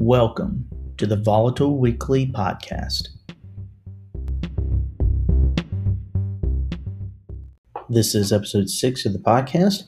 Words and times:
Welcome 0.00 0.68
to 0.98 1.06
the 1.06 1.16
Volatile 1.16 1.76
Weekly 1.76 2.28
Podcast. 2.28 3.08
This 7.88 8.14
is 8.14 8.32
episode 8.32 8.70
six 8.70 9.04
of 9.04 9.12
the 9.12 9.18
podcast. 9.18 9.82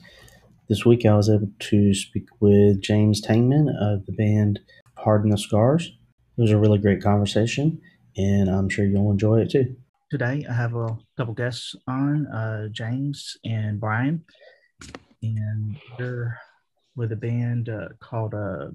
This 0.67 0.85
week 0.85 1.05
I 1.05 1.15
was 1.15 1.29
able 1.29 1.49
to 1.57 1.93
speak 1.93 2.25
with 2.41 2.81
James 2.81 3.21
Tangman 3.21 3.69
of 3.79 4.05
the 4.05 4.11
band 4.11 4.59
Pardon 4.97 5.29
the 5.29 5.37
Scars. 5.37 5.93
It 6.37 6.41
was 6.41 6.51
a 6.51 6.57
really 6.57 6.77
great 6.77 7.01
conversation, 7.01 7.79
and 8.17 8.49
I'm 8.49 8.67
sure 8.67 8.85
you'll 8.85 9.11
enjoy 9.11 9.39
it 9.39 9.51
too. 9.51 9.77
Today 10.09 10.45
I 10.47 10.53
have 10.53 10.75
a 10.75 10.97
couple 11.15 11.33
guests 11.33 11.73
on, 11.87 12.27
uh, 12.27 12.67
James 12.67 13.37
and 13.45 13.79
Brian, 13.79 14.25
and 15.23 15.77
they're 15.97 16.37
with 16.97 17.13
a 17.13 17.15
band 17.15 17.69
uh, 17.69 17.87
called 18.01 18.33
uh, 18.33 18.71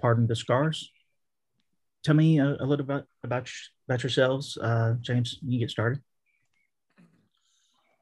Pardon 0.00 0.26
the 0.26 0.36
Scars. 0.36 0.90
Tell 2.04 2.14
me 2.14 2.38
a, 2.38 2.56
a 2.60 2.66
little 2.66 2.86
bit 2.86 3.04
about 3.24 3.48
about 3.88 4.02
yourselves, 4.02 4.56
uh, 4.56 4.94
James. 5.00 5.38
You 5.42 5.58
get 5.58 5.70
started. 5.70 6.00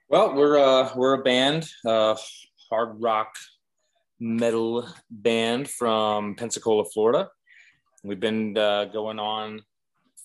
Well, 0.08 0.34
we're 0.34 0.58
uh, 0.58 0.90
we're 0.94 1.14
a 1.14 1.22
band, 1.22 1.68
uh, 1.86 2.16
hard 2.70 3.00
rock 3.00 3.34
metal 4.20 4.86
band 5.10 5.68
from 5.68 6.34
Pensacola, 6.34 6.84
Florida. 6.84 7.30
We've 8.02 8.20
been 8.20 8.56
uh, 8.56 8.86
going 8.86 9.18
on 9.18 9.62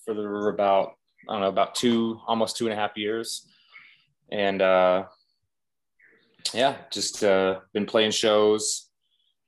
for 0.06 0.50
about 0.50 0.94
I 1.28 1.34
don't 1.34 1.42
know 1.42 1.48
about 1.48 1.76
two 1.76 2.20
almost 2.28 2.58
two 2.58 2.66
and 2.66 2.74
a 2.74 2.76
half 2.76 2.98
years, 2.98 3.48
and 4.32 4.62
uh, 4.62 5.06
yeah, 6.54 6.76
just 6.92 7.24
uh, 7.24 7.60
been 7.74 7.86
playing 7.86 8.12
shows 8.12 8.90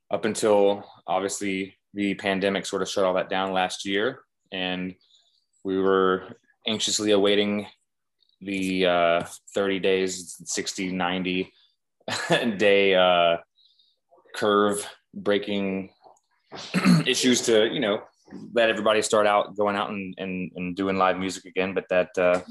up 0.10 0.26
until 0.26 0.84
obviously 1.08 1.76
the 1.94 2.16
pandemic 2.16 2.66
sort 2.66 2.82
of 2.82 2.90
shut 2.90 3.04
all 3.04 3.14
that 3.16 3.30
down 3.30 3.54
last 3.54 3.86
year, 3.86 4.22
and 4.52 4.96
we 5.64 5.80
were 5.80 6.36
anxiously 6.68 7.12
awaiting 7.12 7.68
the 8.42 8.86
uh, 8.86 9.26
30 9.54 9.80
days, 9.80 10.42
60, 10.46 10.92
90 10.92 11.54
day 12.58 12.96
uh, 12.96 13.38
curve 14.36 14.88
breaking 15.14 15.92
issues 17.06 17.42
to, 17.44 17.68
you 17.68 17.80
know, 17.80 18.02
let 18.54 18.70
everybody 18.70 19.02
start 19.02 19.28
out 19.28 19.56
going 19.58 19.76
out 19.76 19.90
and, 19.90 20.16
and, 20.18 20.52
and 20.56 20.76
doing 20.76 20.98
live 20.98 21.18
music 21.18 21.46
again. 21.46 21.74
But 21.74 21.86
that 21.90 22.18
uh, 22.18 22.42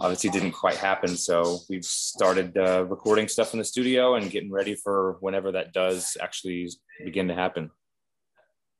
obviously 0.00 0.30
didn't 0.30 0.52
quite 0.52 0.76
happen. 0.76 1.16
So 1.16 1.58
we've 1.70 1.84
started 1.84 2.56
uh, 2.58 2.84
recording 2.84 3.28
stuff 3.28 3.52
in 3.52 3.58
the 3.58 3.64
studio 3.64 4.16
and 4.16 4.30
getting 4.30 4.50
ready 4.50 4.74
for 4.74 5.16
whenever 5.20 5.52
that 5.52 5.72
does 5.72 6.16
actually 6.20 6.68
begin 7.04 7.28
to 7.28 7.34
happen 7.34 7.70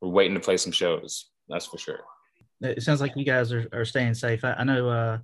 we're 0.03 0.11
waiting 0.11 0.34
to 0.34 0.41
play 0.41 0.56
some 0.56 0.72
shows. 0.72 1.31
That's 1.48 1.67
for 1.67 1.78
sure. 1.78 2.00
It 2.61 2.83
sounds 2.83 3.00
like 3.00 3.17
you 3.17 3.25
guys 3.25 3.53
are, 3.53 3.67
are 3.72 3.84
staying 3.84 4.14
safe. 4.14 4.44
I, 4.44 4.53
I 4.53 4.64
know 4.64 4.89
uh, 4.89 5.19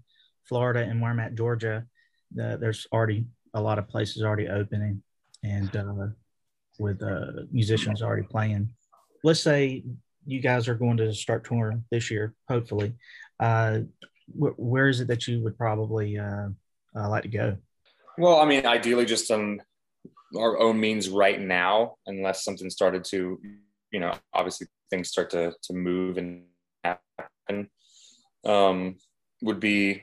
Florida 0.48 0.80
and 0.80 1.00
where 1.00 1.10
I'm 1.10 1.20
at, 1.20 1.34
Georgia, 1.34 1.84
uh, 2.40 2.56
there's 2.56 2.86
already 2.92 3.26
a 3.54 3.60
lot 3.60 3.78
of 3.78 3.88
places 3.88 4.22
already 4.22 4.48
opening 4.48 5.02
and 5.42 5.76
uh, 5.76 6.06
with 6.78 7.02
uh, 7.02 7.42
musicians 7.50 8.02
already 8.02 8.26
playing. 8.26 8.70
Let's 9.24 9.40
say 9.40 9.84
you 10.26 10.40
guys 10.40 10.68
are 10.68 10.74
going 10.74 10.96
to 10.98 11.12
start 11.12 11.44
touring 11.44 11.84
this 11.90 12.10
year, 12.10 12.34
hopefully. 12.48 12.94
Uh, 13.40 13.80
wh- 14.32 14.58
where 14.58 14.88
is 14.88 15.00
it 15.00 15.08
that 15.08 15.26
you 15.26 15.42
would 15.42 15.58
probably 15.58 16.18
uh, 16.18 16.48
like 16.94 17.22
to 17.22 17.28
go? 17.28 17.56
Well, 18.16 18.40
I 18.40 18.44
mean, 18.44 18.66
ideally, 18.66 19.06
just 19.06 19.30
on 19.30 19.60
our 20.36 20.58
own 20.58 20.78
means 20.78 21.08
right 21.08 21.40
now, 21.40 21.96
unless 22.06 22.44
something 22.44 22.68
started 22.68 23.04
to 23.04 23.40
you 23.90 24.00
know, 24.00 24.12
obviously 24.32 24.66
things 24.90 25.08
start 25.08 25.30
to, 25.30 25.52
to 25.62 25.72
move 25.72 26.18
and 26.18 26.44
happen, 26.84 27.68
um, 28.44 28.96
would 29.42 29.60
be, 29.60 30.02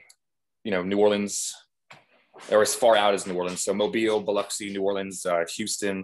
you 0.63 0.71
know, 0.71 0.83
New 0.83 0.97
Orleans 0.97 1.53
or 2.51 2.61
as 2.61 2.75
far 2.75 2.95
out 2.95 3.13
as 3.13 3.25
New 3.25 3.35
Orleans. 3.35 3.63
So 3.63 3.73
Mobile, 3.73 4.19
Biloxi, 4.19 4.71
New 4.71 4.83
Orleans, 4.83 5.25
uh, 5.25 5.45
Houston, 5.55 6.03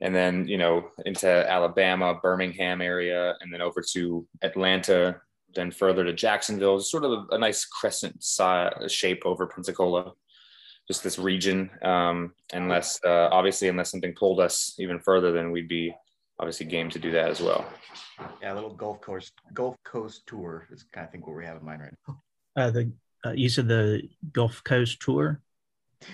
and 0.00 0.14
then, 0.14 0.46
you 0.46 0.58
know, 0.58 0.90
into 1.06 1.28
Alabama, 1.28 2.18
Birmingham 2.22 2.80
area, 2.80 3.34
and 3.40 3.52
then 3.52 3.60
over 3.60 3.82
to 3.92 4.26
Atlanta, 4.42 5.20
then 5.54 5.70
further 5.70 6.04
to 6.04 6.12
Jacksonville, 6.12 6.78
sort 6.80 7.04
of 7.04 7.12
a, 7.12 7.34
a 7.34 7.38
nice 7.38 7.64
crescent 7.64 8.22
shape 8.88 9.22
over 9.24 9.46
Pensacola 9.46 10.12
just 10.86 11.02
this 11.02 11.18
region. 11.18 11.70
Um, 11.82 12.34
unless, 12.52 12.98
uh, 13.04 13.28
obviously, 13.30 13.68
unless 13.68 13.90
something 13.90 14.14
pulled 14.14 14.40
us 14.40 14.74
even 14.78 15.00
further, 15.00 15.32
then 15.32 15.50
we'd 15.50 15.68
be 15.68 15.94
obviously 16.38 16.66
game 16.66 16.90
to 16.90 16.98
do 16.98 17.10
that 17.12 17.28
as 17.28 17.40
well. 17.40 17.66
Yeah, 18.42 18.52
a 18.52 18.54
little 18.54 18.74
Gulf 18.74 19.00
Coast 19.00 19.32
Gulf 19.52 19.76
Coast 19.84 20.22
tour 20.26 20.66
is 20.70 20.84
kind 20.92 21.04
of 21.04 21.12
think 21.12 21.26
what 21.26 21.36
we 21.36 21.44
have 21.44 21.58
in 21.58 21.64
mind 21.64 21.82
right 21.82 21.94
now. 22.06 22.22
Uh, 22.56 22.70
the 22.70 22.92
uh, 23.26 23.32
you 23.32 23.48
said 23.48 23.68
the 23.68 24.02
Gulf 24.32 24.62
Coast 24.64 25.00
tour. 25.00 25.40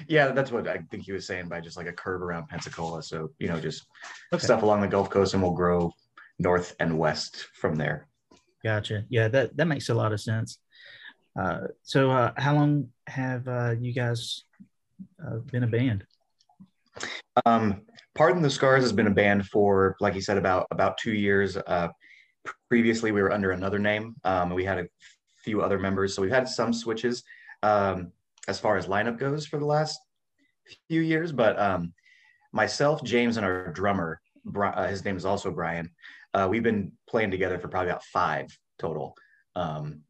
Yeah, 0.09 0.29
that's 0.29 0.51
what 0.51 0.67
I 0.67 0.79
think 0.91 1.05
he 1.05 1.13
was 1.13 1.27
saying 1.27 1.49
by 1.49 1.61
just 1.61 1.77
like 1.77 1.87
a 1.87 1.93
curve 1.93 2.23
around 2.23 2.49
Pensacola. 2.49 3.03
So 3.03 3.31
you 3.39 3.49
know, 3.49 3.61
just 3.61 3.87
okay. 4.33 4.43
stuff 4.43 4.63
along 4.63 4.81
the 4.81 4.89
Gulf 4.89 5.11
Coast, 5.11 5.35
and 5.35 5.43
we'll 5.43 5.53
grow 5.53 5.93
north 6.39 6.75
and 6.81 6.99
west 6.99 7.49
from 7.55 7.77
there. 7.77 8.09
Gotcha. 8.63 9.05
Yeah, 9.11 9.29
that 9.29 9.57
that 9.57 9.67
makes 9.67 9.89
a 9.91 9.95
lot 9.95 10.13
of 10.13 10.21
sense. 10.21 10.59
Uh, 11.39 11.67
so, 11.83 12.11
uh, 12.11 12.33
how 12.37 12.55
long 12.55 12.89
have 13.07 13.47
uh, 13.49 13.75
you 13.79 13.93
guys 13.93 14.45
uh, 15.25 15.39
been 15.51 15.65
a 15.65 15.67
band? 15.67 16.05
Um, 17.45 17.83
Pardon 18.15 18.43
the 18.43 18.51
Scars 18.51 18.83
has 18.83 18.93
been 18.93 19.09
a 19.09 19.11
band 19.15 19.47
for, 19.47 19.97
like 20.01 20.15
you 20.15 20.21
said, 20.21 20.39
about 20.39 20.67
about 20.71 20.99
two 20.99 21.13
years. 21.13 21.57
Uh, 21.57 21.89
previously, 22.69 23.11
we 23.11 23.23
were 23.23 23.33
under 23.33 23.51
another 23.51 23.79
name. 23.79 24.15
Um, 24.25 24.51
we 24.51 24.65
had 24.65 24.79
a 24.79 24.87
few 25.43 25.63
other 25.63 25.79
members, 25.79 26.15
so 26.15 26.23
we've 26.23 26.31
had 26.31 26.49
some 26.49 26.73
switches 26.73 27.25
um, 27.63 28.13
as 28.47 28.61
far 28.61 28.77
as 28.77 28.87
lineup 28.87 29.19
goes 29.19 29.47
for 29.47 29.59
the 29.59 29.67
last 29.67 29.99
few 30.89 31.01
years. 31.01 31.33
But 31.33 31.59
um, 31.59 31.93
myself, 32.53 33.03
James, 33.03 33.37
and 33.37 33.45
our 33.45 33.73
drummer, 33.73 34.21
uh, 34.57 34.87
his 34.87 35.05
name 35.05 35.17
is 35.17 35.25
also 35.25 35.51
Brian. 35.51 35.91
Uh, 36.33 36.47
we've 36.51 36.63
been 36.63 36.93
playing 37.09 37.31
together 37.31 37.59
for 37.59 37.69
probably 37.69 37.91
about 37.91 38.05
five 38.05 38.47
total. 38.79 39.15
Um, 39.57 40.03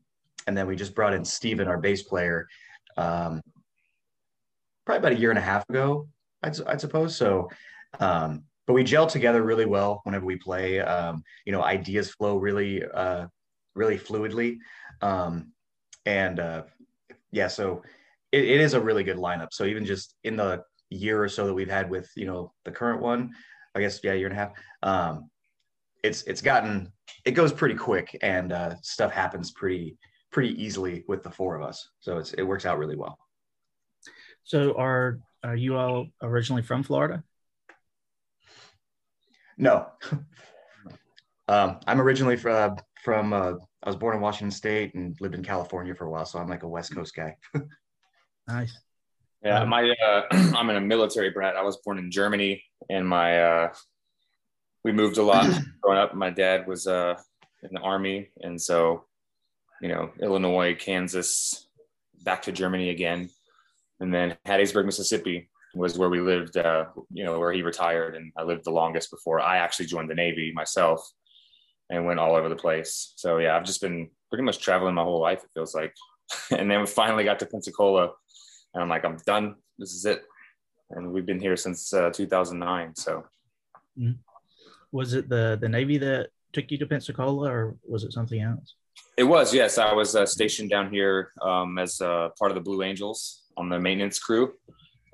and 0.47 0.57
then 0.57 0.67
we 0.67 0.77
just 0.77 0.95
brought 0.95 1.15
in 1.15 1.25
Steven, 1.25 1.69
our 1.69 1.79
bass 1.79 2.03
player, 2.03 2.49
um, 2.97 3.41
probably 4.85 4.99
about 4.99 5.13
a 5.13 5.21
year 5.21 5.31
and 5.31 5.39
a 5.39 5.43
half 5.43 5.69
ago, 5.69 6.09
I'd, 6.43 6.61
I'd 6.67 6.81
suppose. 6.81 7.17
So 7.17 7.49
um, 8.01 8.45
but 8.67 8.73
we 8.73 8.85
gel 8.85 9.07
together 9.07 9.43
really 9.43 9.67
well 9.67 10.01
whenever 10.05 10.25
we 10.25 10.37
play. 10.37 10.81
Um, 10.81 11.23
you 11.45 11.53
know, 11.53 11.63
ideas 11.63 12.11
flow 12.11 12.39
really, 12.39 12.83
uh, 12.85 13.27
really 13.75 13.99
fluidly. 13.99 14.59
Um, 15.03 15.53
and 16.07 16.41
uh, 16.41 16.63
yeah, 17.31 17.49
so 17.49 17.83
it, 18.33 18.45
it 18.45 18.61
is 18.61 18.75
a 18.75 18.81
really 18.81 19.05
good 19.05 19.17
lineup. 19.17 19.49
So 19.53 19.65
even 19.65 19.85
just 19.85 20.15
in 20.25 20.37
the 20.37 20.65
year 20.91 21.23
or 21.23 21.29
so 21.29 21.47
that 21.47 21.55
we've 21.55 21.71
had 21.71 21.91
with 21.91 22.11
you 22.17 22.27
know 22.27 22.53
the 22.65 22.71
current 22.71 23.03
one, 23.03 23.33
I 23.75 23.81
guess 23.81 24.01
yeah, 24.03 24.13
year 24.15 24.29
and 24.29 24.37
a 24.37 24.41
half. 24.41 24.53
Um, 24.83 25.31
it's 26.03 26.23
it's 26.23 26.43
gotten 26.43 26.93
it 27.25 27.33
goes 27.33 27.53
pretty 27.53 27.75
quick 27.75 28.17
and 28.23 28.53
uh, 28.53 28.75
stuff 28.83 29.11
happens 29.11 29.51
pretty 29.51 29.97
pretty 30.31 30.63
easily 30.63 31.05
with 31.09 31.23
the 31.23 31.31
four 31.31 31.57
of 31.57 31.63
us. 31.63 31.89
So 32.01 32.19
it's 32.19 32.33
it 32.35 32.43
works 32.43 32.67
out 32.67 32.79
really 32.79 32.97
well. 32.97 33.19
So 34.45 34.77
are 34.79 35.19
are 35.43 35.57
you 35.57 35.77
all 35.77 36.07
originally 36.23 36.63
from 36.63 36.83
Florida? 36.83 37.23
No. 39.59 39.87
um, 41.49 41.81
I'm 41.87 42.01
originally 42.01 42.37
from, 42.37 42.77
from 43.03 43.33
uh, 43.33 43.55
I 43.83 43.89
was 43.89 43.97
born 43.97 44.17
in 44.17 44.23
Washington 44.23 44.51
State 44.51 44.95
and 44.95 45.17
lived 45.21 45.35
in 45.35 45.43
California 45.43 45.95
for 45.95 46.07
a 46.07 46.11
while, 46.11 46.25
so 46.25 46.39
I'm 46.39 46.49
like 46.49 46.63
a 46.63 46.69
West 46.69 46.95
Coast 46.95 47.15
guy. 47.15 47.37
nice. 48.49 48.77
Yeah, 49.45 49.65
my 49.65 49.91
uh, 49.91 50.23
I'm 50.57 50.71
in 50.71 50.77
a 50.77 50.81
military 50.81 51.31
brat. 51.31 51.57
I 51.57 51.63
was 51.63 51.77
born 51.85 51.99
in 51.99 52.11
Germany, 52.11 52.65
and 52.89 53.07
my 53.07 53.43
uh, 53.43 53.73
we 54.85 54.93
moved 54.93 55.19
a 55.19 55.23
lot 55.23 55.47
growing 55.83 55.99
up. 55.99 56.15
My 56.15 56.31
dad 56.31 56.67
was 56.67 56.87
uh, 56.87 57.15
in 57.63 57.71
the 57.73 57.81
army, 57.81 58.31
and 58.41 58.61
so 58.61 59.05
you 59.83 59.89
know 59.89 60.11
Illinois, 60.21 60.75
Kansas, 60.75 61.69
back 62.23 62.41
to 62.43 62.53
Germany 62.53 62.89
again, 62.89 63.29
and 64.01 64.13
then 64.15 64.39
Hattiesburg, 64.47 64.87
Mississippi, 64.87 65.51
was 65.75 65.99
where 65.99 66.09
we 66.09 66.21
lived, 66.21 66.57
uh, 66.57 66.87
you 67.11 67.25
know, 67.25 67.39
where 67.39 67.53
he 67.53 67.63
retired. 67.63 68.15
And 68.15 68.33
I 68.37 68.43
lived 68.43 68.65
the 68.65 68.71
longest 68.71 69.11
before 69.11 69.41
I 69.41 69.59
actually 69.59 69.87
joined 69.87 70.11
the 70.11 70.15
Navy 70.15 70.53
myself 70.53 71.07
and 71.91 72.07
went 72.07 72.21
all 72.21 72.35
over 72.35 72.49
the 72.49 72.57
place. 72.57 73.13
So, 73.17 73.39
yeah, 73.39 73.57
I've 73.57 73.65
just 73.65 73.81
been 73.81 74.09
pretty 74.31 74.45
much 74.45 74.59
traveling 74.59 74.95
my 74.95 75.03
whole 75.03 75.21
life, 75.21 75.43
it 75.43 75.51
feels 75.53 75.75
like. 75.75 75.95
and 76.51 76.71
then 76.71 76.81
we 76.81 76.87
finally 76.87 77.25
got 77.25 77.39
to 77.41 77.47
Pensacola 77.47 78.13
and 78.73 78.83
I'm 78.83 78.89
like, 78.89 79.05
I'm 79.05 79.19
done. 79.27 79.57
This 79.79 79.93
is 79.93 80.05
it. 80.05 80.25
And 80.91 81.13
we've 81.13 81.27
been 81.27 81.41
here 81.41 81.57
since 81.57 81.93
uh, 81.93 82.11
2009. 82.11 82.95
So, 82.97 83.25
mm-hmm. 83.99 84.13
was 84.93 85.15
it 85.15 85.29
the, 85.29 85.59
the 85.61 85.69
Navy 85.69 85.99
that 85.99 86.29
took 86.53 86.71
you 86.71 86.79
to 86.79 86.87
Pensacola 86.87 87.51
or 87.51 87.77
was 87.87 88.05
it 88.05 88.13
something 88.13 88.41
else? 88.41 88.75
It 89.17 89.25
was, 89.25 89.53
yes. 89.53 89.79
I 89.79 89.93
was 89.93 90.15
uh, 90.15 90.27
stationed 90.27 90.71
down 90.71 90.91
here 90.91 91.33
um, 91.43 91.79
as 91.79 92.01
uh, 92.01 92.29
part 92.39 92.51
of 92.51 92.55
the 92.55 92.61
Blue 92.61 92.83
Angels 92.83 93.43
on 93.57 93.69
the 93.69 93.79
maintenance 93.79 94.19
crew. 94.19 94.53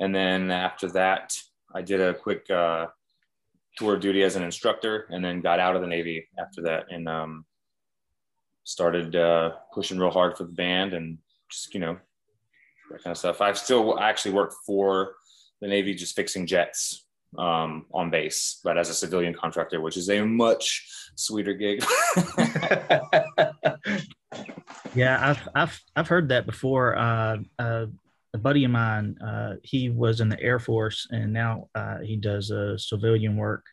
And 0.00 0.14
then 0.14 0.50
after 0.50 0.88
that, 0.92 1.36
I 1.74 1.82
did 1.82 2.00
a 2.00 2.14
quick 2.14 2.50
uh, 2.50 2.86
tour 3.76 3.94
of 3.94 4.00
duty 4.00 4.22
as 4.22 4.34
an 4.34 4.42
instructor 4.42 5.06
and 5.10 5.24
then 5.24 5.40
got 5.40 5.60
out 5.60 5.76
of 5.76 5.82
the 5.82 5.88
Navy 5.88 6.26
after 6.38 6.62
that 6.62 6.86
and 6.90 7.08
um, 7.08 7.44
started 8.64 9.14
uh, 9.14 9.52
pushing 9.72 9.98
real 9.98 10.10
hard 10.10 10.36
for 10.36 10.44
the 10.44 10.52
band 10.52 10.94
and 10.94 11.18
just 11.50 11.72
you 11.74 11.80
know 11.80 11.98
that 12.90 13.04
kind 13.04 13.12
of 13.12 13.18
stuff. 13.18 13.40
I 13.40 13.52
still 13.52 13.98
actually 13.98 14.32
work 14.32 14.52
for 14.66 15.14
the 15.60 15.68
Navy, 15.68 15.94
just 15.94 16.16
fixing 16.16 16.46
jets 16.46 17.06
um, 17.38 17.86
on 17.92 18.10
base, 18.10 18.60
but 18.64 18.78
as 18.78 18.88
a 18.88 18.94
civilian 18.94 19.34
contractor, 19.34 19.80
which 19.80 19.96
is 19.96 20.08
a 20.08 20.24
much 20.24 20.88
sweeter 21.14 21.54
gig. 21.54 21.84
yeah, 24.94 25.18
I've 25.20 25.48
I've 25.54 25.80
I've 25.94 26.08
heard 26.08 26.30
that 26.30 26.46
before. 26.46 26.96
Uh, 26.96 27.36
uh, 27.58 27.86
a 28.32 28.38
buddy 28.38 28.64
of 28.64 28.70
mine, 28.70 29.16
uh, 29.18 29.56
he 29.62 29.90
was 29.90 30.20
in 30.20 30.28
the 30.28 30.40
Air 30.40 30.58
Force, 30.58 31.06
and 31.10 31.32
now 31.32 31.68
uh, 31.74 31.98
he 31.98 32.16
does 32.16 32.50
uh, 32.50 32.76
civilian 32.78 33.36
work 33.36 33.64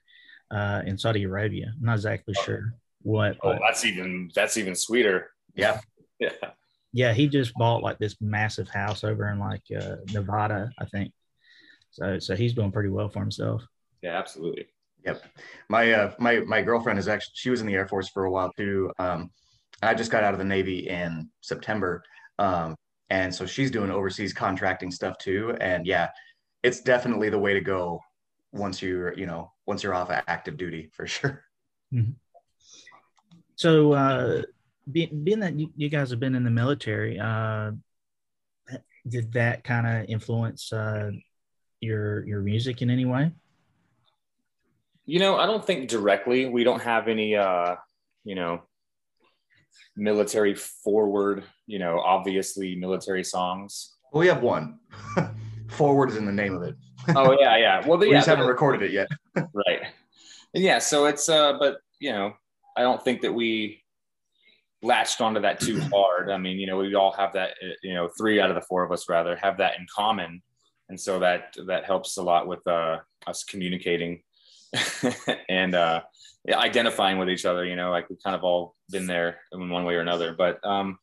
uh, 0.52 0.82
in 0.86 0.98
Saudi 0.98 1.24
Arabia. 1.24 1.74
I'm 1.78 1.86
not 1.86 1.96
exactly 1.96 2.34
oh. 2.38 2.44
sure 2.44 2.74
what. 3.02 3.38
Oh, 3.44 3.58
that's 3.66 3.86
even 3.86 4.32
that's 4.34 4.58
even 4.58 4.76
sweeter. 4.76 5.32
Yeah, 5.56 5.80
yeah, 6.20 6.30
yeah. 6.94 7.14
He 7.14 7.28
just 7.28 7.54
bought 7.56 7.84
like 7.84 8.00
this 8.00 8.16
massive 8.20 8.70
house 8.70 9.04
over 9.04 9.30
in 9.30 9.40
like 9.40 9.64
Nevada, 10.12 10.72
I 10.80 10.86
think. 10.86 11.14
So 11.92 12.20
so 12.20 12.36
he's 12.36 12.54
doing 12.54 12.72
pretty 12.72 12.90
well 12.90 13.10
for 13.10 13.20
himself. 13.20 13.64
Yeah, 14.02 14.18
absolutely. 14.18 14.68
Yep. 15.06 15.24
My 15.70 15.92
uh 15.92 16.14
my 16.20 16.40
my 16.42 16.62
girlfriend 16.62 17.00
is 17.00 17.08
actually 17.08 17.34
she 17.36 17.50
was 17.50 17.62
in 17.62 17.68
the 17.68 17.74
Air 17.74 17.88
Force 17.88 18.10
for 18.10 18.26
a 18.26 18.32
while 18.32 18.52
too. 18.58 18.92
Um 19.00 19.32
I 19.82 19.94
just 19.94 20.12
got 20.12 20.24
out 20.24 20.34
of 20.34 20.40
the 20.40 20.46
Navy 20.46 20.88
in 20.90 21.30
September. 21.42 22.04
Um 22.40 22.76
and 23.10 23.34
so 23.34 23.46
she's 23.46 23.72
doing 23.72 23.92
overseas 23.92 24.34
contracting 24.34 24.92
stuff 24.92 25.18
too. 25.18 25.56
And 25.62 25.86
yeah, 25.86 26.10
it's 26.64 26.82
definitely 26.82 27.30
the 27.30 27.40
way 27.40 27.54
to 27.54 27.62
go 27.62 28.02
once 28.52 28.82
you're, 28.82 29.18
you 29.18 29.26
know, 29.26 29.52
once 29.66 29.84
you're 29.84 29.94
off 29.94 30.10
active 30.10 30.58
duty 30.58 30.90
for 30.94 31.08
sure. 31.08 31.44
Mm-hmm. 31.94 32.12
So 33.56 33.94
uh 33.94 34.42
being, 34.92 35.24
being 35.24 35.40
that 35.40 35.60
you, 35.60 35.72
you 35.76 35.90
guys 35.90 36.10
have 36.12 36.20
been 36.20 36.36
in 36.36 36.44
the 36.44 36.52
military, 36.52 37.20
uh 37.20 37.72
did 39.08 39.34
that 39.34 39.64
kind 39.64 39.88
of 39.88 40.10
influence 40.10 40.74
uh 40.74 41.12
your 41.80 42.26
your 42.26 42.42
music 42.42 42.82
in 42.82 42.90
any 42.90 43.06
way? 43.06 43.32
You 45.06 45.20
know, 45.20 45.38
I 45.38 45.46
don't 45.46 45.66
think 45.66 45.90
directly. 45.90 46.48
We 46.48 46.66
don't 46.66 46.82
have 46.82 47.08
any 47.08 47.36
uh, 47.36 47.76
you 48.26 48.36
know, 48.36 48.64
military 49.96 50.56
forward, 50.56 51.44
you 51.66 51.80
know, 51.80 52.00
obviously 52.00 52.76
military 52.76 53.24
songs. 53.24 53.96
Well, 54.12 54.22
we 54.22 54.28
have 54.28 54.42
one. 54.42 54.80
forward 55.70 56.10
is 56.10 56.16
in 56.16 56.26
the 56.26 56.32
name 56.32 56.56
of 56.56 56.64
it. 56.64 56.76
oh 57.16 57.38
yeah, 57.40 57.58
yeah. 57.58 57.84
Well, 57.88 57.98
we 57.98 58.10
yeah, 58.10 58.18
just 58.18 58.28
haven't 58.28 58.48
recorded 58.48 58.84
it 58.84 58.92
yet. 58.92 59.08
right. 59.36 59.82
And 60.54 60.64
yeah, 60.64 60.80
so 60.80 61.06
it's 61.06 61.30
uh, 61.30 61.54
but 61.60 61.78
you 62.00 62.12
know, 62.12 62.34
I 62.76 62.82
don't 62.82 63.04
think 63.04 63.22
that 63.22 63.34
we 63.34 63.84
latched 64.82 65.22
onto 65.22 65.42
that 65.42 65.60
too 65.60 65.82
hard. 65.94 66.30
I 66.30 66.38
mean, 66.38 66.60
you 66.60 66.68
know, 66.68 66.78
we 66.78 66.96
all 66.96 67.12
have 67.14 67.34
that. 67.34 67.56
You 67.84 67.94
know, 67.94 68.10
three 68.18 68.40
out 68.40 68.50
of 68.50 68.56
the 68.56 68.62
four 68.62 68.84
of 68.84 68.92
us 68.92 69.10
rather 69.10 69.36
have 69.36 69.58
that 69.58 69.78
in 69.80 69.86
common 69.94 70.42
and 70.90 71.00
so 71.00 71.20
that 71.20 71.56
that 71.66 71.86
helps 71.86 72.18
a 72.18 72.24
lot 72.24 72.48
with 72.48 72.66
uh, 72.68 73.00
us 73.26 73.44
communicating 73.44 74.22
and 75.50 75.76
uh, 75.76 76.02
identifying 76.56 77.18
with 77.18 77.30
each 77.30 77.46
other. 77.46 77.66
You 77.66 77.76
know, 77.76 77.92
like 77.92 78.10
we've 78.10 78.22
kind 78.24 78.36
of 78.36 78.44
all 78.44 78.76
been 78.90 79.08
there 79.08 79.40
in 79.52 79.70
one 79.70 79.84
way 79.84 79.96
or 79.96 80.02
another. 80.02 80.34
But 80.34 80.66
um, 80.66 81.00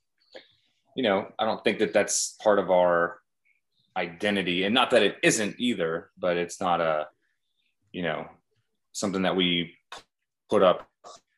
you 0.96 1.02
know, 1.02 1.29
I 1.38 1.44
don't 1.44 1.62
think 1.64 1.79
that 1.79 1.93
that's 1.93 2.37
part 2.43 2.58
of 2.58 2.70
our 2.70 3.19
identity, 3.96 4.64
and 4.64 4.75
not 4.75 4.91
that 4.91 5.02
it 5.02 5.17
isn't 5.23 5.56
either. 5.58 6.11
But 6.19 6.37
it's 6.37 6.61
not 6.61 6.81
a 6.81 7.08
you 7.93 8.02
know 8.02 8.29
something 8.93 9.23
that 9.23 9.37
we 9.37 9.76
put 10.50 10.62
up 10.62 10.88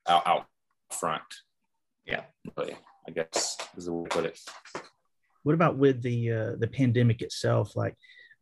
out, 0.07 0.27
out 0.27 0.47
front. 0.91 1.23
Yeah, 2.05 2.23
really, 2.57 2.77
I 3.09 3.11
guess 3.11 3.57
is 3.77 3.87
the 3.87 3.93
way 3.93 4.05
to 4.05 4.17
put 4.17 4.25
it. 4.27 4.39
What 5.43 5.55
about 5.55 5.77
with 5.77 6.03
the 6.03 6.33
uh, 6.33 6.53
the 6.59 6.69
pandemic 6.69 7.23
itself? 7.23 7.77
Like, 7.77 7.95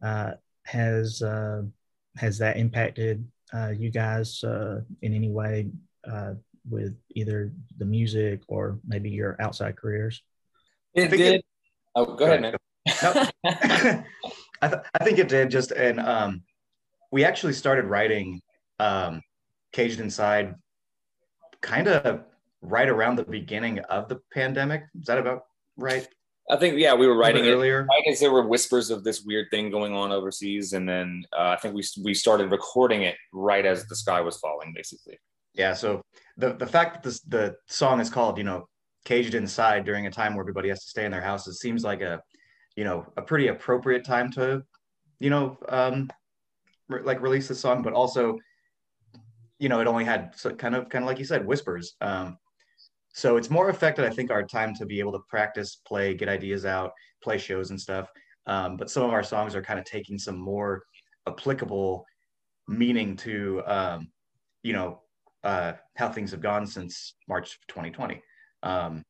uh, 0.03 0.33
has 0.65 1.23
uh, 1.23 1.63
has 2.17 2.39
that 2.39 2.57
impacted 2.57 3.27
you 3.77 3.91
guys 3.91 4.43
uh, 4.45 4.81
in 5.03 5.15
any 5.15 5.31
way 5.31 5.69
uh, 6.11 6.35
with 6.69 6.97
either 7.15 7.53
the 7.79 7.85
music 7.85 8.41
or 8.49 8.79
maybe 8.87 9.11
your 9.11 9.37
outside 9.41 9.77
careers? 9.77 10.23
It 10.95 11.11
did. 11.11 11.35
It, 11.37 11.45
oh, 11.95 12.15
go 12.15 12.25
ahead, 12.27 12.43
man. 12.43 12.57
No. 13.03 13.27
I, 14.63 14.69
th- 14.69 14.83
I 14.99 15.05
think 15.05 15.19
it 15.19 15.29
did 15.29 15.51
just, 15.51 15.73
and 15.73 16.01
um, 16.01 16.43
we 17.13 17.25
actually 17.25 17.53
started 17.53 17.85
writing 17.85 18.41
um, 18.79 19.21
Caged 19.73 20.01
Inside 20.01 20.55
kind 21.61 21.89
of 21.89 22.25
right 22.63 22.89
around 22.89 23.17
the 23.17 23.25
beginning 23.25 23.81
of 23.81 24.09
the 24.09 24.21
pandemic. 24.33 24.85
Is 24.99 25.07
that 25.07 25.19
about 25.19 25.45
right? 25.77 26.07
I 26.51 26.57
think 26.57 26.79
yeah, 26.79 26.95
we 26.95 27.07
were 27.07 27.17
writing 27.17 27.47
earlier. 27.47 27.87
Right 27.89 28.03
as 28.07 28.21
there 28.21 28.31
were 28.31 28.47
whispers 28.47 28.91
of 28.91 29.03
this 29.03 29.23
weird 29.23 29.47
thing 29.51 29.71
going 29.71 29.95
on 29.95 30.13
overseas, 30.13 30.75
and 30.75 30.87
then 30.87 31.25
uh, 31.33 31.49
I 31.49 31.57
think 31.57 31.75
we 31.75 31.83
we 32.03 32.13
started 32.13 32.51
recording 32.51 33.03
it 33.03 33.17
right 33.33 33.65
as 33.65 33.87
the 33.87 33.97
sky 33.97 34.21
was 34.21 34.37
falling, 34.37 34.73
basically. 34.75 35.19
Yeah. 35.55 35.73
So 35.73 36.03
the 36.37 36.53
the 36.53 36.67
fact 36.67 36.95
that 36.95 37.03
this 37.03 37.21
the 37.21 37.57
song 37.67 38.01
is 38.01 38.11
called 38.11 38.37
you 38.37 38.45
know 38.45 38.69
caged 39.05 39.35
inside 39.35 39.85
during 39.85 40.07
a 40.07 40.11
time 40.11 40.35
where 40.35 40.43
everybody 40.43 40.69
has 40.69 40.83
to 40.83 40.89
stay 40.89 41.05
in 41.05 41.13
their 41.13 41.23
houses 41.23 41.61
seems 41.61 41.83
like 41.83 42.03
a 42.03 42.21
you 42.77 42.85
know 42.85 43.07
a 43.17 43.23
pretty 43.23 43.49
appropriate 43.49 44.05
time 44.05 44.31
to 44.33 44.63
you 45.21 45.31
know 45.31 45.59
um 45.69 46.11
re- 46.89 47.03
like 47.03 47.23
release 47.23 47.49
the 47.49 47.55
song, 47.55 47.83
but 47.83 47.95
also 47.95 48.39
you 49.59 49.71
know 49.71 49.81
it 49.81 49.87
only 49.87 50.05
had 50.05 50.33
so 50.37 50.51
kind 50.51 50.75
of 50.75 50.91
kind 50.91 51.05
of 51.05 51.09
like 51.09 51.19
you 51.19 51.25
said 51.25 51.47
whispers. 51.47 51.95
Um, 52.03 52.37
so 53.15 53.37
it's 53.37 53.49
more 53.49 53.69
affected, 53.69 54.05
I 54.05 54.11
think, 54.11 54.33
our 54.33 54.43
time 54.43 54.75
to 54.75 54.85
be 54.85 54.99
able 54.99 55.13
to 55.13 55.21
practice, 55.29 55.77
play, 55.87 56.15
get 56.15 56.29
ideas 56.29 56.67
out, 56.67 56.91
play 57.23 57.39
shows 57.39 57.71
and 57.71 57.81
stuff. 57.81 58.11
Um, 58.47 58.77
but 58.77 58.91
some 58.91 59.05
of 59.05 59.13
our 59.13 59.23
songs 59.23 59.55
are 59.55 59.63
kind 59.63 59.79
of 59.79 59.85
taking 59.85 60.19
some 60.19 60.37
more 60.37 60.83
applicable 61.29 62.05
meaning 62.67 63.17
to, 63.19 63.63
um, 63.67 64.11
you 64.65 64.73
know, 64.73 65.01
uh, 65.45 65.75
how 65.97 66.09
things 66.09 66.33
have 66.33 66.41
gone 66.41 66.67
since 66.67 67.15
March 67.29 67.57
2020. 67.69 68.21
Um, 68.65 69.05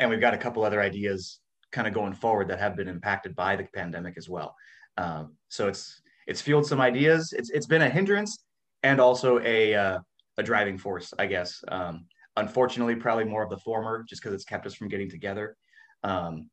and 0.00 0.10
we've 0.10 0.20
got 0.20 0.34
a 0.34 0.38
couple 0.38 0.64
other 0.64 0.80
ideas 0.80 1.38
kind 1.70 1.86
of 1.86 1.94
going 1.94 2.14
forward 2.14 2.48
that 2.48 2.58
have 2.58 2.76
been 2.76 2.88
impacted 2.88 3.36
by 3.36 3.54
the 3.54 3.68
pandemic 3.72 4.14
as 4.16 4.28
well. 4.28 4.56
Um, 4.98 5.36
so 5.48 5.68
it's 5.68 6.00
it's 6.26 6.40
fueled 6.40 6.66
some 6.66 6.80
ideas. 6.80 7.32
It's 7.36 7.50
it's 7.50 7.66
been 7.66 7.82
a 7.82 7.88
hindrance 7.88 8.44
and 8.82 9.00
also 9.00 9.38
a 9.40 9.74
uh, 9.74 9.98
a 10.38 10.42
driving 10.42 10.76
force, 10.76 11.14
I 11.18 11.26
guess. 11.26 11.62
Um, 11.68 12.06
Unfortunately, 12.36 12.94
probably 12.94 13.24
more 13.24 13.42
of 13.42 13.50
the 13.50 13.58
former, 13.58 14.04
just 14.08 14.22
because 14.22 14.34
it's 14.34 14.44
kept 14.44 14.66
us 14.66 14.74
from 14.74 14.88
getting 14.88 15.10
together. 15.10 15.56
Um, 16.02 16.48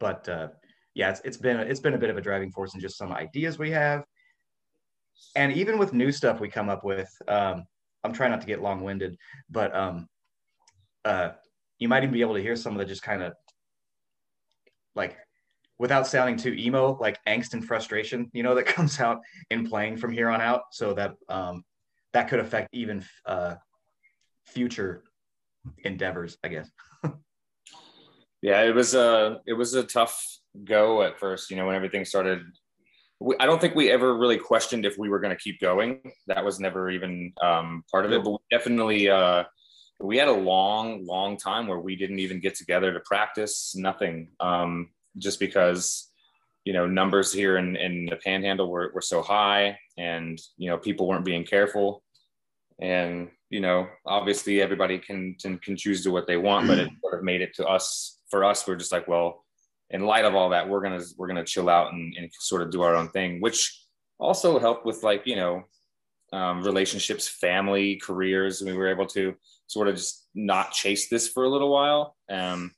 but 0.00 0.28
uh, 0.28 0.48
yeah, 0.94 1.10
it's, 1.10 1.20
it's 1.24 1.36
been 1.36 1.58
it's 1.58 1.80
been 1.80 1.94
a 1.94 1.98
bit 1.98 2.10
of 2.10 2.16
a 2.16 2.20
driving 2.20 2.50
force 2.50 2.74
in 2.74 2.80
just 2.80 2.98
some 2.98 3.12
ideas 3.12 3.58
we 3.58 3.70
have, 3.70 4.04
and 5.36 5.52
even 5.52 5.78
with 5.78 5.92
new 5.92 6.10
stuff 6.10 6.40
we 6.40 6.48
come 6.48 6.68
up 6.68 6.84
with. 6.84 7.10
Um, 7.28 7.64
I'm 8.04 8.12
trying 8.12 8.32
not 8.32 8.40
to 8.40 8.48
get 8.48 8.60
long 8.60 8.82
winded, 8.82 9.16
but 9.48 9.74
um, 9.76 10.08
uh, 11.04 11.30
you 11.78 11.88
might 11.88 12.02
even 12.02 12.12
be 12.12 12.20
able 12.20 12.34
to 12.34 12.42
hear 12.42 12.56
some 12.56 12.72
of 12.72 12.78
the 12.78 12.84
just 12.84 13.02
kind 13.02 13.22
of 13.22 13.34
like 14.94 15.16
without 15.78 16.06
sounding 16.06 16.36
too 16.36 16.52
emo, 16.52 16.96
like 17.00 17.18
angst 17.26 17.54
and 17.54 17.64
frustration, 17.64 18.30
you 18.32 18.42
know, 18.42 18.54
that 18.54 18.66
comes 18.76 19.00
out 19.00 19.20
in 19.50 19.66
playing 19.68 19.96
from 19.96 20.12
here 20.12 20.28
on 20.28 20.40
out. 20.40 20.62
So 20.72 20.94
that 20.94 21.14
um, 21.28 21.64
that 22.12 22.28
could 22.28 22.40
affect 22.40 22.68
even 22.72 23.04
uh, 23.26 23.54
future 24.44 25.04
endeavors, 25.84 26.36
I 26.44 26.48
guess. 26.48 26.70
yeah, 28.42 28.62
it 28.62 28.74
was 28.74 28.94
a 28.94 29.40
it 29.46 29.54
was 29.54 29.74
a 29.74 29.82
tough 29.82 30.24
go 30.64 31.02
at 31.02 31.18
first. 31.18 31.50
You 31.50 31.56
know, 31.56 31.66
when 31.66 31.76
everything 31.76 32.04
started. 32.04 32.42
We, 33.20 33.36
I 33.38 33.46
don't 33.46 33.60
think 33.60 33.76
we 33.76 33.88
ever 33.88 34.16
really 34.18 34.36
questioned 34.36 34.84
if 34.84 34.98
we 34.98 35.08
were 35.08 35.20
going 35.20 35.34
to 35.34 35.40
keep 35.40 35.60
going. 35.60 36.00
That 36.26 36.44
was 36.44 36.58
never 36.58 36.90
even 36.90 37.32
um, 37.40 37.84
part 37.90 38.04
of 38.04 38.12
it. 38.12 38.24
But 38.24 38.30
we 38.30 38.38
definitely 38.50 39.08
uh, 39.08 39.44
we 40.00 40.18
had 40.18 40.28
a 40.28 40.32
long, 40.32 41.06
long 41.06 41.36
time 41.36 41.66
where 41.68 41.78
we 41.78 41.96
didn't 41.96 42.18
even 42.18 42.40
get 42.40 42.56
together 42.56 42.92
to 42.92 43.00
practice. 43.00 43.74
Nothing, 43.76 44.30
um, 44.40 44.90
just 45.18 45.38
because 45.38 46.10
you 46.64 46.72
know 46.72 46.86
numbers 46.86 47.32
here 47.32 47.56
in, 47.56 47.76
in 47.76 48.06
the 48.06 48.16
Panhandle 48.16 48.70
were, 48.70 48.90
were 48.94 49.00
so 49.00 49.22
high, 49.22 49.78
and 49.96 50.40
you 50.56 50.70
know 50.70 50.78
people 50.78 51.06
weren't 51.06 51.24
being 51.24 51.44
careful, 51.44 52.02
and 52.80 53.28
you 53.52 53.60
know, 53.60 53.86
obviously 54.06 54.62
everybody 54.62 54.98
can, 54.98 55.36
can, 55.40 55.58
can 55.58 55.76
choose 55.76 56.02
to 56.02 56.10
what 56.10 56.26
they 56.26 56.38
want, 56.38 56.66
but 56.66 56.78
it 56.78 56.90
sort 57.02 57.18
of 57.18 57.22
made 57.22 57.42
it 57.42 57.54
to 57.56 57.66
us. 57.66 58.18
For 58.30 58.44
us, 58.44 58.66
we're 58.66 58.76
just 58.76 58.92
like, 58.92 59.06
well, 59.06 59.44
in 59.90 60.06
light 60.06 60.24
of 60.24 60.34
all 60.34 60.48
that, 60.48 60.66
we're 60.66 60.80
gonna 60.80 61.02
we're 61.18 61.26
gonna 61.26 61.44
chill 61.44 61.68
out 61.68 61.92
and, 61.92 62.14
and 62.16 62.30
sort 62.32 62.62
of 62.62 62.70
do 62.70 62.80
our 62.80 62.96
own 62.96 63.10
thing, 63.10 63.42
which 63.42 63.78
also 64.18 64.58
helped 64.58 64.86
with 64.86 65.02
like 65.02 65.26
you 65.26 65.36
know 65.36 65.64
um, 66.32 66.62
relationships, 66.62 67.28
family, 67.28 67.96
careers. 67.96 68.62
We 68.62 68.72
were 68.72 68.88
able 68.88 69.06
to 69.08 69.34
sort 69.66 69.88
of 69.88 69.96
just 69.96 70.28
not 70.34 70.72
chase 70.72 71.10
this 71.10 71.28
for 71.28 71.44
a 71.44 71.48
little 71.50 71.70
while 71.70 72.16
um, 72.30 72.72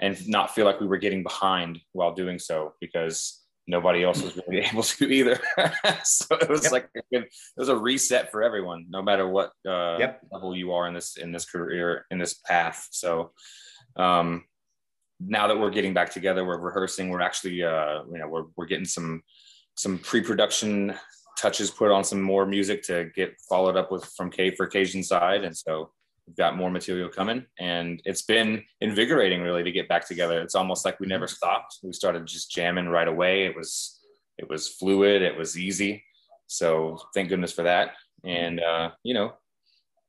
and 0.00 0.16
not 0.28 0.54
feel 0.54 0.66
like 0.66 0.80
we 0.80 0.86
were 0.86 0.98
getting 0.98 1.24
behind 1.24 1.80
while 1.90 2.14
doing 2.14 2.38
so 2.38 2.74
because 2.80 3.41
nobody 3.66 4.04
else 4.04 4.22
was 4.22 4.38
really 4.46 4.64
able 4.72 4.82
to 4.82 5.06
either. 5.06 5.38
so 6.04 6.36
it 6.36 6.48
was 6.48 6.64
yep. 6.64 6.72
like 6.72 6.88
a 6.96 7.00
good, 7.12 7.24
it 7.24 7.30
was 7.56 7.68
a 7.68 7.76
reset 7.76 8.30
for 8.30 8.42
everyone, 8.42 8.86
no 8.88 9.02
matter 9.02 9.28
what 9.28 9.52
uh, 9.66 9.96
yep. 9.98 10.20
level 10.30 10.56
you 10.56 10.72
are 10.72 10.86
in 10.86 10.94
this 10.94 11.16
in 11.16 11.32
this 11.32 11.44
career 11.44 12.06
in 12.10 12.18
this 12.18 12.34
path. 12.34 12.88
So 12.90 13.32
um, 13.96 14.44
now 15.20 15.46
that 15.48 15.58
we're 15.58 15.70
getting 15.70 15.94
back 15.94 16.10
together, 16.10 16.44
we're 16.44 16.58
rehearsing. 16.58 17.08
We're 17.08 17.20
actually, 17.20 17.62
uh, 17.62 18.02
you 18.10 18.18
know, 18.18 18.28
we're 18.28 18.46
we're 18.56 18.66
getting 18.66 18.84
some 18.84 19.22
some 19.74 19.98
pre-production 19.98 20.94
touches 21.38 21.70
put 21.70 21.90
on 21.90 22.04
some 22.04 22.20
more 22.20 22.44
music 22.44 22.82
to 22.84 23.10
get 23.14 23.34
followed 23.48 23.76
up 23.76 23.90
with 23.90 24.04
from 24.04 24.30
Caged 24.30 24.94
Inside, 24.94 25.44
and 25.44 25.56
so 25.56 25.90
we've 26.26 26.36
got 26.36 26.56
more 26.56 26.70
material 26.70 27.08
coming. 27.08 27.46
And 27.58 28.00
it's 28.04 28.22
been 28.22 28.64
invigorating, 28.80 29.42
really, 29.42 29.62
to 29.62 29.72
get 29.72 29.88
back 29.88 30.06
together. 30.06 30.40
It's 30.40 30.54
almost 30.54 30.84
like 30.84 31.00
we 31.00 31.06
never 31.06 31.26
stopped. 31.26 31.78
We 31.82 31.92
started 31.92 32.26
just 32.26 32.50
jamming 32.50 32.88
right 32.88 33.08
away. 33.08 33.44
It 33.44 33.56
was 33.56 34.00
it 34.38 34.48
was 34.48 34.68
fluid. 34.68 35.22
It 35.22 35.36
was 35.36 35.58
easy. 35.58 36.04
So 36.46 36.98
thank 37.14 37.28
goodness 37.28 37.52
for 37.52 37.62
that. 37.62 37.92
And 38.24 38.60
uh, 38.60 38.90
you 39.02 39.14
know, 39.14 39.34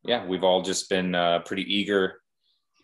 yeah, 0.04 0.26
we've 0.26 0.44
all 0.44 0.62
just 0.62 0.90
been 0.90 1.16
uh, 1.16 1.40
pretty 1.40 1.64
eager. 1.64 2.22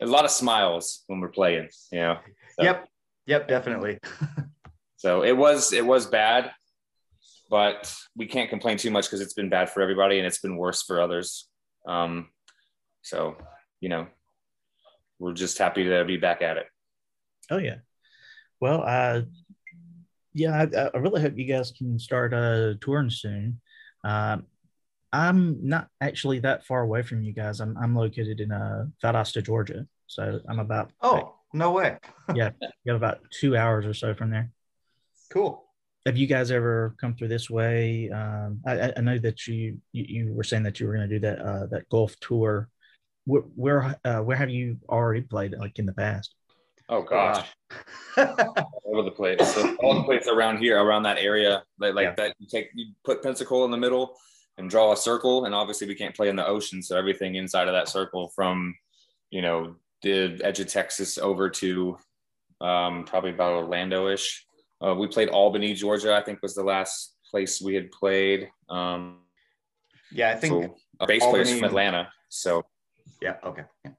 A 0.01 0.05
lot 0.05 0.25
of 0.25 0.31
smiles 0.31 1.03
when 1.07 1.19
we're 1.19 1.29
playing. 1.29 1.69
You 1.91 1.99
know. 1.99 2.17
So. 2.57 2.63
Yep. 2.63 2.87
Yep. 3.27 3.47
Definitely. 3.47 3.99
so 4.97 5.23
it 5.23 5.35
was 5.35 5.73
it 5.73 5.85
was 5.85 6.07
bad 6.07 6.51
but 7.49 7.93
we 8.15 8.27
can't 8.27 8.49
complain 8.49 8.77
too 8.77 8.91
much 8.91 9.05
because 9.05 9.21
it's 9.21 9.33
been 9.33 9.49
bad 9.49 9.69
for 9.69 9.81
everybody 9.81 10.19
and 10.19 10.27
it's 10.27 10.39
been 10.39 10.55
worse 10.55 10.83
for 10.83 11.01
others. 11.01 11.47
Um, 11.87 12.29
so, 13.01 13.37
you 13.79 13.89
know, 13.89 14.07
we're 15.19 15.33
just 15.33 15.57
happy 15.57 15.83
to 15.83 16.05
be 16.05 16.17
back 16.17 16.41
at 16.41 16.57
it. 16.57 16.67
Oh 17.49 17.57
yeah. 17.57 17.77
Well, 18.59 18.83
uh, 18.85 19.21
yeah, 20.33 20.65
I, 20.73 20.89
I 20.93 20.97
really 20.97 21.21
hope 21.21 21.37
you 21.37 21.45
guys 21.45 21.71
can 21.71 21.97
start 21.99 22.33
uh, 22.33 22.73
touring 22.81 23.09
soon. 23.09 23.59
Um, 24.03 24.45
I'm 25.11 25.67
not 25.67 25.87
actually 26.01 26.39
that 26.39 26.65
far 26.65 26.81
away 26.81 27.01
from 27.01 27.23
you 27.23 27.33
guys. 27.33 27.59
I'm, 27.59 27.75
I'm 27.77 27.95
located 27.95 28.39
in 28.39 28.51
uh, 28.51 28.85
Valdosta, 29.03 29.43
Georgia. 29.43 29.87
So 30.07 30.39
I'm 30.47 30.59
about. 30.59 30.91
Oh, 31.01 31.13
like, 31.13 31.25
no 31.53 31.71
way. 31.71 31.97
yeah. 32.35 32.51
Got 32.85 32.95
about 32.95 33.19
two 33.31 33.57
hours 33.57 33.85
or 33.85 33.93
so 33.93 34.13
from 34.13 34.29
there. 34.29 34.51
Cool 35.31 35.65
have 36.05 36.17
you 36.17 36.27
guys 36.27 36.51
ever 36.51 36.95
come 36.99 37.15
through 37.15 37.27
this 37.27 37.49
way? 37.49 38.09
Um, 38.09 38.61
I, 38.65 38.93
I, 38.95 39.01
know 39.01 39.17
that 39.19 39.45
you, 39.47 39.79
you, 39.91 40.05
you 40.07 40.33
were 40.33 40.43
saying 40.43 40.63
that 40.63 40.79
you 40.79 40.87
were 40.87 40.95
going 40.95 41.07
to 41.09 41.15
do 41.15 41.19
that 41.19 41.39
uh, 41.39 41.65
that 41.67 41.89
Gulf 41.89 42.15
tour. 42.19 42.69
Where 43.29 43.41
where, 43.55 43.99
uh, 44.03 44.21
where 44.21 44.37
have 44.37 44.49
you 44.49 44.77
already 44.89 45.21
played 45.21 45.53
like 45.53 45.77
in 45.77 45.85
the 45.85 45.93
past? 45.93 46.33
Oh 46.89 47.03
gosh, 47.03 47.47
all 48.17 48.81
over 48.87 49.03
the 49.03 49.11
place. 49.11 49.53
So 49.53 49.75
all 49.83 49.93
the 49.93 50.03
places 50.03 50.27
around 50.27 50.57
here, 50.57 50.81
around 50.81 51.03
that 51.03 51.19
area, 51.19 51.63
like, 51.79 51.93
like 51.93 52.05
yeah. 52.05 52.15
that. 52.15 52.35
You 52.39 52.47
take 52.47 52.71
you 52.73 52.87
put 53.05 53.21
Pensacola 53.21 53.65
in 53.65 53.71
the 53.71 53.77
middle 53.77 54.15
and 54.57 54.67
draw 54.67 54.91
a 54.91 54.97
circle, 54.97 55.45
and 55.45 55.53
obviously 55.53 55.87
we 55.87 55.93
can't 55.93 56.15
play 56.15 56.29
in 56.29 56.35
the 56.35 56.45
ocean, 56.45 56.81
so 56.81 56.97
everything 56.97 57.35
inside 57.35 57.67
of 57.67 57.75
that 57.75 57.87
circle, 57.87 58.29
from 58.35 58.73
you 59.29 59.43
know 59.43 59.75
the 60.01 60.41
edge 60.43 60.59
of 60.59 60.67
Texas 60.67 61.19
over 61.19 61.51
to 61.51 61.95
um, 62.61 63.03
probably 63.05 63.29
about 63.29 63.53
Orlando-ish, 63.53 64.47
uh, 64.83 64.95
we 64.95 65.05
played 65.05 65.29
Albany, 65.29 65.75
Georgia. 65.75 66.15
I 66.15 66.23
think 66.23 66.41
was 66.41 66.55
the 66.55 66.63
last 66.63 67.15
place 67.29 67.61
we 67.61 67.75
had 67.75 67.91
played. 67.91 68.49
Um, 68.69 69.19
yeah, 70.11 70.31
I 70.31 70.35
think 70.35 70.63
so 70.63 70.75
a 70.99 71.05
bass 71.05 71.21
Albany, 71.21 71.43
player's 71.43 71.59
from 71.59 71.69
Atlanta. 71.69 72.09
So 72.29 72.65
yeah, 73.21 73.35
okay. 73.43 73.63
Yeah. 73.85 73.91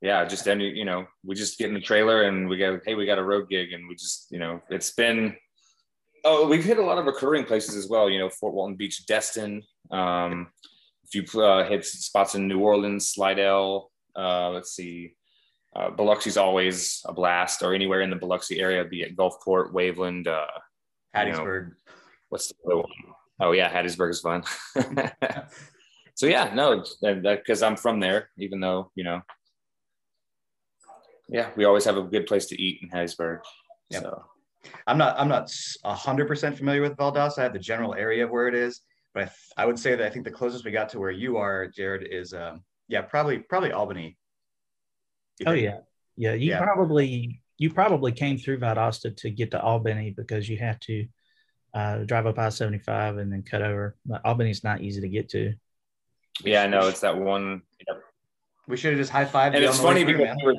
yeah, 0.00 0.24
just 0.24 0.48
any 0.48 0.68
you 0.68 0.84
know, 0.84 1.06
we 1.24 1.34
just 1.34 1.58
get 1.58 1.68
in 1.68 1.74
the 1.74 1.80
trailer 1.80 2.22
and 2.22 2.48
we 2.48 2.56
go, 2.56 2.80
hey, 2.84 2.94
we 2.94 3.06
got 3.06 3.18
a 3.18 3.24
road 3.24 3.48
gig, 3.48 3.72
and 3.72 3.88
we 3.88 3.94
just 3.94 4.28
you 4.30 4.38
know, 4.38 4.60
it's 4.70 4.92
been. 4.92 5.36
Oh, 6.26 6.48
we've 6.48 6.64
hit 6.64 6.78
a 6.78 6.82
lot 6.82 6.96
of 6.96 7.04
recurring 7.04 7.44
places 7.44 7.76
as 7.76 7.88
well. 7.88 8.08
You 8.08 8.18
know, 8.18 8.30
Fort 8.30 8.54
Walton 8.54 8.76
Beach, 8.76 9.04
Destin. 9.06 9.62
Um, 9.90 10.48
a 11.04 11.08
few 11.08 11.42
uh, 11.42 11.68
hit 11.68 11.84
spots 11.84 12.34
in 12.34 12.48
New 12.48 12.60
Orleans, 12.60 13.08
Slidell. 13.08 13.90
Uh, 14.16 14.50
let's 14.50 14.72
see, 14.72 15.14
uh, 15.76 15.90
Biloxi's 15.90 16.36
always 16.36 17.02
a 17.04 17.12
blast, 17.12 17.62
or 17.62 17.74
anywhere 17.74 18.00
in 18.00 18.10
the 18.10 18.16
Biloxi 18.16 18.60
area, 18.60 18.84
be 18.84 19.02
it 19.02 19.16
Gulfport, 19.16 19.72
Waveland, 19.72 20.28
uh, 20.28 20.46
Hattiesburg. 21.14 21.36
You 21.36 21.70
know, 21.70 21.72
what's 22.28 22.48
the 22.48 22.54
other 22.66 22.76
one? 22.76 22.86
Oh 23.40 23.52
yeah, 23.52 23.72
Hattiesburg 23.72 24.10
is 24.10 24.20
fun. 24.20 24.44
so 26.14 26.26
yeah, 26.26 26.52
no, 26.54 26.84
because 27.02 27.62
I'm 27.62 27.76
from 27.76 28.00
there, 28.00 28.30
even 28.38 28.60
though 28.60 28.90
you 28.94 29.04
know, 29.04 29.22
yeah, 31.28 31.50
we 31.56 31.64
always 31.64 31.84
have 31.84 31.96
a 31.96 32.02
good 32.02 32.26
place 32.26 32.46
to 32.46 32.60
eat 32.60 32.80
in 32.82 32.88
Hattiesburg. 32.88 33.40
Yep. 33.90 34.02
So 34.02 34.24
I'm 34.86 34.98
not 34.98 35.18
I'm 35.18 35.28
not 35.28 35.50
hundred 35.84 36.28
percent 36.28 36.56
familiar 36.56 36.82
with 36.82 36.96
Valdosta. 36.96 37.38
I 37.38 37.42
have 37.42 37.52
the 37.52 37.58
general 37.58 37.94
area 37.94 38.24
of 38.24 38.30
where 38.30 38.48
it 38.48 38.54
is, 38.54 38.80
but 39.12 39.32
I, 39.56 39.62
I, 39.62 39.66
would 39.66 39.78
say 39.78 39.94
that 39.94 40.06
I 40.06 40.10
think 40.10 40.24
the 40.24 40.30
closest 40.30 40.64
we 40.64 40.70
got 40.70 40.88
to 40.90 40.98
where 40.98 41.10
you 41.10 41.36
are, 41.36 41.66
Jared, 41.66 42.06
is 42.10 42.32
um, 42.32 42.62
yeah, 42.88 43.02
probably 43.02 43.38
probably 43.38 43.72
Albany. 43.72 44.16
Oh 45.46 45.52
yeah, 45.52 45.78
yeah. 46.16 46.34
You 46.34 46.50
yeah. 46.50 46.62
probably 46.62 47.40
you 47.58 47.72
probably 47.72 48.12
came 48.12 48.38
through 48.38 48.60
Valdosta 48.60 49.16
to 49.16 49.30
get 49.30 49.50
to 49.50 49.60
Albany 49.60 50.10
because 50.10 50.48
you 50.48 50.58
had 50.58 50.80
to 50.82 51.06
uh, 51.74 51.98
drive 51.98 52.26
up 52.26 52.38
I 52.38 52.50
seventy 52.50 52.78
five 52.78 53.16
and 53.18 53.32
then 53.32 53.42
cut 53.42 53.62
over. 53.62 53.96
But 54.06 54.24
Albany's 54.24 54.62
not 54.62 54.80
easy 54.80 55.00
to 55.00 55.08
get 55.08 55.28
to. 55.30 55.54
Yeah, 56.42 56.62
I 56.62 56.66
know 56.66 56.88
it's 56.88 57.00
that 57.00 57.16
one. 57.16 57.62
Yep. 57.86 58.02
We 58.66 58.76
should 58.76 58.92
have 58.92 59.00
just 59.00 59.10
high 59.10 59.24
fived. 59.24 59.54
And 59.54 59.64
it's 59.64 59.78
funny 59.78 60.04
because 60.04 60.36
we 60.36 60.46
were, 60.46 60.54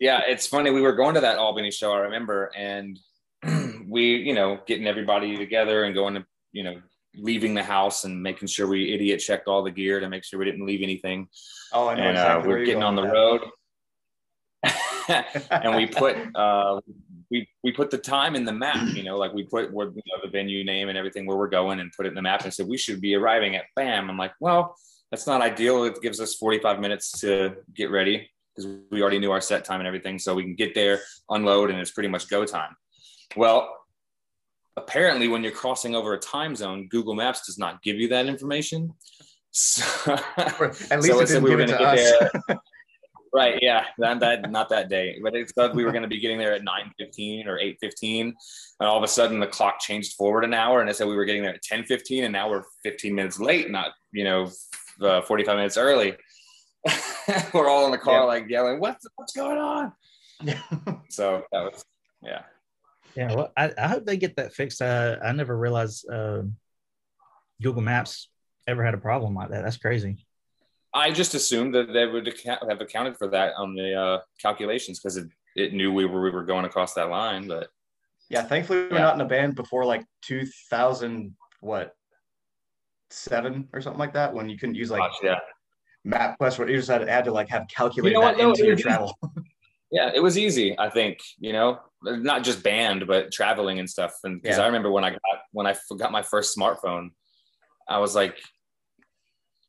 yeah, 0.00 0.22
it's 0.26 0.46
funny. 0.46 0.70
We 0.70 0.80
were 0.80 0.94
going 0.94 1.14
to 1.14 1.20
that 1.20 1.38
Albany 1.38 1.70
show, 1.70 1.92
I 1.92 1.98
remember, 1.98 2.50
and 2.56 2.98
we, 3.88 4.16
you 4.16 4.34
know, 4.34 4.58
getting 4.66 4.86
everybody 4.86 5.36
together 5.36 5.84
and 5.84 5.94
going 5.94 6.14
to, 6.14 6.26
you 6.52 6.64
know, 6.64 6.80
leaving 7.14 7.54
the 7.54 7.62
house 7.62 8.04
and 8.04 8.22
making 8.22 8.48
sure 8.48 8.66
we 8.66 8.94
idiot 8.94 9.20
checked 9.20 9.46
all 9.46 9.62
the 9.62 9.70
gear 9.70 10.00
to 10.00 10.08
make 10.08 10.24
sure 10.24 10.38
we 10.38 10.44
didn't 10.44 10.66
leave 10.66 10.82
anything. 10.82 11.28
Oh, 11.72 11.88
I 11.88 11.94
know. 11.94 12.02
And 12.02 12.10
exactly 12.10 12.44
uh, 12.44 12.48
we're 12.48 12.64
getting 12.64 12.82
on 12.82 12.96
the 12.96 13.06
road. 13.06 13.42
and 15.50 15.76
we 15.76 15.86
put 15.86 16.16
uh, 16.34 16.80
we 17.32 17.48
we 17.64 17.72
put 17.72 17.90
the 17.90 17.98
time 17.98 18.36
in 18.36 18.44
the 18.44 18.52
map, 18.52 18.94
you 18.94 19.02
know, 19.02 19.16
like 19.16 19.32
we 19.32 19.44
put 19.44 19.72
where, 19.72 19.88
you 19.88 20.02
know, 20.06 20.22
the 20.22 20.30
venue 20.30 20.62
name 20.64 20.90
and 20.90 20.98
everything 20.98 21.26
where 21.26 21.36
we're 21.36 21.48
going 21.48 21.80
and 21.80 21.90
put 21.96 22.04
it 22.04 22.10
in 22.10 22.14
the 22.14 22.22
map 22.22 22.44
and 22.44 22.52
said 22.52 22.68
we 22.68 22.76
should 22.76 23.00
be 23.00 23.14
arriving 23.14 23.56
at 23.56 23.64
BAM. 23.74 24.10
I'm 24.10 24.18
like, 24.18 24.34
well, 24.38 24.76
that's 25.10 25.26
not 25.26 25.40
ideal. 25.40 25.84
It 25.84 26.00
gives 26.02 26.20
us 26.20 26.34
45 26.34 26.78
minutes 26.78 27.20
to 27.20 27.56
get 27.74 27.90
ready 27.90 28.30
because 28.54 28.70
we 28.90 29.00
already 29.00 29.18
knew 29.18 29.32
our 29.32 29.40
set 29.40 29.64
time 29.64 29.80
and 29.80 29.86
everything, 29.86 30.18
so 30.18 30.34
we 30.34 30.42
can 30.42 30.54
get 30.54 30.74
there, 30.74 31.00
unload, 31.30 31.70
and 31.70 31.80
it's 31.80 31.90
pretty 31.90 32.10
much 32.10 32.28
go 32.28 32.44
time. 32.44 32.76
Well, 33.34 33.74
apparently 34.76 35.26
when 35.28 35.42
you're 35.42 35.52
crossing 35.52 35.94
over 35.94 36.14
a 36.14 36.18
time 36.18 36.56
zone 36.56 36.88
google 36.88 37.14
maps 37.14 37.44
does 37.44 37.58
not 37.58 37.82
give 37.82 37.96
you 37.96 38.08
that 38.08 38.24
information 38.24 38.90
so, 39.54 39.82
at 40.38 41.02
least 41.02 41.08
so 41.08 41.20
it 41.20 41.26
didn't 41.26 41.42
we 41.42 41.50
give 41.50 41.60
it 41.60 41.66
to 41.66 41.78
us. 41.78 42.56
Right 43.34 43.58
yeah 43.62 43.86
that, 43.98 44.20
that 44.20 44.50
not 44.50 44.68
that 44.68 44.88
day 44.88 45.18
but 45.22 45.34
it 45.34 45.50
said 45.54 45.74
we 45.74 45.84
were 45.84 45.92
going 45.92 46.02
to 46.02 46.08
be 46.08 46.20
getting 46.20 46.38
there 46.38 46.52
at 46.52 46.62
9.15 46.62 47.46
or 47.46 47.58
8.15 47.58 48.20
and 48.20 48.34
all 48.80 48.98
of 48.98 49.02
a 49.02 49.08
sudden 49.08 49.40
the 49.40 49.46
clock 49.46 49.80
changed 49.80 50.14
forward 50.14 50.44
an 50.44 50.52
hour 50.52 50.80
and 50.80 50.90
it 50.90 50.96
said 50.96 51.06
we 51.06 51.16
were 51.16 51.24
getting 51.24 51.42
there 51.42 51.54
at 51.54 51.62
10.15 51.62 52.24
and 52.24 52.32
now 52.32 52.50
we're 52.50 52.64
15 52.82 53.14
minutes 53.14 53.40
late 53.40 53.70
not 53.70 53.92
you 54.12 54.24
know 54.24 54.50
uh, 55.00 55.22
45 55.22 55.56
minutes 55.56 55.76
early 55.78 56.14
we're 57.54 57.68
all 57.68 57.86
in 57.86 57.90
the 57.90 57.98
car 57.98 58.20
yeah. 58.20 58.24
like 58.24 58.48
yelling 58.48 58.80
what's 58.80 59.06
what's 59.16 59.32
going 59.32 59.58
on 59.58 59.92
so 61.08 61.42
that 61.52 61.62
was 61.62 61.84
yeah 62.22 62.42
yeah, 63.16 63.34
well, 63.34 63.52
I, 63.56 63.72
I 63.76 63.88
hope 63.88 64.06
they 64.06 64.16
get 64.16 64.36
that 64.36 64.54
fixed. 64.54 64.80
Uh, 64.80 65.16
I 65.22 65.32
never 65.32 65.56
realized 65.56 66.08
uh, 66.08 66.42
Google 67.60 67.82
Maps 67.82 68.28
ever 68.66 68.84
had 68.84 68.94
a 68.94 68.98
problem 68.98 69.34
like 69.34 69.50
that. 69.50 69.62
That's 69.62 69.76
crazy. 69.76 70.26
I 70.94 71.10
just 71.10 71.34
assumed 71.34 71.74
that 71.74 71.92
they 71.92 72.06
would 72.06 72.32
have 72.46 72.80
accounted 72.80 73.16
for 73.16 73.28
that 73.28 73.54
on 73.56 73.74
the 73.74 73.94
uh, 73.94 74.18
calculations 74.40 75.00
because 75.00 75.16
it, 75.16 75.28
it 75.56 75.72
knew 75.72 75.92
we 75.92 76.04
were 76.04 76.22
we 76.22 76.30
were 76.30 76.44
going 76.44 76.64
across 76.64 76.94
that 76.94 77.08
line. 77.08 77.48
But 77.48 77.68
yeah, 78.28 78.42
thankfully 78.42 78.88
we're 78.90 78.98
not 78.98 79.14
in 79.14 79.20
a 79.20 79.26
band 79.26 79.54
before 79.54 79.84
like 79.84 80.04
2000 80.22 81.34
what 81.60 81.94
seven 83.10 83.68
or 83.72 83.80
something 83.80 83.98
like 83.98 84.14
that 84.14 84.34
when 84.34 84.48
you 84.48 84.58
couldn't 84.58 84.74
use 84.74 84.90
like 84.90 85.00
Gosh, 85.00 85.18
yeah. 85.22 85.38
MapQuest 86.06 86.58
where 86.58 86.68
you 86.68 86.76
just 86.76 86.88
had, 86.88 87.06
had 87.08 87.24
to 87.24 87.32
like 87.32 87.48
have 87.48 87.66
calculated 87.68 88.14
you 88.14 88.20
know 88.20 88.26
that 88.26 88.38
no, 88.38 88.50
into 88.50 88.66
your 88.66 88.76
travel. 88.76 89.16
yeah, 89.90 90.10
it 90.14 90.20
was 90.20 90.36
easy. 90.36 90.78
I 90.78 90.90
think 90.90 91.18
you 91.38 91.52
know 91.52 91.78
not 92.02 92.42
just 92.42 92.62
band 92.62 93.06
but 93.06 93.32
traveling 93.32 93.78
and 93.78 93.88
stuff 93.88 94.12
and 94.24 94.40
because 94.42 94.58
yeah. 94.58 94.64
i 94.64 94.66
remember 94.66 94.90
when 94.90 95.04
i 95.04 95.10
got 95.10 95.20
when 95.52 95.66
i 95.66 95.74
got 95.98 96.12
my 96.12 96.22
first 96.22 96.56
smartphone 96.56 97.10
i 97.88 97.98
was 97.98 98.14
like 98.14 98.38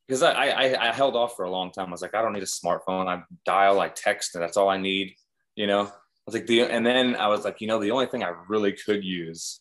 because 0.08 0.22
I, 0.24 0.48
I, 0.48 0.90
I 0.90 0.94
held 0.94 1.16
off 1.16 1.36
for 1.36 1.46
a 1.46 1.52
long 1.52 1.72
time. 1.72 1.88
I 1.88 1.92
was 1.92 2.02
like 2.02 2.16
i 2.16 2.22
don't 2.22 2.34
need 2.34 2.44
a 2.44 2.46
smartphone. 2.46 3.08
I 3.08 3.24
dial 3.46 3.80
i 3.80 3.90
text 3.90 4.36
and 4.36 4.44
that's 4.44 4.58
all 4.58 4.70
i 4.70 4.78
need 4.78 5.16
you 5.56 5.68
know? 5.68 5.82
I 5.84 6.26
was 6.26 6.36
like 6.36 6.48
the 6.48 6.62
and 6.62 6.86
then 6.86 7.16
i 7.16 7.28
was 7.28 7.44
like 7.44 7.60
you 7.60 7.68
know 7.68 7.80
the 7.80 7.92
only 7.92 8.06
thing 8.06 8.24
i 8.24 8.34
really 8.48 8.72
could 8.72 9.04
use 9.04 9.60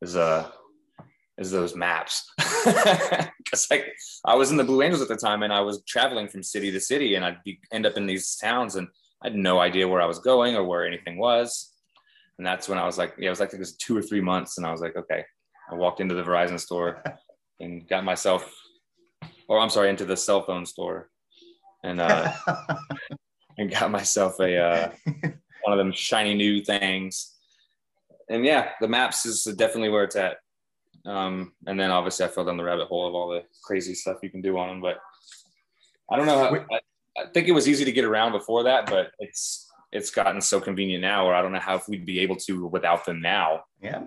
is 0.00 0.16
uh 0.16 0.48
is 1.38 1.50
those 1.50 1.74
maps. 1.74 2.30
Because 3.44 3.70
like 3.70 3.92
i 4.24 4.34
was 4.34 4.50
in 4.50 4.56
the 4.56 4.64
blue 4.64 4.82
angels 4.82 5.02
at 5.02 5.08
the 5.08 5.16
time 5.16 5.42
and 5.42 5.52
i 5.52 5.60
was 5.60 5.82
traveling 5.86 6.26
from 6.26 6.42
city 6.42 6.70
to 6.70 6.80
city 6.80 7.16
and 7.16 7.24
i'd 7.24 7.42
be, 7.44 7.60
end 7.70 7.84
up 7.84 7.98
in 7.98 8.06
these 8.06 8.36
towns 8.36 8.76
and 8.76 8.88
i 9.22 9.26
had 9.26 9.36
no 9.36 9.58
idea 9.58 9.86
where 9.86 10.00
i 10.00 10.06
was 10.06 10.20
going 10.20 10.56
or 10.56 10.64
where 10.64 10.86
anything 10.86 11.18
was. 11.18 11.72
And 12.38 12.46
that's 12.46 12.68
when 12.68 12.78
I 12.78 12.86
was 12.86 12.98
like, 12.98 13.14
yeah, 13.18 13.26
it 13.26 13.30
was 13.30 13.40
like 13.40 13.52
it 13.52 13.58
was 13.58 13.76
two 13.76 13.96
or 13.96 14.02
three 14.02 14.20
months, 14.20 14.58
and 14.58 14.66
I 14.66 14.72
was 14.72 14.80
like, 14.80 14.96
okay. 14.96 15.24
I 15.70 15.74
walked 15.74 16.00
into 16.00 16.14
the 16.14 16.24
Verizon 16.24 16.58
store 16.58 17.02
and 17.60 17.86
got 17.88 18.04
myself, 18.04 18.52
or 19.52 19.60
I'm 19.60 19.68
sorry, 19.68 19.90
into 19.90 20.06
the 20.06 20.16
cell 20.16 20.40
phone 20.40 20.64
store, 20.64 21.10
and 21.84 22.00
uh, 22.00 22.32
and 23.58 23.70
got 23.70 23.90
myself 23.90 24.40
a 24.40 24.56
uh, 24.56 24.90
one 25.04 25.72
of 25.72 25.76
them 25.76 25.92
shiny 25.92 26.32
new 26.32 26.64
things. 26.64 27.34
And 28.30 28.46
yeah, 28.46 28.70
the 28.80 28.88
maps 28.88 29.26
is 29.26 29.44
definitely 29.44 29.90
where 29.90 30.04
it's 30.04 30.16
at. 30.16 30.38
Um, 31.04 31.52
and 31.66 31.78
then 31.78 31.90
obviously 31.90 32.24
I 32.24 32.28
fell 32.28 32.46
down 32.46 32.56
the 32.56 32.64
rabbit 32.64 32.86
hole 32.86 33.06
of 33.06 33.14
all 33.14 33.28
the 33.28 33.42
crazy 33.62 33.94
stuff 33.94 34.18
you 34.22 34.30
can 34.30 34.40
do 34.40 34.56
on 34.56 34.68
them. 34.68 34.80
But 34.80 34.96
I 36.10 36.16
don't 36.16 36.24
know. 36.24 36.38
How, 36.38 36.54
I, 36.74 36.80
I 37.20 37.26
think 37.34 37.46
it 37.46 37.52
was 37.52 37.68
easy 37.68 37.84
to 37.84 37.92
get 37.92 38.06
around 38.06 38.32
before 38.32 38.62
that, 38.62 38.86
but 38.86 39.10
it's 39.18 39.68
it's 39.92 40.10
gotten 40.10 40.40
so 40.40 40.62
convenient 40.62 41.02
now, 41.02 41.26
or 41.26 41.34
I 41.34 41.42
don't 41.42 41.52
know 41.52 41.60
how 41.60 41.74
if 41.74 41.88
we'd 41.88 42.06
be 42.06 42.20
able 42.20 42.36
to 42.36 42.68
without 42.68 43.04
them 43.04 43.20
now. 43.20 43.64
Yeah. 43.82 44.04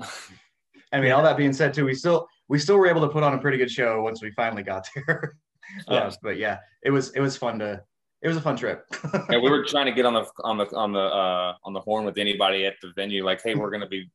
I 0.92 1.00
mean, 1.00 1.12
all 1.12 1.22
that 1.22 1.38
being 1.38 1.54
said, 1.54 1.72
too, 1.72 1.86
we 1.86 1.94
still 1.94 2.28
we 2.48 2.58
still 2.58 2.76
were 2.76 2.86
able 2.86 3.00
to 3.02 3.08
put 3.08 3.22
on 3.22 3.34
a 3.34 3.38
pretty 3.38 3.58
good 3.58 3.70
show 3.70 4.02
once 4.02 4.22
we 4.22 4.30
finally 4.32 4.62
got 4.62 4.88
there. 5.06 5.36
yeah. 5.88 5.96
Uh, 5.96 6.12
but 6.22 6.36
yeah, 6.38 6.58
it 6.82 6.90
was 6.90 7.10
it 7.10 7.20
was 7.20 7.36
fun 7.36 7.58
to 7.58 7.82
it 8.22 8.28
was 8.28 8.36
a 8.36 8.40
fun 8.40 8.56
trip. 8.56 8.84
yeah, 9.30 9.38
we 9.38 9.50
were 9.50 9.64
trying 9.64 9.86
to 9.86 9.92
get 9.92 10.06
on 10.06 10.14
the 10.14 10.26
on 10.42 10.58
the 10.58 10.66
on 10.74 10.92
the 10.92 10.98
uh, 10.98 11.54
on 11.64 11.72
the 11.72 11.80
horn 11.80 12.04
with 12.04 12.18
anybody 12.18 12.66
at 12.66 12.74
the 12.82 12.92
venue, 12.96 13.24
like, 13.24 13.42
hey, 13.42 13.54
we're 13.54 13.70
gonna 13.70 13.88
be, 13.88 14.10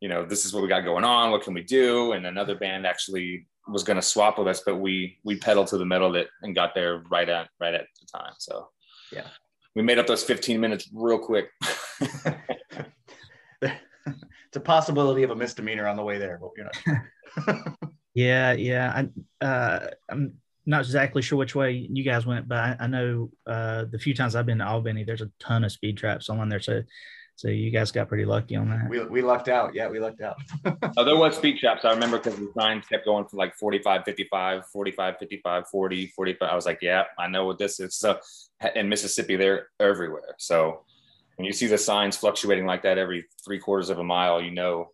you 0.00 0.08
know, 0.08 0.24
this 0.24 0.44
is 0.44 0.52
what 0.52 0.62
we 0.62 0.68
got 0.68 0.84
going 0.84 1.04
on. 1.04 1.30
What 1.30 1.42
can 1.42 1.54
we 1.54 1.62
do? 1.62 2.12
And 2.12 2.26
another 2.26 2.56
band 2.56 2.86
actually 2.86 3.46
was 3.68 3.82
gonna 3.82 4.02
swap 4.02 4.38
with 4.38 4.48
us, 4.48 4.62
but 4.66 4.76
we 4.76 5.18
we 5.24 5.36
pedaled 5.36 5.68
to 5.68 5.78
the 5.78 5.86
metal 5.86 6.12
that 6.12 6.26
and 6.42 6.54
got 6.54 6.74
there 6.74 7.02
right 7.10 7.28
at 7.28 7.48
right 7.60 7.74
at 7.74 7.86
the 8.00 8.06
time. 8.18 8.32
So 8.38 8.68
yeah, 9.12 9.28
we 9.74 9.82
made 9.82 9.98
up 9.98 10.06
those 10.06 10.24
15 10.24 10.60
minutes 10.60 10.90
real 10.92 11.18
quick. 11.18 11.48
it's 13.62 13.72
a 14.56 14.60
possibility 14.60 15.22
of 15.22 15.30
a 15.30 15.36
misdemeanor 15.36 15.86
on 15.86 15.96
the 15.96 16.02
way 16.02 16.18
there, 16.18 16.38
but 16.40 16.50
you 16.56 16.64
know. 16.64 16.70
Yeah, 18.14 18.52
yeah. 18.52 19.04
I, 19.40 19.44
uh, 19.44 19.90
I'm 20.08 20.34
not 20.66 20.80
exactly 20.80 21.22
sure 21.22 21.38
which 21.38 21.54
way 21.54 21.88
you 21.90 22.02
guys 22.02 22.26
went, 22.26 22.48
but 22.48 22.58
I, 22.58 22.76
I 22.80 22.86
know 22.86 23.30
uh, 23.46 23.84
the 23.90 23.98
few 23.98 24.14
times 24.14 24.34
I've 24.34 24.46
been 24.46 24.58
to 24.58 24.66
Albany, 24.66 25.04
there's 25.04 25.20
a 25.20 25.30
ton 25.38 25.64
of 25.64 25.72
speed 25.72 25.98
traps 25.98 26.30
on 26.30 26.48
there. 26.48 26.60
So, 26.60 26.82
so 27.36 27.48
you 27.48 27.70
guys 27.70 27.90
got 27.90 28.08
pretty 28.08 28.24
lucky 28.24 28.56
on 28.56 28.70
that. 28.70 28.88
We, 28.88 29.04
we 29.04 29.20
lucked 29.20 29.48
out. 29.48 29.74
Yeah, 29.74 29.88
we 29.88 29.98
lucked 29.98 30.22
out. 30.22 30.36
oh, 30.96 31.04
there 31.04 31.16
was 31.16 31.36
speed 31.36 31.58
traps. 31.58 31.84
I 31.84 31.90
remember 31.90 32.18
because 32.18 32.38
the 32.38 32.50
signs 32.56 32.86
kept 32.86 33.04
going 33.04 33.26
from 33.26 33.38
like 33.38 33.56
45, 33.56 34.04
55, 34.04 34.66
45, 34.72 35.18
55, 35.18 35.68
40, 35.68 36.06
45. 36.06 36.48
I 36.48 36.54
was 36.54 36.66
like, 36.66 36.78
yeah, 36.80 37.04
I 37.18 37.26
know 37.28 37.44
what 37.44 37.58
this 37.58 37.80
is. 37.80 37.96
So 37.96 38.18
in 38.74 38.88
Mississippi, 38.88 39.36
they're 39.36 39.68
everywhere. 39.80 40.34
So 40.38 40.84
when 41.36 41.44
you 41.44 41.52
see 41.52 41.66
the 41.66 41.78
signs 41.78 42.16
fluctuating 42.16 42.66
like 42.66 42.82
that 42.82 42.98
every 42.98 43.26
three 43.44 43.58
quarters 43.58 43.90
of 43.90 43.98
a 43.98 44.04
mile, 44.04 44.40
you 44.40 44.52
know. 44.52 44.90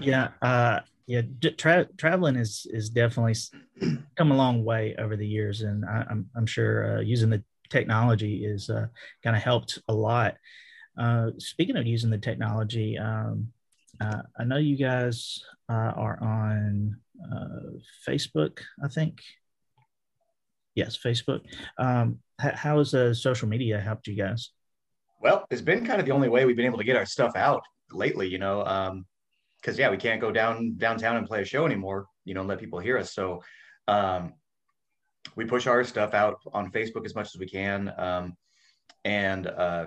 Yeah. 0.00 0.28
Uh, 0.40 0.80
yeah, 1.06 1.22
tra- 1.56 1.88
traveling 1.96 2.36
is 2.36 2.66
is 2.70 2.90
definitely 2.90 3.34
come 4.16 4.30
a 4.30 4.36
long 4.36 4.64
way 4.64 4.94
over 4.98 5.16
the 5.16 5.26
years, 5.26 5.62
and 5.62 5.84
I, 5.84 6.00
am 6.00 6.06
I'm, 6.10 6.30
I'm 6.36 6.46
sure 6.46 6.98
uh, 6.98 7.00
using 7.00 7.30
the 7.30 7.42
technology 7.70 8.44
is 8.44 8.70
uh, 8.70 8.86
kind 9.24 9.36
of 9.36 9.42
helped 9.42 9.78
a 9.88 9.94
lot. 9.94 10.36
Uh, 10.96 11.30
speaking 11.38 11.76
of 11.76 11.86
using 11.86 12.10
the 12.10 12.18
technology, 12.18 12.98
um, 12.98 13.48
uh, 14.00 14.22
I 14.38 14.44
know 14.44 14.58
you 14.58 14.76
guys 14.76 15.42
uh, 15.68 15.92
are 15.96 16.18
on 16.22 16.96
uh, 17.24 17.78
Facebook. 18.06 18.60
I 18.82 18.88
think 18.88 19.22
yes, 20.74 20.96
Facebook. 20.96 21.40
Um, 21.78 22.18
h- 22.40 22.54
how 22.54 22.78
has 22.78 22.90
social 23.20 23.48
media 23.48 23.80
helped 23.80 24.06
you 24.06 24.14
guys? 24.14 24.50
Well, 25.20 25.46
it's 25.50 25.62
been 25.62 25.86
kind 25.86 26.00
of 26.00 26.06
the 26.06 26.12
only 26.12 26.28
way 26.28 26.44
we've 26.44 26.56
been 26.56 26.66
able 26.66 26.78
to 26.78 26.84
get 26.84 26.96
our 26.96 27.06
stuff 27.06 27.34
out 27.34 27.62
lately. 27.90 28.28
You 28.28 28.38
know. 28.38 28.64
Um, 28.64 29.06
because 29.62 29.78
yeah, 29.78 29.90
we 29.90 29.96
can't 29.96 30.20
go 30.20 30.32
down 30.32 30.74
downtown 30.76 31.16
and 31.16 31.26
play 31.26 31.40
a 31.40 31.44
show 31.44 31.64
anymore, 31.64 32.06
you 32.24 32.34
know, 32.34 32.40
and 32.40 32.48
let 32.48 32.58
people 32.58 32.80
hear 32.80 32.98
us. 32.98 33.14
So 33.14 33.42
um, 33.86 34.34
we 35.36 35.44
push 35.44 35.66
our 35.66 35.84
stuff 35.84 36.14
out 36.14 36.40
on 36.52 36.72
Facebook 36.72 37.06
as 37.06 37.14
much 37.14 37.28
as 37.28 37.38
we 37.38 37.48
can, 37.48 37.92
um, 37.96 38.36
and 39.04 39.46
uh, 39.46 39.86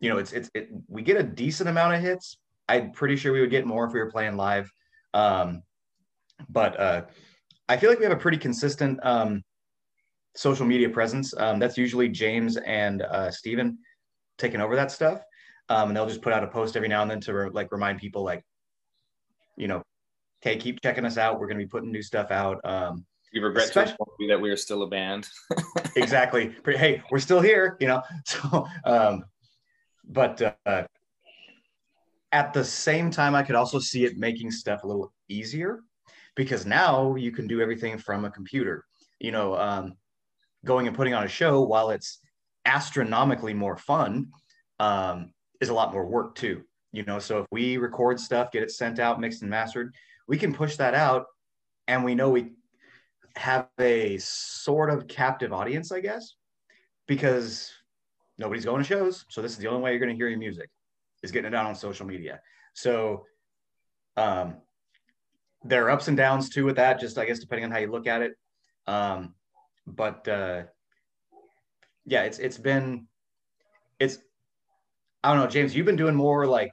you 0.00 0.08
know, 0.08 0.18
it's 0.18 0.32
it's 0.32 0.50
it, 0.54 0.68
we 0.88 1.02
get 1.02 1.16
a 1.16 1.22
decent 1.22 1.68
amount 1.68 1.94
of 1.94 2.00
hits. 2.00 2.38
I'm 2.68 2.92
pretty 2.92 3.16
sure 3.16 3.32
we 3.32 3.40
would 3.40 3.50
get 3.50 3.66
more 3.66 3.86
if 3.86 3.92
we 3.92 3.98
were 3.98 4.10
playing 4.10 4.36
live, 4.36 4.72
um, 5.14 5.62
but 6.48 6.78
uh, 6.78 7.02
I 7.68 7.76
feel 7.76 7.90
like 7.90 7.98
we 7.98 8.04
have 8.04 8.14
a 8.14 8.20
pretty 8.20 8.38
consistent 8.38 9.00
um, 9.02 9.42
social 10.36 10.64
media 10.64 10.88
presence. 10.88 11.34
Um, 11.36 11.58
that's 11.58 11.76
usually 11.76 12.08
James 12.08 12.56
and 12.56 13.02
uh, 13.02 13.30
Steven 13.32 13.78
taking 14.38 14.60
over 14.60 14.76
that 14.76 14.92
stuff 14.92 15.22
um, 15.72 15.88
and 15.88 15.96
they'll 15.96 16.06
just 16.06 16.22
put 16.22 16.32
out 16.32 16.44
a 16.44 16.46
post 16.46 16.76
every 16.76 16.88
now 16.88 17.02
and 17.02 17.10
then 17.10 17.20
to 17.20 17.32
re- 17.32 17.50
like 17.50 17.72
remind 17.72 17.98
people 17.98 18.22
like 18.22 18.44
you 19.56 19.68
know 19.68 19.82
hey 20.40 20.56
keep 20.56 20.80
checking 20.82 21.04
us 21.04 21.16
out. 21.16 21.40
We're 21.40 21.46
going 21.46 21.58
to 21.58 21.64
be 21.64 21.68
putting 21.68 21.90
new 21.90 22.02
stuff 22.02 22.30
out. 22.30 22.60
Um, 22.64 23.06
we 23.32 23.40
regret 23.40 23.66
especially, 23.66 23.96
that 24.28 24.40
we 24.40 24.50
are 24.50 24.56
still 24.56 24.82
a 24.82 24.88
band. 24.88 25.28
Exactly. 25.96 26.54
Hey 26.64 27.02
we're 27.10 27.18
still 27.18 27.40
here 27.40 27.76
you 27.80 27.86
know? 27.86 28.02
So 28.24 28.66
um, 28.84 29.24
but 30.04 30.42
uh, 30.66 30.84
at 32.32 32.52
the 32.54 32.64
same 32.64 33.10
time 33.10 33.34
i 33.34 33.42
could 33.42 33.54
also 33.54 33.78
see 33.78 34.06
it 34.06 34.16
making 34.16 34.50
stuff 34.50 34.84
a 34.84 34.86
little 34.86 35.12
easier 35.28 35.80
because 36.34 36.64
now 36.64 37.14
you 37.14 37.30
can 37.30 37.46
do 37.46 37.60
everything 37.60 37.98
from 37.98 38.24
a 38.24 38.30
computer. 38.30 38.84
You 39.20 39.32
know 39.32 39.56
um, 39.56 39.94
going 40.64 40.86
and 40.86 40.96
putting 40.96 41.14
on 41.14 41.24
a 41.24 41.28
show 41.28 41.62
while 41.62 41.90
it's 41.90 42.20
astronomically 42.64 43.54
more 43.54 43.76
fun 43.76 44.28
um, 44.82 45.31
is 45.62 45.68
a 45.68 45.74
lot 45.74 45.92
more 45.92 46.04
work 46.04 46.34
too. 46.34 46.62
You 46.92 47.04
know, 47.04 47.18
so 47.18 47.38
if 47.40 47.46
we 47.50 47.78
record 47.78 48.20
stuff, 48.20 48.50
get 48.50 48.62
it 48.62 48.70
sent 48.70 48.98
out, 48.98 49.20
mixed 49.20 49.40
and 49.40 49.50
mastered, 49.50 49.94
we 50.26 50.36
can 50.36 50.52
push 50.52 50.76
that 50.76 50.92
out 50.92 51.26
and 51.88 52.04
we 52.04 52.14
know 52.14 52.28
we 52.28 52.50
have 53.36 53.68
a 53.78 54.18
sort 54.18 54.90
of 54.90 55.08
captive 55.08 55.52
audience, 55.52 55.90
I 55.90 56.00
guess, 56.00 56.34
because 57.06 57.72
nobody's 58.36 58.66
going 58.66 58.82
to 58.82 58.86
shows. 58.86 59.24
So 59.30 59.40
this 59.40 59.52
is 59.52 59.58
the 59.58 59.68
only 59.68 59.82
way 59.82 59.90
you're 59.92 60.00
going 60.00 60.10
to 60.10 60.16
hear 60.16 60.28
your 60.28 60.38
music 60.38 60.68
is 61.22 61.30
getting 61.30 61.52
it 61.52 61.54
out 61.54 61.64
on 61.64 61.74
social 61.74 62.06
media. 62.06 62.40
So 62.74 63.24
um, 64.16 64.56
there 65.64 65.86
are 65.86 65.90
ups 65.90 66.08
and 66.08 66.16
downs 66.16 66.50
too 66.50 66.64
with 66.64 66.76
that, 66.76 67.00
just 67.00 67.16
I 67.16 67.24
guess 67.24 67.38
depending 67.38 67.64
on 67.64 67.70
how 67.70 67.78
you 67.78 67.90
look 67.90 68.06
at 68.06 68.20
it. 68.20 68.32
Um, 68.86 69.34
but 69.86 70.26
uh, 70.28 70.64
yeah, 72.04 72.24
it's 72.24 72.38
it's 72.38 72.58
been 72.58 73.06
it's 73.98 74.18
I 75.24 75.32
don't 75.32 75.42
know, 75.42 75.50
James, 75.50 75.74
you've 75.74 75.86
been 75.86 75.96
doing 75.96 76.14
more 76.14 76.46
like 76.46 76.72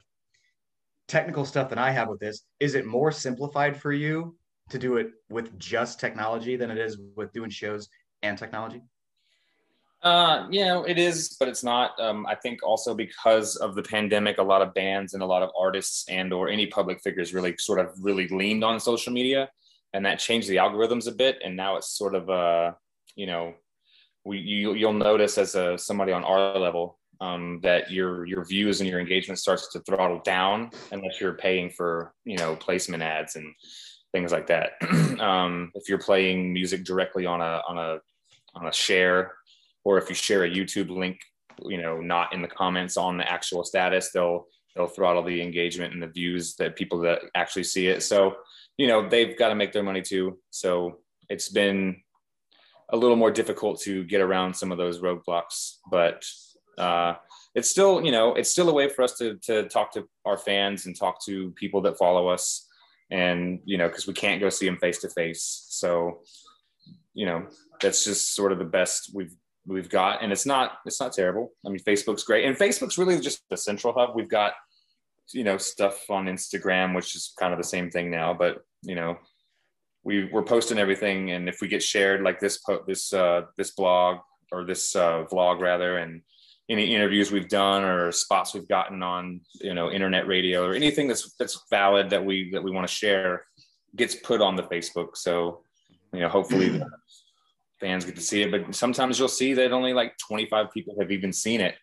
technical 1.08 1.44
stuff 1.44 1.68
than 1.68 1.78
I 1.78 1.90
have 1.90 2.08
with 2.08 2.20
this. 2.20 2.42
Is 2.58 2.74
it 2.74 2.86
more 2.86 3.12
simplified 3.12 3.76
for 3.76 3.92
you 3.92 4.36
to 4.70 4.78
do 4.78 4.96
it 4.96 5.10
with 5.28 5.58
just 5.58 6.00
technology 6.00 6.56
than 6.56 6.70
it 6.70 6.78
is 6.78 6.98
with 7.16 7.32
doing 7.32 7.50
shows 7.50 7.88
and 8.22 8.38
technology? 8.38 8.82
Uh, 10.02 10.46
yeah, 10.50 10.82
it 10.86 10.98
is, 10.98 11.36
but 11.38 11.48
it's 11.48 11.62
not. 11.62 11.98
Um, 12.00 12.26
I 12.26 12.34
think 12.34 12.62
also 12.62 12.94
because 12.94 13.56
of 13.56 13.74
the 13.74 13.82
pandemic, 13.82 14.38
a 14.38 14.42
lot 14.42 14.62
of 14.62 14.72
bands 14.72 15.12
and 15.12 15.22
a 15.22 15.26
lot 15.26 15.42
of 15.42 15.50
artists 15.58 16.08
and 16.08 16.32
or 16.32 16.48
any 16.48 16.66
public 16.66 17.02
figures 17.02 17.34
really 17.34 17.54
sort 17.58 17.80
of 17.80 17.92
really 18.00 18.26
leaned 18.28 18.64
on 18.64 18.80
social 18.80 19.12
media, 19.12 19.50
and 19.92 20.06
that 20.06 20.18
changed 20.18 20.48
the 20.48 20.56
algorithms 20.56 21.06
a 21.06 21.12
bit. 21.12 21.38
And 21.44 21.54
now 21.54 21.76
it's 21.76 21.98
sort 21.98 22.14
of 22.14 22.30
uh, 22.30 22.72
you 23.14 23.26
know, 23.26 23.54
we 24.24 24.38
you 24.38 24.72
you'll 24.72 24.94
notice 24.94 25.36
as 25.36 25.54
a 25.54 25.76
somebody 25.76 26.12
on 26.12 26.24
our 26.24 26.58
level, 26.58 26.99
um, 27.20 27.60
that 27.62 27.90
your 27.90 28.24
your 28.26 28.44
views 28.44 28.80
and 28.80 28.88
your 28.88 29.00
engagement 29.00 29.38
starts 29.38 29.72
to 29.72 29.80
throttle 29.80 30.20
down 30.24 30.70
unless 30.92 31.20
you're 31.20 31.34
paying 31.34 31.70
for 31.70 32.14
you 32.24 32.36
know 32.36 32.56
placement 32.56 33.02
ads 33.02 33.36
and 33.36 33.54
things 34.12 34.32
like 34.32 34.46
that. 34.48 34.72
um, 35.20 35.70
if 35.74 35.88
you're 35.88 35.98
playing 35.98 36.52
music 36.52 36.84
directly 36.84 37.26
on 37.26 37.40
a 37.40 37.62
on 37.68 37.78
a 37.78 37.98
on 38.54 38.66
a 38.66 38.72
share, 38.72 39.32
or 39.84 39.98
if 39.98 40.08
you 40.08 40.14
share 40.14 40.44
a 40.44 40.50
YouTube 40.50 40.90
link, 40.90 41.18
you 41.64 41.80
know, 41.80 42.00
not 42.00 42.32
in 42.32 42.42
the 42.42 42.48
comments 42.48 42.96
on 42.96 43.16
the 43.16 43.30
actual 43.30 43.64
status, 43.64 44.10
they'll 44.12 44.46
they'll 44.74 44.86
throttle 44.86 45.22
the 45.22 45.42
engagement 45.42 45.92
and 45.92 46.02
the 46.02 46.08
views 46.08 46.54
that 46.56 46.76
people 46.76 46.98
that 47.00 47.20
actually 47.34 47.64
see 47.64 47.88
it. 47.88 48.02
So 48.02 48.36
you 48.78 48.86
know 48.86 49.08
they've 49.08 49.36
got 49.36 49.48
to 49.50 49.54
make 49.54 49.72
their 49.72 49.82
money 49.82 50.02
too. 50.02 50.38
So 50.50 51.00
it's 51.28 51.50
been 51.50 51.96
a 52.92 52.96
little 52.96 53.16
more 53.16 53.30
difficult 53.30 53.80
to 53.82 54.04
get 54.04 54.20
around 54.20 54.54
some 54.54 54.72
of 54.72 54.78
those 54.78 55.00
roadblocks, 55.00 55.76
but 55.90 56.24
uh, 56.80 57.14
it's 57.54 57.70
still 57.70 58.04
you 58.04 58.12
know 58.12 58.34
it's 58.34 58.50
still 58.50 58.68
a 58.68 58.72
way 58.72 58.88
for 58.88 59.02
us 59.02 59.16
to 59.18 59.36
to 59.42 59.68
talk 59.68 59.92
to 59.92 60.06
our 60.24 60.38
fans 60.38 60.86
and 60.86 60.98
talk 60.98 61.22
to 61.24 61.50
people 61.52 61.80
that 61.82 61.98
follow 61.98 62.28
us 62.28 62.66
and 63.10 63.60
you 63.64 63.76
know 63.76 63.88
because 63.88 64.06
we 64.06 64.14
can't 64.14 64.40
go 64.40 64.48
see 64.48 64.66
them 64.66 64.78
face 64.78 64.98
to 65.00 65.08
face 65.10 65.66
so 65.68 66.20
you 67.14 67.26
know 67.26 67.46
that's 67.80 68.04
just 68.04 68.34
sort 68.34 68.52
of 68.52 68.58
the 68.58 68.64
best 68.64 69.10
we've 69.14 69.34
we've 69.66 69.88
got. 69.88 70.22
And 70.22 70.32
it's 70.32 70.46
not 70.46 70.78
it's 70.86 71.00
not 71.00 71.12
terrible. 71.12 71.52
I 71.64 71.70
mean 71.70 71.80
facebook's 71.80 72.24
great. 72.24 72.44
And 72.44 72.56
facebook's 72.56 72.98
really 72.98 73.18
just 73.20 73.42
the 73.50 73.56
central 73.56 73.92
hub. 73.92 74.10
We've 74.14 74.28
got 74.28 74.52
you 75.32 75.44
know 75.44 75.56
stuff 75.58 76.10
on 76.10 76.26
instagram 76.26 76.92
which 76.92 77.14
is 77.14 77.32
kind 77.38 77.52
of 77.52 77.58
the 77.58 77.64
same 77.64 77.90
thing 77.90 78.10
now. 78.10 78.34
But 78.34 78.58
you 78.82 78.94
know 78.94 79.16
we 80.02 80.24
we're 80.32 80.42
posting 80.42 80.78
everything. 80.78 81.30
And 81.30 81.48
if 81.48 81.60
we 81.60 81.68
get 81.68 81.82
shared 81.82 82.22
like 82.22 82.40
this 82.40 82.58
po- 82.58 82.84
this 82.86 83.12
uh 83.12 83.42
this 83.56 83.72
blog 83.72 84.18
or 84.52 84.64
this 84.64 84.96
uh 84.96 85.24
vlog 85.30 85.60
rather 85.60 85.98
and 85.98 86.22
any 86.70 86.94
interviews 86.94 87.30
we've 87.30 87.48
done 87.48 87.82
or 87.84 88.12
spots 88.12 88.54
we've 88.54 88.68
gotten 88.68 89.02
on 89.02 89.40
you 89.60 89.74
know 89.74 89.90
internet 89.90 90.26
radio 90.26 90.64
or 90.64 90.72
anything 90.72 91.08
that's 91.08 91.34
that's 91.38 91.66
valid 91.68 92.08
that 92.08 92.24
we 92.24 92.50
that 92.50 92.62
we 92.62 92.70
want 92.70 92.86
to 92.86 92.94
share 92.94 93.44
gets 93.96 94.14
put 94.14 94.40
on 94.40 94.56
the 94.56 94.62
facebook 94.64 95.16
so 95.16 95.62
you 96.12 96.20
know 96.20 96.28
hopefully 96.28 96.80
fans 97.80 98.04
get 98.04 98.14
to 98.14 98.20
see 98.20 98.42
it. 98.42 98.50
But 98.50 98.74
sometimes 98.74 99.18
you'll 99.18 99.28
see 99.28 99.54
that 99.54 99.72
only 99.72 99.92
like 99.92 100.16
25 100.18 100.70
people 100.72 100.94
have 101.00 101.10
even 101.10 101.32
seen 101.32 101.60
it, 101.60 101.74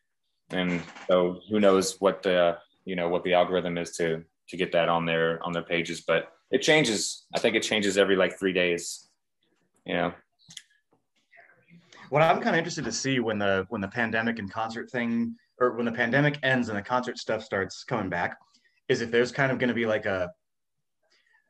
and 0.52 0.82
so 1.08 1.42
who 1.50 1.60
knows 1.60 2.00
what 2.00 2.24
the 2.24 2.58
you 2.86 2.96
know 2.96 3.10
what 3.10 3.24
the 3.24 3.34
algorithm 3.34 3.78
is 3.78 3.92
to 3.98 4.24
to 4.50 4.58
get 4.58 4.72
that 4.72 4.88
on 4.88 5.06
their 5.06 5.44
on 5.44 5.52
their 5.52 5.64
pages. 5.64 6.02
But 6.02 6.32
it 6.52 6.62
changes. 6.62 7.26
I 7.36 7.40
think 7.40 7.56
it 7.56 7.64
changes 7.64 7.98
every 7.98 8.16
like 8.16 8.40
three 8.40 8.54
days. 8.54 9.10
You 9.86 9.96
know. 9.96 10.14
What 12.10 12.22
I'm 12.22 12.42
kind 12.42 12.56
of 12.56 12.58
interested 12.58 12.86
to 12.86 12.92
see 12.92 13.20
when 13.20 13.38
the 13.38 13.66
when 13.70 13.82
the 13.82 13.88
pandemic 13.88 14.40
and 14.40 14.52
concert 14.52 14.90
thing, 14.90 15.36
or 15.60 15.76
when 15.76 15.86
the 15.86 15.92
pandemic 15.92 16.40
ends 16.44 16.70
and 16.70 16.78
the 16.78 16.82
concert 16.82 17.18
stuff 17.18 17.44
starts 17.44 17.84
coming 17.84 18.10
back, 18.10 18.38
is 18.88 19.02
if 19.02 19.12
there's 19.12 19.32
kind 19.32 19.52
of 19.52 19.60
going 19.60 19.70
to 19.70 19.74
be 19.74 19.86
like 19.86 20.06
a 20.06 20.30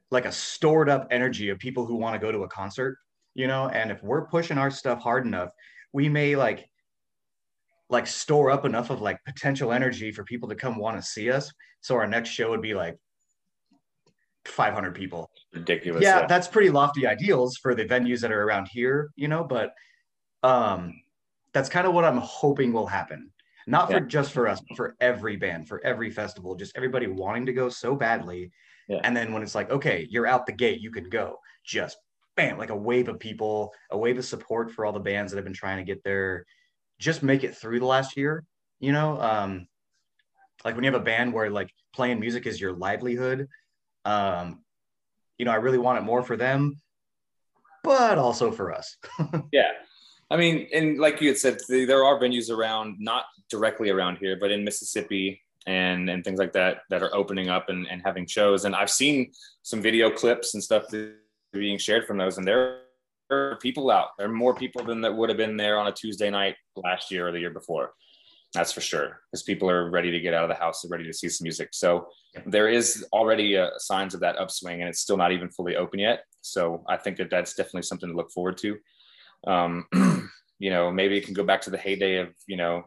like 0.10 0.26
a 0.26 0.32
stored 0.32 0.90
up 0.90 1.08
energy 1.12 1.50
of 1.50 1.60
people 1.60 1.86
who 1.86 1.96
want 1.96 2.16
to 2.16 2.20
go 2.20 2.32
to 2.32 2.44
a 2.44 2.48
concert, 2.48 2.98
you 3.36 3.48
know, 3.48 3.68
and 3.70 3.92
if 3.92 4.02
we're 4.02 4.26
pushing 4.26 4.58
our 4.58 4.72
stuff 4.72 5.00
hard 5.00 5.26
enough, 5.26 5.52
we 5.94 6.10
may 6.10 6.36
like 6.36 6.70
like 7.90 8.08
store 8.08 8.52
up 8.52 8.66
enough 8.66 8.90
of 8.90 9.02
like 9.02 9.24
potential 9.26 9.72
energy 9.72 10.12
for 10.12 10.24
people 10.24 10.50
to 10.50 10.56
come 10.56 10.78
want 10.78 10.98
to 10.98 11.02
see 11.02 11.32
us. 11.32 11.52
So 11.82 11.96
our 11.96 12.08
next 12.08 12.30
show 12.30 12.50
would 12.50 12.62
be 12.62 12.74
like 12.74 12.98
500 14.46 14.94
people. 14.94 15.30
Ridiculous. 15.54 16.04
Yeah, 16.04 16.22
yeah, 16.22 16.28
that's 16.28 16.48
pretty 16.48 16.70
lofty 16.70 17.08
ideals 17.08 17.58
for 17.58 17.76
the 17.76 17.86
venues 17.86 18.20
that 18.22 18.32
are 18.32 18.44
around 18.44 18.68
here, 18.72 19.12
you 19.16 19.28
know, 19.28 19.44
but 19.44 19.72
um 20.48 21.02
that's 21.54 21.70
kind 21.70 21.88
of 21.88 21.94
what 21.94 22.06
I'm 22.06 22.18
hoping 22.18 22.74
will 22.74 22.88
happen. 22.88 23.32
Not 23.66 23.88
for 23.88 24.00
yeah. 24.00 24.08
just 24.08 24.32
for 24.32 24.48
us, 24.48 24.62
but 24.68 24.78
for 24.78 24.96
every 25.02 25.36
band, 25.36 25.68
for 25.68 25.84
every 25.84 26.10
festival, 26.10 26.56
just 26.56 26.76
everybody 26.78 27.08
wanting 27.08 27.46
to 27.48 27.54
go 27.54 27.68
so 27.68 27.96
badly. 27.96 28.52
Yeah. 28.88 29.02
And 29.04 29.16
then 29.16 29.34
when 29.34 29.44
it's 29.44 29.56
like, 29.56 29.70
okay, 29.72 30.08
you're 30.10 30.28
out 30.28 30.46
the 30.46 30.54
gate, 30.54 30.80
you 30.80 30.92
can 30.92 31.10
go. 31.10 31.40
Just 31.66 31.98
bam, 32.38 32.58
like 32.58 32.70
a 32.70 32.76
wave 32.76 33.10
of 33.10 33.20
people, 33.20 33.74
a 33.92 33.98
wave 33.98 34.18
of 34.18 34.26
support 34.26 34.72
for 34.72 34.86
all 34.86 34.94
the 34.94 35.00
bands 35.00 35.32
that 35.32 35.38
have 35.38 35.44
been 35.44 35.54
trying 35.54 35.78
to 35.78 35.84
get 35.84 36.04
there 36.04 36.46
just 37.00 37.24
make 37.24 37.44
it 37.44 37.56
through 37.56 37.80
the 37.80 37.86
last 37.86 38.18
year 38.18 38.44
you 38.80 38.92
know 38.92 39.20
um 39.20 39.68
like 40.66 40.76
when 40.76 40.84
you 40.84 40.92
have 40.92 41.00
a 41.00 41.04
band 41.04 41.34
where 41.34 41.50
like 41.50 41.70
playing 41.94 42.20
music 42.20 42.46
is 42.46 42.60
your 42.60 42.74
livelihood 42.74 43.48
um 44.06 44.64
you 45.38 45.46
know 45.46 45.52
i 45.52 45.56
really 45.56 45.78
want 45.78 45.98
it 45.98 46.02
more 46.02 46.24
for 46.24 46.38
them 46.38 46.76
but 47.84 48.18
also 48.18 48.52
for 48.52 48.74
us 48.74 48.98
yeah 49.52 49.72
i 50.30 50.38
mean 50.38 50.68
and 50.74 51.00
like 51.00 51.22
you 51.22 51.28
had 51.28 51.38
said 51.38 51.58
there 51.70 52.04
are 52.04 52.20
venues 52.20 52.50
around 52.50 52.96
not 53.00 53.26
directly 53.50 53.90
around 53.90 54.18
here 54.18 54.38
but 54.40 54.52
in 54.52 54.64
mississippi 54.64 55.42
and 55.66 56.10
and 56.10 56.24
things 56.24 56.40
like 56.40 56.54
that 56.54 56.80
that 56.90 57.04
are 57.04 57.14
opening 57.16 57.50
up 57.50 57.70
and, 57.70 57.88
and 57.88 58.02
having 58.04 58.26
shows 58.26 58.66
and 58.66 58.76
i've 58.76 58.90
seen 58.90 59.32
some 59.64 59.82
video 59.82 60.10
clips 60.10 60.54
and 60.54 60.64
stuff 60.64 60.86
being 61.54 61.78
shared 61.78 62.06
from 62.06 62.18
those 62.18 62.38
and 62.38 62.48
there 62.48 62.82
are 63.30 63.58
people 63.58 63.92
out. 63.92 64.10
There 64.18 64.28
are 64.28 64.34
more 64.34 64.56
people 64.56 64.84
than 64.84 65.02
that 65.02 65.16
would 65.16 65.30
have 65.30 65.38
been 65.38 65.58
there 65.58 65.80
on 65.80 65.88
a 65.88 65.92
Tuesday 65.92 66.30
night 66.30 66.56
last 66.76 67.12
year 67.12 67.28
or 67.28 67.32
the 67.32 67.40
year 67.40 67.50
before. 67.50 67.94
That's 68.54 68.72
for 68.72 68.82
sure, 68.82 69.20
because 69.30 69.44
people 69.44 69.70
are 69.70 69.90
ready 69.90 70.10
to 70.10 70.20
get 70.22 70.34
out 70.34 70.44
of 70.44 70.50
the 70.50 70.56
house, 70.56 70.82
they're 70.82 70.90
ready 70.90 71.04
to 71.04 71.14
see 71.14 71.28
some 71.28 71.44
music. 71.44 71.70
So 71.74 72.08
there 72.46 72.70
is 72.70 73.06
already 73.12 73.58
uh, 73.58 73.72
signs 73.78 74.14
of 74.14 74.22
that 74.22 74.38
upswing, 74.38 74.80
and 74.80 74.90
it's 74.90 75.02
still 75.02 75.18
not 75.18 75.34
even 75.34 75.50
fully 75.50 75.76
open 75.76 76.00
yet. 76.00 76.24
So 76.42 76.84
I 76.88 76.96
think 76.96 77.18
that 77.18 77.30
that's 77.30 77.56
definitely 77.56 77.82
something 77.82 78.10
to 78.10 78.16
look 78.16 78.32
forward 78.32 78.58
to. 78.60 78.78
Um, 79.46 79.86
you 80.60 80.70
know, 80.70 80.92
maybe 80.92 81.18
it 81.18 81.26
can 81.26 81.34
go 81.34 81.44
back 81.44 81.62
to 81.62 81.70
the 81.70 81.78
heyday 81.78 82.18
of 82.18 82.30
you 82.48 82.58
know, 82.58 82.84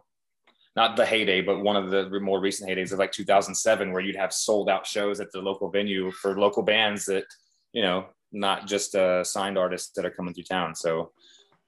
not 0.77 0.97
the 0.97 1.07
heyday, 1.07 1.41
but 1.41 1.61
one 1.61 1.77
of 1.77 1.91
the 1.91 2.21
more 2.21 2.41
recent 2.41 2.69
heydays 2.69 2.93
of 2.93 2.99
like 2.99 3.13
2007, 3.13 3.93
where 3.93 4.03
you'd 4.03 4.17
have 4.17 4.33
sold 4.33 4.69
out 4.69 4.87
shows 4.87 5.21
at 5.21 5.31
the 5.33 5.41
local 5.41 5.71
venue 5.71 6.11
for 6.11 6.39
local 6.39 6.63
bands 6.63 7.05
that 7.07 7.25
you 7.73 7.83
know 7.83 8.07
not 8.33 8.67
just 8.67 8.95
uh, 8.95 9.25
signed 9.25 9.59
artists 9.59 9.91
that 9.95 10.05
are 10.05 10.11
coming 10.11 10.35
through 10.35 10.45
town. 10.45 10.75
So, 10.75 11.13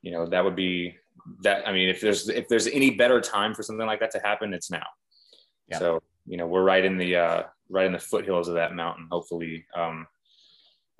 you 0.00 0.12
know, 0.12 0.26
that 0.26 0.44
would 0.44 0.56
be 0.56 0.96
that. 1.42 1.66
I 1.66 1.72
mean, 1.72 1.88
if 1.88 2.00
there's 2.00 2.28
if 2.28 2.48
there's 2.48 2.66
any 2.66 2.90
better 2.90 3.20
time 3.20 3.54
for 3.54 3.62
something 3.62 3.86
like 3.86 4.00
that 4.00 4.10
to 4.12 4.20
happen, 4.20 4.54
it's 4.54 4.70
now. 4.70 4.86
Yeah. 5.68 5.78
So, 5.78 6.02
you 6.26 6.36
know, 6.36 6.46
we're 6.46 6.62
right 6.62 6.84
in 6.84 6.96
the 6.96 7.16
uh, 7.16 7.42
right 7.68 7.86
in 7.86 7.92
the 7.92 7.98
foothills 7.98 8.48
of 8.48 8.54
that 8.54 8.74
mountain. 8.74 9.08
Hopefully, 9.10 9.64
um, 9.74 10.06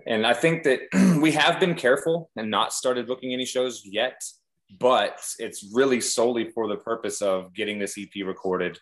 and 0.06 0.26
I 0.26 0.34
think 0.34 0.64
that 0.64 0.80
we 1.20 1.32
have 1.32 1.60
been 1.60 1.74
careful 1.74 2.30
and 2.36 2.50
not 2.50 2.72
started 2.72 3.06
booking 3.06 3.32
any 3.32 3.44
shows 3.44 3.82
yet. 3.84 4.20
But 4.80 5.20
it's 5.38 5.70
really 5.74 6.00
solely 6.00 6.50
for 6.50 6.66
the 6.66 6.76
purpose 6.76 7.20
of 7.20 7.52
getting 7.52 7.78
this 7.78 7.98
EP 7.98 8.26
recorded 8.26 8.78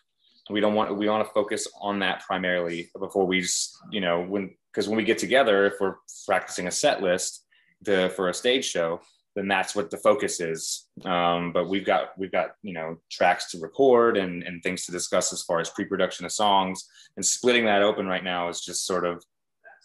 we 0.51 0.59
don't 0.59 0.73
want 0.73 0.95
we 0.97 1.09
want 1.09 1.25
to 1.25 1.33
focus 1.33 1.67
on 1.79 1.99
that 1.99 2.21
primarily 2.21 2.89
before 2.99 3.25
we 3.25 3.41
just 3.41 3.77
you 3.91 4.01
know 4.01 4.21
when 4.21 4.53
because 4.71 4.87
when 4.87 4.97
we 4.97 5.03
get 5.03 5.17
together 5.17 5.65
if 5.65 5.73
we're 5.79 5.95
practicing 6.25 6.67
a 6.67 6.71
set 6.71 7.01
list 7.01 7.45
to, 7.85 8.09
for 8.09 8.29
a 8.29 8.33
stage 8.33 8.65
show 8.65 8.99
then 9.35 9.47
that's 9.47 9.75
what 9.75 9.89
the 9.89 9.97
focus 9.97 10.39
is 10.41 10.87
um, 11.05 11.51
but 11.53 11.69
we've 11.69 11.85
got 11.85 12.09
we've 12.17 12.31
got 12.31 12.51
you 12.61 12.73
know 12.73 12.97
tracks 13.09 13.51
to 13.51 13.59
record 13.59 14.17
and, 14.17 14.43
and 14.43 14.61
things 14.61 14.85
to 14.85 14.91
discuss 14.91 15.31
as 15.31 15.43
far 15.43 15.59
as 15.59 15.69
pre-production 15.69 16.25
of 16.25 16.31
songs 16.31 16.87
and 17.15 17.25
splitting 17.25 17.65
that 17.65 17.81
open 17.81 18.05
right 18.07 18.23
now 18.23 18.49
is 18.49 18.61
just 18.61 18.85
sort 18.85 19.05
of 19.05 19.23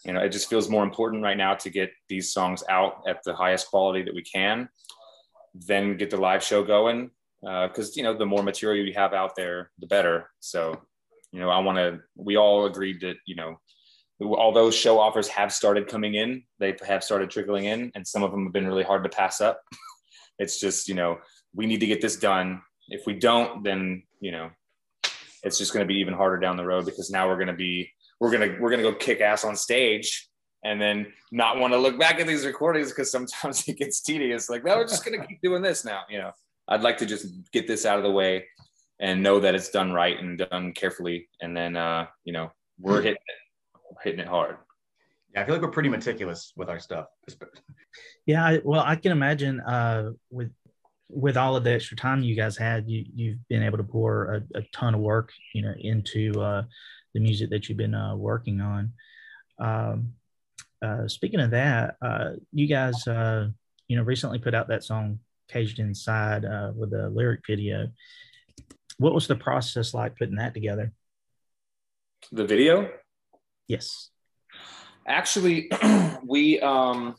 you 0.05 0.13
know 0.13 0.21
it 0.21 0.29
just 0.29 0.49
feels 0.49 0.69
more 0.69 0.83
important 0.83 1.23
right 1.23 1.37
now 1.37 1.53
to 1.55 1.69
get 1.69 1.91
these 2.09 2.31
songs 2.31 2.63
out 2.69 3.01
at 3.07 3.23
the 3.23 3.35
highest 3.35 3.69
quality 3.69 4.03
that 4.03 4.13
we 4.13 4.23
can 4.23 4.69
then 5.53 5.97
get 5.97 6.09
the 6.09 6.17
live 6.17 6.43
show 6.43 6.63
going 6.63 7.09
because 7.41 7.89
uh, 7.89 7.93
you 7.95 8.03
know 8.03 8.17
the 8.17 8.25
more 8.25 8.43
material 8.43 8.85
you 8.85 8.93
have 8.93 9.13
out 9.13 9.35
there, 9.35 9.71
the 9.79 9.87
better. 9.87 10.29
So, 10.39 10.81
you 11.31 11.39
know, 11.39 11.49
I 11.49 11.59
want 11.59 11.77
to. 11.77 11.99
We 12.15 12.37
all 12.37 12.65
agreed 12.65 13.01
that 13.01 13.15
you 13.25 13.35
know, 13.35 13.59
although 14.21 14.71
show 14.71 14.99
offers 14.99 15.27
have 15.29 15.53
started 15.53 15.87
coming 15.87 16.15
in, 16.15 16.43
they 16.59 16.75
have 16.85 17.03
started 17.03 17.29
trickling 17.29 17.65
in, 17.65 17.91
and 17.95 18.07
some 18.07 18.23
of 18.23 18.31
them 18.31 18.45
have 18.45 18.53
been 18.53 18.67
really 18.67 18.83
hard 18.83 19.03
to 19.03 19.09
pass 19.09 19.41
up. 19.41 19.61
it's 20.39 20.59
just 20.59 20.87
you 20.87 20.95
know, 20.95 21.19
we 21.53 21.65
need 21.65 21.79
to 21.79 21.87
get 21.87 22.01
this 22.01 22.17
done. 22.17 22.61
If 22.89 23.05
we 23.05 23.13
don't, 23.13 23.63
then 23.63 24.03
you 24.19 24.31
know, 24.31 24.49
it's 25.43 25.57
just 25.57 25.73
going 25.73 25.85
to 25.85 25.93
be 25.93 25.99
even 25.99 26.13
harder 26.13 26.39
down 26.39 26.57
the 26.57 26.65
road 26.65 26.85
because 26.85 27.09
now 27.11 27.27
we're 27.27 27.35
going 27.35 27.47
to 27.47 27.53
be 27.53 27.91
we're 28.19 28.31
gonna 28.31 28.57
we're 28.59 28.69
gonna 28.69 28.83
go 28.83 28.93
kick 28.93 29.21
ass 29.21 29.43
on 29.43 29.55
stage 29.55 30.29
and 30.63 30.81
then 30.81 31.07
not 31.31 31.59
want 31.59 31.73
to 31.73 31.77
look 31.77 31.99
back 31.99 32.19
at 32.19 32.27
these 32.27 32.45
recordings 32.45 32.89
because 32.89 33.11
sometimes 33.11 33.63
it 33.67 33.77
gets 33.77 34.01
tedious. 34.01 34.49
Like, 34.49 34.63
no, 34.63 34.77
we're 34.77 34.87
just 34.87 35.05
gonna 35.05 35.25
keep 35.25 35.41
doing 35.41 35.61
this 35.61 35.85
now, 35.85 36.01
you 36.09 36.17
know. 36.17 36.31
I'd 36.67 36.81
like 36.81 36.97
to 36.97 37.05
just 37.05 37.27
get 37.53 37.67
this 37.67 37.85
out 37.85 37.97
of 37.97 38.03
the 38.03 38.11
way 38.11 38.45
and 38.99 39.23
know 39.23 39.39
that 39.39 39.55
it's 39.55 39.69
done 39.69 39.93
right 39.93 40.19
and 40.19 40.37
done 40.37 40.73
carefully. 40.73 41.29
And 41.41 41.55
then, 41.55 41.77
uh, 41.77 42.07
you 42.25 42.33
know, 42.33 42.51
we're 42.79 43.01
hitting 43.01 43.21
it, 43.25 43.97
hitting 44.03 44.19
it 44.19 44.27
hard. 44.27 44.57
Yeah, 45.33 45.41
I 45.41 45.45
feel 45.45 45.55
like 45.55 45.61
we're 45.61 45.71
pretty 45.71 45.89
meticulous 45.89 46.53
with 46.55 46.69
our 46.69 46.79
stuff. 46.79 47.07
Yeah, 48.27 48.45
I, 48.45 48.59
well, 48.63 48.83
I 48.85 48.97
can 48.97 49.11
imagine 49.13 49.61
uh, 49.61 50.11
with 50.29 50.51
with 51.09 51.37
all 51.37 51.55
of 51.55 51.63
the 51.63 51.71
extra 51.71 51.95
time 51.95 52.21
you 52.21 52.35
guys 52.35 52.57
had, 52.57 52.87
you 52.87 53.05
you've 53.15 53.47
been 53.47 53.63
able 53.63 53.77
to 53.77 53.83
pour 53.83 54.35
a, 54.35 54.59
a 54.59 54.61
ton 54.73 54.93
of 54.93 54.99
work, 54.99 55.31
you 55.53 55.61
know, 55.61 55.73
into 55.79 56.39
uh, 56.41 56.63
the 57.17 57.23
music 57.23 57.49
that 57.49 57.67
you've 57.67 57.79
been 57.79 57.95
uh, 57.95 58.15
working 58.15 58.61
on. 58.61 58.93
Um, 59.57 60.13
uh, 60.83 61.07
speaking 61.07 61.39
of 61.39 61.49
that, 61.49 61.95
uh, 61.99 62.33
you 62.53 62.67
guys, 62.67 63.07
uh, 63.07 63.47
you 63.87 63.97
know, 63.97 64.03
recently 64.03 64.37
put 64.37 64.53
out 64.53 64.67
that 64.67 64.83
song 64.83 65.19
caged 65.49 65.79
inside 65.79 66.45
uh, 66.45 66.71
with 66.75 66.93
a 66.93 67.09
lyric 67.09 67.41
video. 67.47 67.87
What 68.99 69.15
was 69.15 69.27
the 69.27 69.35
process 69.35 69.95
like 69.95 70.15
putting 70.15 70.35
that 70.35 70.53
together? 70.53 70.93
The 72.31 72.45
video? 72.45 72.91
Yes. 73.67 74.11
Actually, 75.07 75.71
we 76.23 76.59
um, 76.59 77.15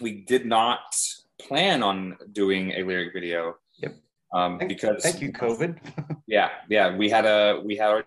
we 0.00 0.24
did 0.26 0.46
not 0.46 0.96
plan 1.38 1.82
on 1.82 2.16
doing 2.32 2.70
a 2.72 2.82
lyric 2.82 3.12
video. 3.12 3.56
Yep. 3.78 3.96
Um, 4.32 4.58
because 4.58 5.02
thank 5.02 5.20
you, 5.20 5.32
COVID. 5.32 5.78
yeah, 6.26 6.50
yeah, 6.70 6.96
we 6.96 7.10
had 7.10 7.26
a 7.26 7.60
we 7.64 7.76
had 7.76 7.90
our, 7.90 8.04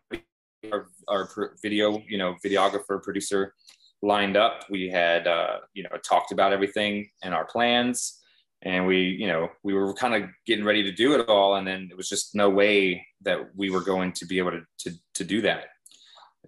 our, 0.71 0.87
our 1.07 1.29
video, 1.61 2.01
you 2.07 2.17
know, 2.17 2.35
videographer 2.43 3.01
producer 3.01 3.53
lined 4.01 4.37
up. 4.37 4.65
We 4.69 4.89
had 4.89 5.27
uh, 5.27 5.59
you 5.73 5.83
know 5.83 5.89
talked 6.03 6.31
about 6.31 6.53
everything 6.53 7.09
and 7.23 7.33
our 7.33 7.45
plans. 7.45 8.15
And 8.61 8.85
we 8.85 9.01
you 9.01 9.27
know 9.27 9.49
we 9.63 9.73
were 9.73 9.93
kind 9.93 10.15
of 10.15 10.29
getting 10.45 10.65
ready 10.65 10.83
to 10.83 10.91
do 10.91 11.13
it 11.15 11.29
all. 11.29 11.55
And 11.55 11.67
then 11.67 11.87
it 11.91 11.97
was 11.97 12.09
just 12.09 12.35
no 12.35 12.49
way 12.49 13.05
that 13.21 13.55
we 13.55 13.69
were 13.69 13.81
going 13.81 14.11
to 14.13 14.25
be 14.25 14.37
able 14.37 14.51
to 14.51 14.61
to, 14.79 14.97
to 15.15 15.23
do 15.23 15.41
that. 15.41 15.65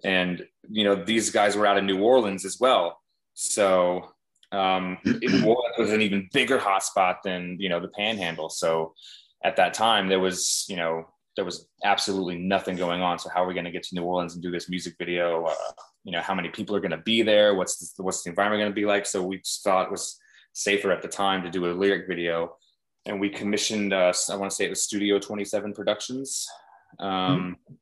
And 0.04 0.44
you 0.68 0.84
know 0.84 0.94
these 0.94 1.30
guys 1.30 1.56
were 1.56 1.66
out 1.66 1.78
of 1.78 1.84
new 1.84 2.02
orleans 2.02 2.44
as 2.44 2.58
well. 2.60 3.00
So 3.34 4.12
um 4.52 4.98
orleans 5.24 5.78
was 5.78 5.92
an 5.92 6.02
even 6.02 6.28
bigger 6.32 6.58
hotspot 6.58 7.16
than 7.24 7.56
you 7.58 7.68
know 7.68 7.80
the 7.80 7.88
panhandle. 7.88 8.50
So 8.50 8.94
at 9.44 9.56
that 9.56 9.74
time 9.74 10.08
there 10.08 10.20
was 10.20 10.66
you 10.68 10.76
know 10.76 11.06
there 11.36 11.44
was 11.44 11.66
absolutely 11.84 12.38
nothing 12.38 12.76
going 12.76 13.00
on. 13.00 13.18
So 13.18 13.30
how 13.30 13.42
are 13.44 13.46
we 13.46 13.54
going 13.54 13.64
to 13.64 13.70
get 13.70 13.82
to 13.84 13.94
new 13.94 14.02
orleans 14.02 14.34
and 14.34 14.42
do 14.42 14.50
this 14.50 14.68
music 14.68 14.94
video? 14.98 15.46
Uh, 15.46 15.54
you 16.04 16.12
know 16.12 16.20
how 16.20 16.34
many 16.34 16.48
people 16.48 16.76
are 16.76 16.80
going 16.80 16.90
to 16.90 16.98
be 16.98 17.22
there? 17.22 17.54
What's 17.54 17.94
the, 17.94 18.02
what's 18.02 18.22
the 18.22 18.30
environment 18.30 18.60
going 18.60 18.72
to 18.72 18.80
be 18.80 18.86
like? 18.86 19.06
So 19.06 19.22
we 19.22 19.38
just 19.38 19.64
thought 19.64 19.86
it 19.86 19.90
was 19.90 20.18
safer 20.52 20.90
at 20.92 21.02
the 21.02 21.08
time 21.08 21.42
to 21.42 21.50
do 21.50 21.66
a 21.66 21.72
lyric 21.72 22.06
video. 22.06 22.56
And 23.06 23.18
we 23.18 23.30
commissioned, 23.30 23.92
uh, 23.92 24.12
I 24.30 24.36
want 24.36 24.50
to 24.50 24.54
say 24.54 24.66
it 24.66 24.70
was 24.70 24.82
Studio 24.82 25.18
27 25.18 25.72
Productions 25.72 26.46
um, 27.00 27.08
mm-hmm. 27.08 27.74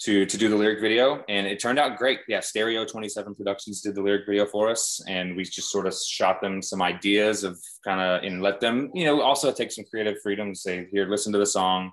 to 0.00 0.26
to 0.26 0.36
do 0.36 0.48
the 0.48 0.56
lyric 0.56 0.80
video, 0.80 1.24
and 1.28 1.46
it 1.46 1.60
turned 1.60 1.78
out 1.78 1.98
great. 1.98 2.20
Yeah, 2.28 2.40
Stereo 2.40 2.84
Twenty 2.84 3.08
Seven 3.08 3.34
Productions 3.34 3.80
did 3.80 3.94
the 3.94 4.02
lyric 4.02 4.26
video 4.26 4.46
for 4.46 4.70
us, 4.70 5.02
and 5.08 5.36
we 5.36 5.44
just 5.44 5.70
sort 5.70 5.86
of 5.86 5.94
shot 5.94 6.40
them 6.40 6.62
some 6.62 6.82
ideas 6.82 7.44
of 7.44 7.58
kind 7.84 8.00
of 8.00 8.22
and 8.24 8.42
let 8.42 8.60
them, 8.60 8.90
you 8.94 9.04
know, 9.04 9.20
also 9.20 9.52
take 9.52 9.72
some 9.72 9.84
creative 9.84 10.16
freedom 10.22 10.52
to 10.52 10.58
say, 10.58 10.88
here, 10.90 11.08
listen 11.08 11.32
to 11.32 11.38
the 11.38 11.46
song, 11.46 11.92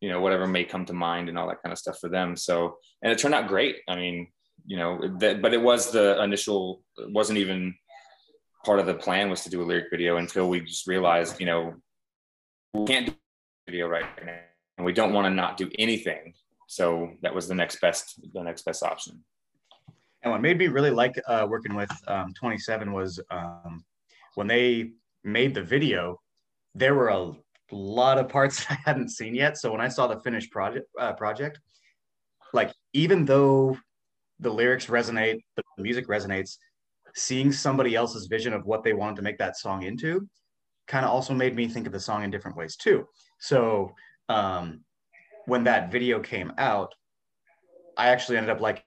you 0.00 0.08
know, 0.08 0.20
whatever 0.20 0.46
may 0.46 0.64
come 0.64 0.84
to 0.86 0.92
mind, 0.92 1.28
and 1.28 1.38
all 1.38 1.48
that 1.48 1.62
kind 1.62 1.72
of 1.72 1.78
stuff 1.78 1.98
for 1.98 2.08
them. 2.08 2.36
So, 2.36 2.76
and 3.02 3.12
it 3.12 3.18
turned 3.18 3.34
out 3.34 3.48
great. 3.48 3.76
I 3.88 3.96
mean, 3.96 4.28
you 4.64 4.76
know, 4.76 5.00
that, 5.18 5.42
but 5.42 5.54
it 5.54 5.60
was 5.60 5.90
the 5.90 6.22
initial, 6.22 6.82
it 6.98 7.12
wasn't 7.12 7.38
even 7.38 7.74
part 8.64 8.80
of 8.80 8.86
the 8.86 8.94
plan 8.94 9.30
was 9.30 9.42
to 9.44 9.50
do 9.50 9.62
a 9.62 9.64
lyric 9.64 9.86
video 9.90 10.16
until 10.16 10.48
we 10.48 10.60
just 10.60 10.86
realized, 10.86 11.38
you 11.40 11.46
know, 11.46 11.74
we 12.74 12.84
can't 12.86 13.06
do 13.06 13.14
video 13.66 13.86
right 13.88 14.04
now, 14.24 14.38
and 14.76 14.84
we 14.84 14.92
don't 14.92 15.12
want 15.12 15.24
to 15.24 15.30
not 15.30 15.56
do 15.56 15.70
anything 15.78 16.34
so 16.66 17.12
that 17.22 17.34
was 17.34 17.48
the 17.48 17.54
next 17.54 17.80
best 17.80 18.20
the 18.34 18.42
next 18.42 18.64
best 18.64 18.82
option 18.82 19.24
and 20.22 20.32
what 20.32 20.42
made 20.42 20.58
me 20.58 20.66
really 20.66 20.90
like 20.90 21.20
uh, 21.28 21.46
working 21.48 21.74
with 21.74 21.90
um, 22.08 22.32
27 22.34 22.92
was 22.92 23.20
um, 23.30 23.84
when 24.34 24.46
they 24.46 24.90
made 25.24 25.54
the 25.54 25.62
video 25.62 26.20
there 26.74 26.94
were 26.94 27.08
a 27.08 27.32
lot 27.72 28.18
of 28.18 28.28
parts 28.28 28.64
i 28.70 28.78
hadn't 28.84 29.08
seen 29.08 29.34
yet 29.34 29.56
so 29.56 29.72
when 29.72 29.80
i 29.80 29.88
saw 29.88 30.06
the 30.06 30.20
finished 30.20 30.50
project 30.50 30.86
uh, 31.00 31.12
project 31.12 31.60
like 32.52 32.72
even 32.92 33.24
though 33.24 33.76
the 34.40 34.50
lyrics 34.50 34.86
resonate 34.86 35.40
the 35.56 35.62
music 35.78 36.06
resonates 36.08 36.56
seeing 37.14 37.50
somebody 37.50 37.94
else's 37.94 38.26
vision 38.26 38.52
of 38.52 38.66
what 38.66 38.84
they 38.84 38.92
wanted 38.92 39.16
to 39.16 39.22
make 39.22 39.38
that 39.38 39.56
song 39.56 39.82
into 39.82 40.28
kind 40.86 41.04
of 41.04 41.10
also 41.10 41.34
made 41.34 41.56
me 41.56 41.66
think 41.66 41.86
of 41.86 41.92
the 41.92 42.00
song 42.00 42.22
in 42.22 42.30
different 42.30 42.56
ways 42.56 42.76
too 42.76 43.06
so 43.38 43.92
um, 44.28 44.80
when 45.46 45.64
that 45.64 45.90
video 45.90 46.20
came 46.20 46.52
out, 46.58 46.94
I 47.96 48.08
actually 48.08 48.36
ended 48.36 48.50
up 48.50 48.60
like 48.60 48.84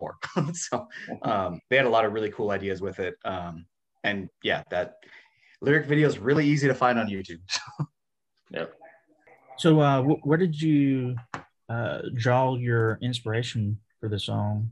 more. 0.00 0.16
so 0.52 0.86
um, 1.22 1.60
they 1.70 1.76
had 1.76 1.86
a 1.86 1.90
lot 1.90 2.04
of 2.04 2.12
really 2.12 2.30
cool 2.30 2.50
ideas 2.50 2.80
with 2.80 2.98
it. 2.98 3.14
Um, 3.24 3.66
and 4.04 4.28
yeah, 4.42 4.62
that 4.70 4.94
lyric 5.60 5.86
video 5.86 6.08
is 6.08 6.18
really 6.18 6.46
easy 6.46 6.68
to 6.68 6.74
find 6.74 6.98
on 6.98 7.08
YouTube. 7.08 7.40
yep. 8.50 8.74
So 9.58 9.80
uh, 9.80 10.02
wh- 10.02 10.26
where 10.26 10.38
did 10.38 10.60
you 10.60 11.16
uh, 11.68 12.00
draw 12.14 12.56
your 12.56 12.98
inspiration 13.02 13.80
for 14.00 14.08
the 14.08 14.18
song? 14.18 14.70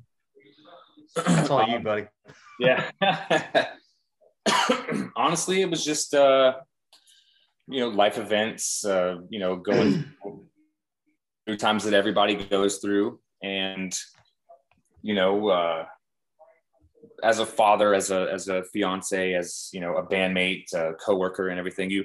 That's 1.17 1.51
all 1.51 1.67
you, 1.69 1.79
buddy. 1.79 2.07
Yeah. 2.59 2.91
Honestly, 5.17 5.63
it 5.63 5.71
was 5.71 5.85
just 5.85 6.15
uh, 6.15 6.55
you 7.69 7.81
know 7.81 7.89
life 7.89 8.19
events. 8.19 8.85
Uh, 8.85 9.19
you 9.31 9.39
know, 9.39 9.57
going 9.57 10.05
through 11.47 11.57
times 11.57 11.85
that 11.85 11.95
everybody 11.95 12.35
goes 12.35 12.79
through 12.79 13.21
and 13.43 13.97
you 15.03 15.15
know 15.15 15.49
uh, 15.49 15.85
as 17.23 17.39
a 17.39 17.47
father 17.47 17.95
as 17.95 18.11
a 18.11 18.29
as 18.33 18.49
a 18.49 18.65
fiance 18.65 19.35
as 19.35 19.69
you 19.73 19.81
know 19.81 19.97
a 19.97 20.07
bandmate 20.07 20.73
a 20.75 20.95
coworker 20.95 21.49
and 21.49 21.59
everything 21.59 21.91
you 21.91 22.05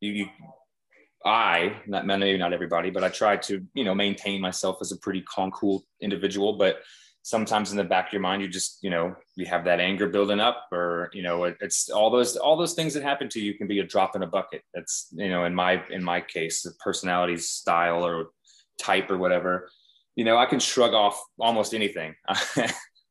you, 0.00 0.12
you 0.12 0.26
i 1.28 1.76
not 1.86 2.06
maybe 2.06 2.38
not 2.38 2.52
everybody 2.52 2.90
but 2.90 3.04
i 3.04 3.08
try 3.08 3.36
to 3.36 3.64
you 3.74 3.84
know 3.84 3.94
maintain 3.94 4.40
myself 4.40 4.78
as 4.80 4.92
a 4.92 4.96
pretty 4.96 5.20
calm 5.22 5.50
cool 5.50 5.84
individual. 6.00 6.54
But 6.54 6.80
sometimes 7.22 7.70
in 7.70 7.76
the 7.76 7.84
back 7.84 8.06
of 8.06 8.12
your 8.12 8.22
mind 8.22 8.40
you 8.40 8.48
just 8.48 8.78
you 8.82 8.90
know 8.90 9.14
you 9.36 9.44
have 9.44 9.64
that 9.64 9.80
anger 9.80 10.08
building 10.08 10.40
up 10.40 10.66
or 10.72 11.10
you 11.12 11.22
know 11.22 11.44
it, 11.44 11.56
it's 11.60 11.90
all 11.90 12.10
those 12.10 12.36
all 12.36 12.56
those 12.56 12.74
things 12.74 12.94
that 12.94 13.02
happen 13.02 13.28
to 13.28 13.40
you 13.40 13.54
can 13.54 13.66
be 13.66 13.80
a 13.80 13.84
drop 13.84 14.16
in 14.16 14.22
a 14.22 14.26
bucket. 14.26 14.62
That's 14.72 15.08
you 15.12 15.28
know 15.28 15.44
in 15.44 15.54
my 15.54 15.82
in 15.90 16.02
my 16.02 16.20
case 16.20 16.62
the 16.62 16.72
personality 16.82 17.36
style 17.36 18.04
or 18.04 18.28
type 18.78 19.10
or 19.10 19.18
whatever, 19.18 19.68
you 20.14 20.24
know, 20.24 20.36
I 20.36 20.46
can 20.46 20.60
shrug 20.60 20.94
off 20.94 21.20
almost 21.38 21.74
anything. 21.74 22.14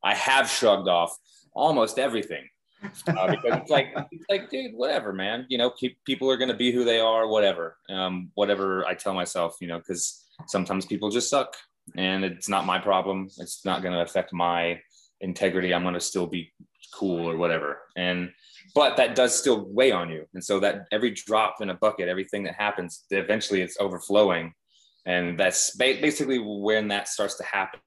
I 0.04 0.14
have 0.16 0.50
shrugged 0.50 0.88
off 0.88 1.16
almost 1.54 2.00
everything 2.00 2.48
uh, 2.84 3.32
because 3.32 3.60
it's 3.62 3.70
like, 3.70 3.94
it's 4.12 4.26
like, 4.30 4.50
dude, 4.50 4.74
whatever, 4.74 5.14
man. 5.14 5.46
You 5.50 5.58
know, 5.58 5.70
keep, 5.72 5.98
people 6.06 6.30
are 6.30 6.38
going 6.38 6.50
to 6.50 6.56
be 6.56 6.72
who 6.72 6.84
they 6.84 7.00
are, 7.00 7.28
whatever, 7.28 7.78
um, 7.90 8.32
whatever 8.36 8.86
I 8.86 8.94
tell 8.94 9.14
myself, 9.14 9.58
you 9.62 9.68
know, 9.68 9.78
because 9.78 10.26
sometimes 10.48 10.86
people 10.86 11.10
just 11.10 11.30
suck, 11.30 11.56
and 11.96 12.24
it's 12.24 12.50
not 12.50 12.66
my 12.66 12.80
problem. 12.80 13.30
It's 13.38 13.66
not 13.66 13.82
going 13.82 13.94
to 13.94 14.02
affect 14.02 14.34
my 14.34 14.80
integrity. 15.22 15.74
I'm 15.74 15.84
going 15.84 15.94
to 15.94 16.00
still 16.00 16.28
be 16.28 16.52
cool 16.94 17.30
or 17.30 17.38
whatever, 17.38 17.80
and 17.96 18.32
but 18.76 18.98
that 18.98 19.16
does 19.16 19.38
still 19.38 19.66
weigh 19.70 19.92
on 19.92 20.10
you, 20.10 20.26
and 20.34 20.44
so 20.44 20.60
that 20.60 20.86
every 20.92 21.12
drop 21.12 21.56
in 21.62 21.70
a 21.70 21.74
bucket, 21.74 22.08
everything 22.08 22.44
that 22.44 22.56
happens, 22.56 23.06
eventually 23.10 23.62
it's 23.62 23.78
overflowing 23.80 24.54
and 25.08 25.40
that's 25.40 25.76
ba- 25.76 25.98
basically 26.02 26.38
when 26.38 26.90
that 26.90 27.08
starts 27.08 27.36
to 27.36 27.44
happen 27.44 27.80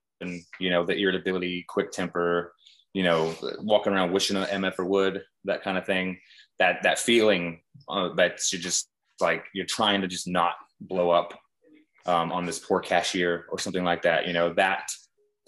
you 0.58 0.70
know 0.70 0.84
the 0.84 0.96
irritability 0.96 1.64
quick 1.68 1.92
temper 1.92 2.52
you 2.92 3.02
know 3.02 3.34
walking 3.60 3.92
around 3.92 4.12
wishing 4.12 4.36
an 4.36 4.62
mf 4.62 4.78
or 4.78 4.84
would 4.84 5.22
that 5.44 5.62
kind 5.62 5.78
of 5.78 5.86
thing 5.86 6.18
that 6.58 6.82
that 6.82 6.98
feeling 6.98 7.60
uh, 7.88 8.12
that 8.14 8.40
you 8.52 8.58
just 8.58 8.88
like 9.20 9.44
you're 9.54 9.66
trying 9.66 10.00
to 10.00 10.06
just 10.06 10.26
not 10.26 10.54
blow 10.80 11.10
up 11.10 11.38
um, 12.06 12.32
on 12.32 12.46
this 12.46 12.58
poor 12.58 12.80
cashier 12.80 13.46
or 13.50 13.58
something 13.58 13.84
like 13.84 14.02
that 14.02 14.26
you 14.26 14.32
know 14.32 14.52
that 14.54 14.90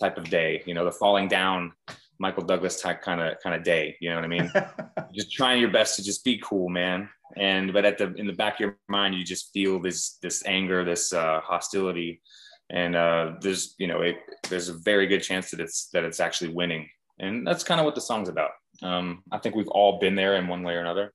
type 0.00 0.18
of 0.18 0.28
day 0.28 0.62
you 0.66 0.74
know 0.74 0.84
the 0.84 0.92
falling 0.92 1.28
down 1.28 1.72
michael 2.18 2.44
douglas 2.44 2.80
type 2.80 3.02
kind 3.02 3.20
of 3.20 3.34
kind 3.42 3.54
of 3.54 3.62
day 3.62 3.96
you 4.00 4.08
know 4.08 4.16
what 4.16 4.24
i 4.24 4.28
mean? 4.28 4.50
Just 5.14 5.32
trying 5.32 5.60
your 5.60 5.70
best 5.70 5.96
to 5.96 6.02
just 6.02 6.24
be 6.24 6.40
cool 6.42 6.70
man. 6.70 7.08
And 7.36 7.72
but 7.72 7.84
at 7.84 7.98
the 7.98 8.14
in 8.14 8.26
the 8.26 8.32
back 8.32 8.54
of 8.54 8.60
your 8.60 8.78
mind 8.88 9.14
you 9.14 9.24
just 9.24 9.52
feel 9.52 9.78
this 9.78 10.18
this 10.22 10.42
anger 10.46 10.84
this 10.84 11.12
uh, 11.12 11.40
hostility. 11.42 12.22
And 12.70 12.96
uh, 12.96 13.32
there's 13.40 13.74
you 13.78 13.86
know 13.86 14.00
it, 14.00 14.16
there's 14.48 14.70
a 14.70 14.74
very 14.74 15.06
good 15.06 15.22
chance 15.22 15.50
that 15.50 15.60
it's 15.60 15.88
that 15.92 16.04
it's 16.04 16.20
actually 16.20 16.54
winning 16.54 16.88
and 17.22 17.46
that's 17.46 17.64
kind 17.64 17.80
of 17.80 17.86
what 17.86 17.94
the 17.94 18.00
song's 18.00 18.28
about. 18.28 18.50
Um, 18.82 19.22
i 19.30 19.38
think 19.38 19.54
we've 19.54 19.68
all 19.68 19.98
been 19.98 20.16
there 20.16 20.36
in 20.36 20.48
one 20.48 20.62
way 20.62 20.74
or 20.74 20.80
another. 20.80 21.12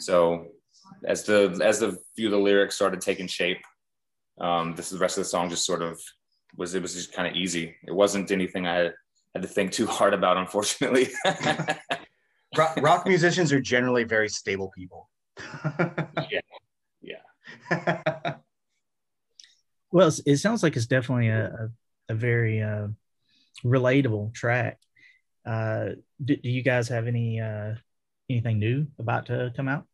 So 0.00 0.46
as 1.04 1.24
the 1.24 1.60
as 1.62 1.78
the 1.78 1.96
few 2.16 2.26
of 2.26 2.32
the 2.32 2.38
lyrics 2.38 2.74
started 2.74 3.00
taking 3.00 3.26
shape 3.26 3.58
um, 4.40 4.74
this 4.74 4.90
the 4.90 4.98
rest 4.98 5.18
of 5.18 5.24
the 5.24 5.30
song 5.30 5.48
just 5.48 5.64
sort 5.64 5.82
of 5.82 6.00
was 6.56 6.74
it 6.74 6.82
was 6.82 6.94
just 6.94 7.12
kind 7.12 7.28
of 7.28 7.34
easy. 7.34 7.74
It 7.86 7.92
wasn't 7.92 8.30
anything 8.30 8.66
i 8.66 8.74
had, 8.74 8.94
had 9.34 9.42
to 9.42 9.48
think 9.48 9.72
too 9.72 9.86
hard 9.86 10.14
about 10.14 10.36
unfortunately. 10.36 11.08
Rock, 12.56 12.76
rock 12.80 13.06
musicians 13.06 13.52
are 13.52 13.60
generally 13.60 14.04
very 14.04 14.28
stable 14.28 14.72
people. 14.74 15.10
Yeah, 16.30 16.40
yeah. 17.70 18.34
well, 19.92 20.10
it 20.24 20.36
sounds 20.38 20.62
like 20.62 20.76
it's 20.76 20.86
definitely 20.86 21.28
a 21.28 21.46
a, 21.46 21.68
a 22.12 22.14
very 22.14 22.62
uh, 22.62 22.88
relatable 23.62 24.32
track. 24.32 24.78
Uh, 25.46 25.90
do, 26.24 26.36
do, 26.36 26.50
you 26.50 26.62
guys 26.62 26.88
have 26.88 27.06
any 27.06 27.40
uh, 27.40 27.74
anything 28.28 28.58
new 28.58 28.86
about 28.98 29.26
to 29.26 29.52
come 29.56 29.68
out? 29.68 29.86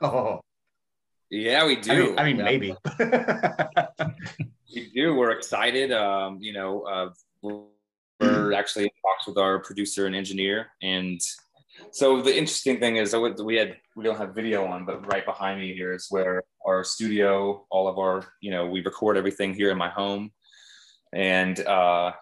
Oh, 0.00 0.40
yeah, 1.30 1.64
we 1.66 1.76
do. 1.76 2.14
I 2.16 2.24
mean, 2.24 2.40
I 2.40 2.44
mean 2.44 2.44
maybe. 2.44 2.74
we 4.74 4.90
do. 4.94 5.14
We're 5.14 5.30
excited. 5.30 5.90
Um, 5.90 6.38
you 6.40 6.52
know, 6.52 6.82
uh, 6.82 7.10
we're, 7.40 7.62
we're 8.20 8.52
actually 8.52 8.84
in 8.84 8.90
talks 9.02 9.26
with 9.26 9.38
our 9.38 9.58
producer 9.60 10.06
and 10.06 10.14
engineer, 10.14 10.68
and 10.82 11.20
so 11.90 12.22
the 12.22 12.36
interesting 12.36 12.78
thing 12.78 12.96
is 12.96 13.14
we 13.14 13.56
had 13.56 13.76
we 13.96 14.04
don't 14.04 14.18
have 14.18 14.34
video 14.34 14.64
on, 14.66 14.84
but 14.84 15.06
right 15.06 15.24
behind 15.24 15.60
me 15.60 15.74
here 15.74 15.92
is 15.92 16.06
where 16.10 16.42
our 16.66 16.84
studio, 16.84 17.66
all 17.70 17.88
of 17.88 17.98
our 17.98 18.24
you 18.40 18.50
know 18.50 18.66
we 18.66 18.82
record 18.82 19.16
everything 19.16 19.54
here 19.54 19.70
in 19.70 19.78
my 19.78 19.88
home, 19.88 20.30
and 21.12 21.60
uh, 21.60 22.12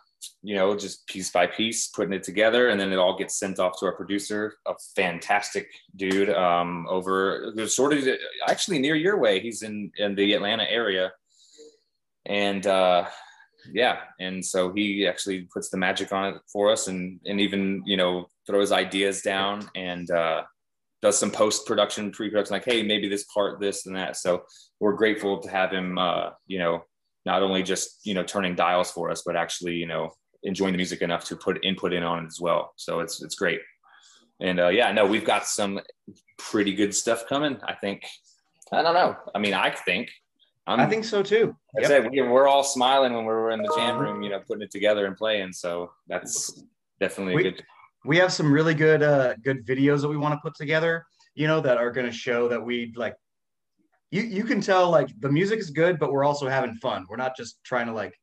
you 0.42 0.54
know 0.54 0.76
just 0.76 1.06
piece 1.06 1.30
by 1.30 1.46
piece 1.46 1.88
putting 1.88 2.12
it 2.12 2.22
together, 2.22 2.68
and 2.68 2.80
then 2.80 2.92
it 2.92 2.98
all 2.98 3.16
gets 3.16 3.38
sent 3.38 3.58
off 3.58 3.78
to 3.80 3.86
our 3.86 3.96
producer, 3.96 4.54
a 4.66 4.74
fantastic 4.94 5.68
dude 5.94 6.30
um, 6.30 6.86
over 6.88 7.52
sort 7.66 7.92
of 7.92 8.06
actually 8.48 8.78
near 8.78 8.94
your 8.94 9.18
way. 9.18 9.40
He's 9.40 9.62
in 9.62 9.90
in 9.96 10.14
the 10.14 10.32
Atlanta 10.34 10.64
area, 10.70 11.12
and. 12.24 12.66
Uh, 12.66 13.06
yeah 13.72 14.02
and 14.20 14.46
so 14.46 14.72
he 14.72 15.08
actually 15.08 15.40
puts 15.52 15.70
the 15.70 15.76
magic 15.76 16.12
on 16.12 16.32
it 16.32 16.40
for 16.52 16.70
us 16.70 16.86
and 16.86 17.18
and 17.26 17.40
even 17.40 17.82
you 17.84 17.96
know 17.96 18.28
throws 18.46 18.70
ideas 18.70 19.22
down 19.22 19.68
and 19.74 20.08
uh, 20.12 20.42
does 21.02 21.18
some 21.18 21.30
post 21.30 21.66
production, 21.66 22.10
pre 22.10 22.30
production, 22.30 22.54
like, 22.54 22.64
hey, 22.64 22.82
maybe 22.82 23.08
this 23.08 23.24
part, 23.24 23.60
this 23.60 23.86
and 23.86 23.96
that. 23.96 24.16
So 24.16 24.44
we're 24.80 24.94
grateful 24.94 25.38
to 25.40 25.50
have 25.50 25.70
him, 25.70 25.98
uh, 25.98 26.30
you 26.46 26.58
know, 26.58 26.84
not 27.26 27.42
only 27.42 27.62
just 27.62 28.06
you 28.06 28.14
know 28.14 28.22
turning 28.22 28.54
dials 28.54 28.90
for 28.90 29.10
us, 29.10 29.22
but 29.26 29.36
actually 29.36 29.74
you 29.74 29.86
know 29.86 30.10
enjoying 30.42 30.72
the 30.72 30.78
music 30.78 31.02
enough 31.02 31.24
to 31.24 31.36
put 31.36 31.62
input 31.64 31.92
in 31.92 32.02
on 32.02 32.24
it 32.24 32.26
as 32.26 32.40
well. 32.40 32.72
So 32.76 33.00
it's 33.00 33.22
it's 33.22 33.34
great. 33.34 33.60
And 34.40 34.60
uh, 34.60 34.68
yeah, 34.68 34.92
no, 34.92 35.04
we've 35.04 35.24
got 35.24 35.46
some 35.46 35.80
pretty 36.38 36.74
good 36.74 36.94
stuff 36.94 37.26
coming. 37.28 37.58
I 37.66 37.74
think. 37.74 38.04
I 38.72 38.82
don't 38.82 38.94
know. 38.94 39.16
I 39.34 39.38
mean, 39.38 39.54
I 39.54 39.70
think. 39.70 40.10
I'm, 40.68 40.80
i 40.80 40.86
think 40.86 41.04
so 41.04 41.22
too. 41.22 41.54
I 41.76 41.82
yep. 41.82 41.88
said 41.88 42.10
we, 42.10 42.20
we're 42.22 42.48
all 42.48 42.64
smiling 42.64 43.14
when 43.14 43.24
we're 43.24 43.52
in 43.52 43.62
the 43.62 43.72
jam 43.76 43.98
room, 43.98 44.24
you 44.24 44.30
know, 44.30 44.40
putting 44.40 44.62
it 44.62 44.72
together 44.72 45.06
and 45.06 45.16
playing. 45.16 45.52
So 45.52 45.92
that's 46.08 46.60
definitely 46.98 47.36
we, 47.36 47.42
good 47.44 47.62
we 48.04 48.16
have 48.18 48.32
some 48.32 48.52
really 48.52 48.74
good 48.74 49.02
uh, 49.02 49.34
good 49.44 49.66
videos 49.66 50.00
that 50.00 50.08
we 50.08 50.16
want 50.16 50.32
to 50.34 50.40
put 50.40 50.54
together 50.54 51.04
you 51.34 51.46
know 51.46 51.60
that 51.60 51.76
are 51.76 51.90
going 51.90 52.06
to 52.06 52.12
show 52.12 52.48
that 52.48 52.64
we 52.64 52.92
like 52.96 53.14
you 54.10 54.22
you 54.22 54.44
can 54.44 54.60
tell 54.60 54.90
like 54.90 55.08
the 55.20 55.30
music 55.30 55.58
is 55.58 55.70
good 55.70 55.98
but 55.98 56.12
we're 56.12 56.24
also 56.24 56.48
having 56.48 56.74
fun 56.76 57.04
we're 57.08 57.16
not 57.16 57.36
just 57.36 57.58
trying 57.64 57.86
to 57.86 57.92
like 57.92 58.14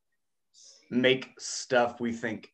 make 0.94 1.30
stuff 1.40 2.00
we 2.00 2.12
think 2.12 2.50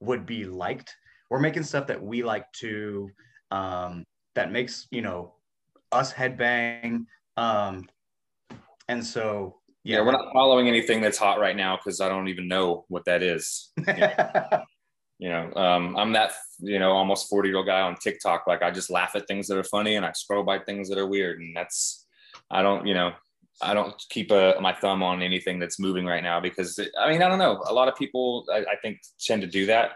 would 0.00 0.26
be 0.26 0.44
liked. 0.44 0.94
We're 1.30 1.40
making 1.40 1.62
stuff 1.62 1.86
that 1.86 2.02
we 2.02 2.22
like 2.22 2.50
to 2.60 3.08
um, 3.50 4.04
that 4.34 4.50
makes 4.50 4.86
you 4.90 5.02
know 5.02 5.34
us 5.92 6.12
headbang. 6.12 7.06
Um, 7.36 7.88
and 8.88 9.04
so 9.04 9.56
yeah, 9.84 10.00
we're 10.00 10.12
not 10.12 10.32
following 10.32 10.68
anything 10.68 11.00
that's 11.00 11.18
hot 11.18 11.38
right 11.38 11.56
now 11.56 11.76
because 11.76 12.00
I 12.00 12.08
don't 12.08 12.28
even 12.28 12.48
know 12.48 12.84
what 12.88 13.04
that 13.06 13.22
is. 13.22 13.70
you 15.18 15.28
know, 15.28 15.52
um, 15.54 15.96
I'm 15.96 16.12
that 16.12 16.32
you 16.60 16.78
know 16.78 16.92
almost 16.92 17.28
40 17.28 17.48
year 17.48 17.58
old 17.58 17.66
guy 17.66 17.80
on 17.80 17.96
TikTok. 17.96 18.46
Like 18.46 18.62
I 18.62 18.70
just 18.70 18.90
laugh 18.90 19.12
at 19.14 19.26
things 19.26 19.46
that 19.48 19.58
are 19.58 19.64
funny 19.64 19.96
and 19.96 20.04
I 20.04 20.12
scroll 20.12 20.44
by 20.44 20.58
things 20.58 20.88
that 20.88 20.98
are 20.98 21.06
weird, 21.06 21.40
and 21.40 21.56
that's 21.56 22.01
I 22.52 22.62
don't 22.62 22.86
you 22.86 22.94
know 22.94 23.12
I 23.60 23.74
don't 23.74 23.94
keep 24.08 24.30
a, 24.30 24.54
my 24.60 24.72
thumb 24.72 25.02
on 25.02 25.22
anything 25.22 25.58
that's 25.58 25.78
moving 25.78 26.06
right 26.06 26.22
now 26.22 26.40
because 26.40 26.78
it, 26.78 26.90
I 26.98 27.10
mean 27.10 27.22
I 27.22 27.28
don't 27.28 27.38
know. 27.38 27.62
A 27.66 27.72
lot 27.72 27.88
of 27.88 27.96
people 27.96 28.46
I, 28.52 28.58
I 28.58 28.76
think 28.80 29.00
tend 29.18 29.42
to 29.42 29.48
do 29.48 29.66
that. 29.66 29.92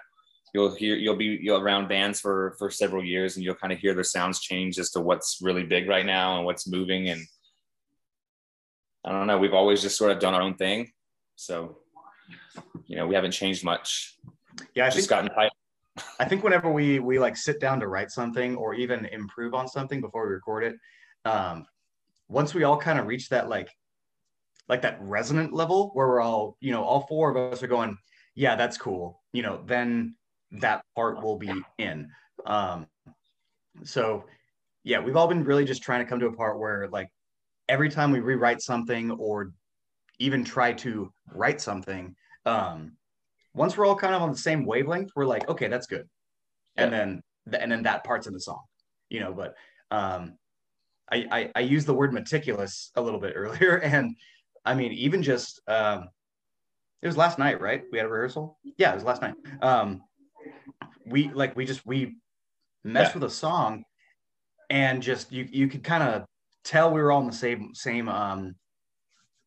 You'll 0.54 0.74
hear 0.74 0.96
you'll 0.96 1.16
be 1.16 1.38
you'll 1.40 1.60
around 1.60 1.88
bands 1.88 2.20
for 2.20 2.56
for 2.58 2.70
several 2.70 3.04
years 3.04 3.36
and 3.36 3.44
you'll 3.44 3.54
kind 3.54 3.72
of 3.72 3.78
hear 3.78 3.94
their 3.94 4.04
sounds 4.04 4.40
change 4.40 4.78
as 4.78 4.90
to 4.92 5.00
what's 5.00 5.38
really 5.42 5.64
big 5.64 5.88
right 5.88 6.06
now 6.06 6.36
and 6.36 6.46
what's 6.46 6.66
moving. 6.66 7.08
And 7.08 7.20
i 9.04 9.12
don't 9.12 9.26
know. 9.26 9.38
We've 9.38 9.54
always 9.54 9.82
just 9.82 9.98
sort 9.98 10.12
of 10.12 10.18
done 10.18 10.34
our 10.34 10.42
own 10.42 10.54
thing. 10.54 10.90
So 11.36 11.78
you 12.86 12.96
know 12.96 13.06
we 13.06 13.14
haven't 13.14 13.32
changed 13.32 13.64
much. 13.64 14.16
Yeah 14.74 14.86
i 14.86 14.88
just 14.88 14.96
think, 14.96 15.10
gotten 15.10 15.30
tight. 15.30 15.50
I 16.18 16.24
think 16.24 16.42
whenever 16.42 16.70
we 16.70 16.98
we 17.00 17.18
like 17.18 17.36
sit 17.36 17.60
down 17.60 17.80
to 17.80 17.88
write 17.88 18.10
something 18.10 18.56
or 18.56 18.74
even 18.74 19.06
improve 19.06 19.54
on 19.54 19.68
something 19.68 20.00
before 20.00 20.26
we 20.26 20.34
record 20.34 20.64
it 20.64 20.76
um 21.28 21.66
once 22.28 22.54
we 22.54 22.64
all 22.64 22.78
kind 22.78 22.98
of 22.98 23.06
reach 23.06 23.28
that 23.28 23.48
like 23.48 23.70
like 24.68 24.82
that 24.82 24.98
resonant 25.00 25.52
level 25.52 25.90
where 25.94 26.08
we're 26.08 26.20
all 26.20 26.56
you 26.60 26.72
know 26.72 26.82
all 26.82 27.06
four 27.06 27.30
of 27.30 27.52
us 27.52 27.62
are 27.62 27.68
going 27.68 27.96
yeah 28.34 28.56
that's 28.56 28.76
cool 28.76 29.22
you 29.32 29.42
know 29.42 29.62
then 29.66 30.14
that 30.52 30.82
part 30.94 31.22
will 31.22 31.36
be 31.36 31.52
in. 31.78 32.10
Um, 32.44 32.86
so 33.84 34.24
yeah, 34.84 35.00
we've 35.00 35.16
all 35.16 35.28
been 35.28 35.44
really 35.44 35.64
just 35.64 35.82
trying 35.82 36.04
to 36.04 36.08
come 36.08 36.20
to 36.20 36.26
a 36.26 36.32
part 36.32 36.58
where 36.58 36.88
like 36.88 37.08
every 37.68 37.90
time 37.90 38.12
we 38.12 38.20
rewrite 38.20 38.62
something 38.62 39.10
or 39.10 39.52
even 40.18 40.44
try 40.44 40.72
to 40.72 41.12
write 41.32 41.60
something, 41.60 42.14
um, 42.46 42.92
once 43.54 43.76
we're 43.76 43.86
all 43.86 43.96
kind 43.96 44.14
of 44.14 44.22
on 44.22 44.30
the 44.30 44.38
same 44.38 44.64
wavelength, 44.64 45.10
we're 45.16 45.26
like, 45.26 45.48
okay, 45.48 45.68
that's 45.68 45.86
good. 45.86 46.08
And 46.76 46.92
then 46.92 47.22
and 47.52 47.72
then 47.72 47.82
that 47.84 48.04
part's 48.04 48.26
in 48.26 48.34
the 48.34 48.40
song, 48.40 48.60
you 49.08 49.20
know, 49.20 49.32
but 49.32 49.54
um 49.90 50.36
I, 51.10 51.26
I, 51.30 51.50
I 51.56 51.60
used 51.60 51.86
the 51.86 51.94
word 51.94 52.12
meticulous 52.12 52.90
a 52.96 53.02
little 53.02 53.20
bit 53.20 53.32
earlier. 53.36 53.78
And 53.78 54.16
I 54.64 54.74
mean, 54.74 54.92
even 54.92 55.22
just 55.22 55.60
um 55.68 56.08
it 57.02 57.06
was 57.06 57.16
last 57.16 57.38
night, 57.38 57.60
right? 57.60 57.84
We 57.92 57.98
had 57.98 58.06
a 58.06 58.10
rehearsal. 58.10 58.58
Yeah, 58.78 58.92
it 58.92 58.94
was 58.96 59.04
last 59.04 59.22
night. 59.22 59.34
Um, 59.62 60.02
we 61.04 61.30
like 61.30 61.54
we 61.54 61.64
just 61.64 61.86
we 61.86 62.16
messed 62.84 63.14
yeah. 63.14 63.20
with 63.20 63.30
a 63.30 63.34
song 63.34 63.84
and 64.70 65.02
just 65.02 65.30
you 65.30 65.46
you 65.50 65.68
could 65.68 65.84
kind 65.84 66.02
of 66.02 66.24
tell 66.64 66.92
we 66.92 67.00
were 67.00 67.12
all 67.12 67.20
in 67.20 67.26
the 67.26 67.32
same 67.32 67.74
same 67.74 68.08
um 68.08 68.54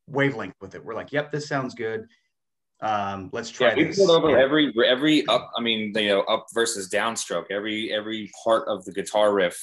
wavelength 0.08 0.56
with 0.62 0.76
it. 0.76 0.84
We're 0.84 0.96
like, 0.96 1.12
yep, 1.12 1.32
this 1.32 1.48
sounds 1.48 1.76
good. 1.76 2.08
Um, 2.82 3.30
let's 3.34 3.50
try. 3.50 3.70
Yeah, 3.70 3.88
we 3.88 3.94
pulled 3.94 4.10
over 4.10 4.38
every 4.38 4.74
every 4.86 5.26
up. 5.28 5.52
I 5.58 5.62
mean, 5.62 5.92
you 5.96 6.08
know, 6.08 6.22
up 6.22 6.48
versus 6.54 6.90
downstroke. 6.90 7.46
Every 7.52 7.92
every 7.92 8.32
part 8.44 8.68
of 8.68 8.86
the 8.86 8.94
guitar 8.94 9.34
riff. 9.34 9.60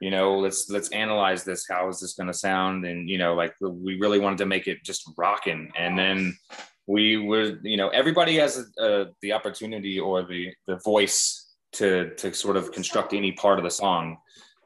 You 0.00 0.10
know, 0.10 0.38
let's 0.38 0.70
let's 0.70 0.88
analyze 0.90 1.44
this. 1.44 1.66
How 1.68 1.88
is 1.88 2.00
this 2.00 2.14
going 2.14 2.28
to 2.28 2.34
sound? 2.34 2.86
And 2.86 3.08
you 3.08 3.18
know, 3.18 3.34
like 3.34 3.54
we 3.60 3.98
really 4.00 4.18
wanted 4.18 4.38
to 4.38 4.46
make 4.46 4.66
it 4.66 4.82
just 4.84 5.08
rocking. 5.16 5.70
And 5.78 5.98
then 5.98 6.38
we 6.86 7.18
were, 7.18 7.58
you 7.62 7.76
know, 7.76 7.88
everybody 7.88 8.36
has 8.36 8.66
uh, 8.80 9.04
the 9.20 9.32
opportunity 9.32 10.00
or 10.00 10.22
the 10.22 10.52
the 10.66 10.76
voice 10.78 11.54
to 11.72 12.14
to 12.16 12.32
sort 12.32 12.56
of 12.56 12.72
construct 12.72 13.12
any 13.12 13.32
part 13.32 13.58
of 13.58 13.64
the 13.64 13.70
song. 13.70 14.16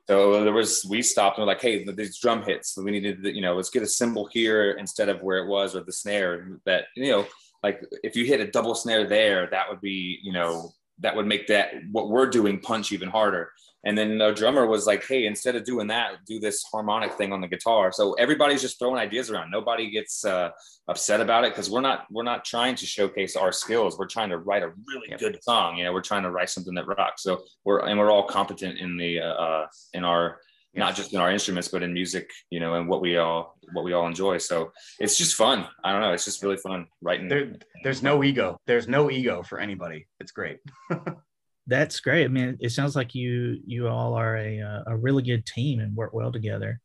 So 0.06 0.44
there 0.44 0.52
was, 0.52 0.84
we 0.84 1.00
stopped 1.00 1.38
and 1.38 1.46
we're 1.46 1.52
like, 1.52 1.62
hey, 1.62 1.82
these 1.82 2.18
drum 2.18 2.42
hits, 2.42 2.76
we 2.76 2.90
needed, 2.90 3.24
you 3.24 3.40
know, 3.40 3.56
let's 3.56 3.70
get 3.70 3.82
a 3.82 3.86
cymbal 3.86 4.28
here 4.30 4.72
instead 4.72 5.08
of 5.08 5.22
where 5.22 5.38
it 5.38 5.48
was 5.48 5.74
or 5.74 5.82
the 5.82 5.92
snare 5.94 6.58
that, 6.66 6.84
you 6.94 7.10
know, 7.10 7.26
like 7.62 7.82
if 8.02 8.14
you 8.14 8.26
hit 8.26 8.40
a 8.40 8.50
double 8.50 8.74
snare 8.74 9.06
there, 9.06 9.48
that 9.50 9.70
would 9.70 9.80
be, 9.80 10.18
you 10.22 10.32
know, 10.32 10.72
that 10.98 11.16
would 11.16 11.26
make 11.26 11.46
that 11.46 11.72
what 11.90 12.10
we're 12.10 12.26
doing 12.26 12.60
punch 12.60 12.92
even 12.92 13.08
harder. 13.08 13.50
And 13.84 13.96
then 13.96 14.18
the 14.18 14.32
drummer 14.32 14.66
was 14.66 14.86
like, 14.86 15.06
hey, 15.06 15.26
instead 15.26 15.56
of 15.56 15.64
doing 15.64 15.88
that, 15.88 16.24
do 16.26 16.40
this 16.40 16.64
harmonic 16.64 17.12
thing 17.14 17.32
on 17.32 17.40
the 17.40 17.48
guitar. 17.48 17.92
So 17.92 18.14
everybody's 18.14 18.62
just 18.62 18.78
throwing 18.78 18.98
ideas 18.98 19.30
around. 19.30 19.50
Nobody 19.50 19.90
gets 19.90 20.24
uh, 20.24 20.50
upset 20.88 21.20
about 21.20 21.44
it 21.44 21.52
because 21.52 21.70
we're 21.70 21.82
not 21.82 22.06
we're 22.10 22.22
not 22.22 22.44
trying 22.44 22.76
to 22.76 22.86
showcase 22.86 23.36
our 23.36 23.52
skills. 23.52 23.98
We're 23.98 24.06
trying 24.06 24.30
to 24.30 24.38
write 24.38 24.62
a 24.62 24.72
really 24.86 25.10
yep. 25.10 25.20
good 25.20 25.38
song. 25.42 25.76
You 25.76 25.84
know, 25.84 25.92
we're 25.92 26.00
trying 26.00 26.22
to 26.22 26.30
write 26.30 26.50
something 26.50 26.74
that 26.74 26.86
rocks. 26.86 27.22
So 27.22 27.42
we're 27.64 27.80
and 27.80 27.98
we're 27.98 28.10
all 28.10 28.24
competent 28.24 28.78
in 28.78 28.96
the 28.96 29.20
uh, 29.20 29.34
uh 29.34 29.66
in 29.92 30.04
our 30.04 30.38
not 30.76 30.96
just 30.96 31.12
in 31.12 31.20
our 31.20 31.30
instruments 31.30 31.68
but 31.68 31.82
in 31.82 31.92
music 31.92 32.30
you 32.50 32.60
know 32.60 32.74
and 32.74 32.88
what 32.88 33.00
we 33.00 33.16
all 33.16 33.56
what 33.72 33.84
we 33.84 33.92
all 33.92 34.06
enjoy 34.06 34.38
so 34.38 34.72
it's 34.98 35.16
just 35.16 35.36
fun 35.36 35.66
i 35.84 35.92
don't 35.92 36.00
know 36.00 36.12
it's 36.12 36.24
just 36.24 36.42
really 36.42 36.56
fun 36.56 36.86
writing 37.00 37.28
there, 37.28 37.54
there's 37.84 38.02
no 38.02 38.24
ego 38.24 38.58
there's 38.66 38.88
no 38.88 39.10
ego 39.10 39.42
for 39.42 39.60
anybody 39.60 40.06
it's 40.20 40.32
great 40.32 40.58
that's 41.66 42.00
great. 42.00 42.24
I 42.24 42.28
mean, 42.28 42.58
it 42.60 42.70
sounds 42.70 42.94
like 42.94 43.14
you 43.14 43.58
you 43.66 43.88
all 43.88 44.14
are 44.14 44.36
a 44.36 44.60
uh, 44.60 44.82
a 44.86 44.96
really 44.96 45.22
good 45.22 45.46
team 45.46 45.80
and 45.80 45.96
work 45.96 46.12
well 46.12 46.32
together. 46.32 46.80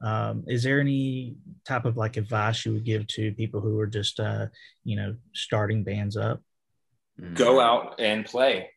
Um, 0.00 0.44
is 0.46 0.62
there 0.62 0.80
any 0.80 1.36
type 1.66 1.84
of 1.84 1.96
like 1.96 2.16
advice 2.16 2.64
you 2.64 2.72
would 2.72 2.84
give 2.84 3.06
to 3.08 3.32
people 3.32 3.60
who 3.60 3.78
are 3.80 3.86
just 3.86 4.20
uh, 4.20 4.46
you 4.84 4.96
know 4.96 5.16
starting 5.34 5.84
bands 5.84 6.16
up? 6.16 6.40
Go 7.34 7.60
out 7.60 7.96
and 7.98 8.24
play. 8.24 8.70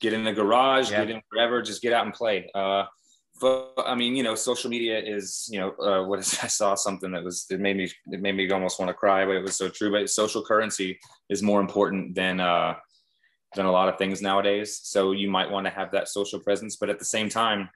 Get 0.00 0.12
in 0.12 0.24
the 0.24 0.32
garage. 0.32 0.90
Yeah. 0.90 1.04
Get 1.04 1.16
in 1.16 1.22
wherever. 1.30 1.62
Just 1.62 1.80
get 1.80 1.92
out 1.92 2.04
and 2.04 2.14
play. 2.14 2.50
Uh, 2.54 2.84
but 3.40 3.74
I 3.86 3.94
mean, 3.94 4.14
you 4.14 4.22
know, 4.22 4.34
social 4.34 4.70
media 4.70 4.98
is, 4.98 5.48
you 5.50 5.58
know, 5.58 5.70
uh, 5.72 6.06
what 6.06 6.18
is, 6.18 6.38
I 6.42 6.46
saw 6.46 6.74
something 6.74 7.10
that 7.12 7.24
was, 7.24 7.46
it 7.50 7.60
made 7.60 7.76
me, 7.76 7.90
it 8.06 8.20
made 8.20 8.36
me 8.36 8.50
almost 8.50 8.78
want 8.78 8.88
to 8.88 8.94
cry, 8.94 9.24
but 9.24 9.36
it 9.36 9.42
was 9.42 9.56
so 9.56 9.68
true. 9.68 9.90
But 9.90 10.10
social 10.10 10.44
currency 10.44 10.98
is 11.28 11.42
more 11.42 11.60
important 11.60 12.14
than, 12.14 12.40
uh, 12.40 12.74
than 13.54 13.66
a 13.66 13.72
lot 13.72 13.88
of 13.88 13.98
things 13.98 14.22
nowadays. 14.22 14.80
So 14.82 15.12
you 15.12 15.30
might 15.30 15.50
want 15.50 15.66
to 15.66 15.70
have 15.70 15.92
that 15.92 16.08
social 16.08 16.40
presence, 16.40 16.76
but 16.76 16.90
at 16.90 16.98
the 16.98 17.04
same 17.04 17.28
time, 17.28 17.68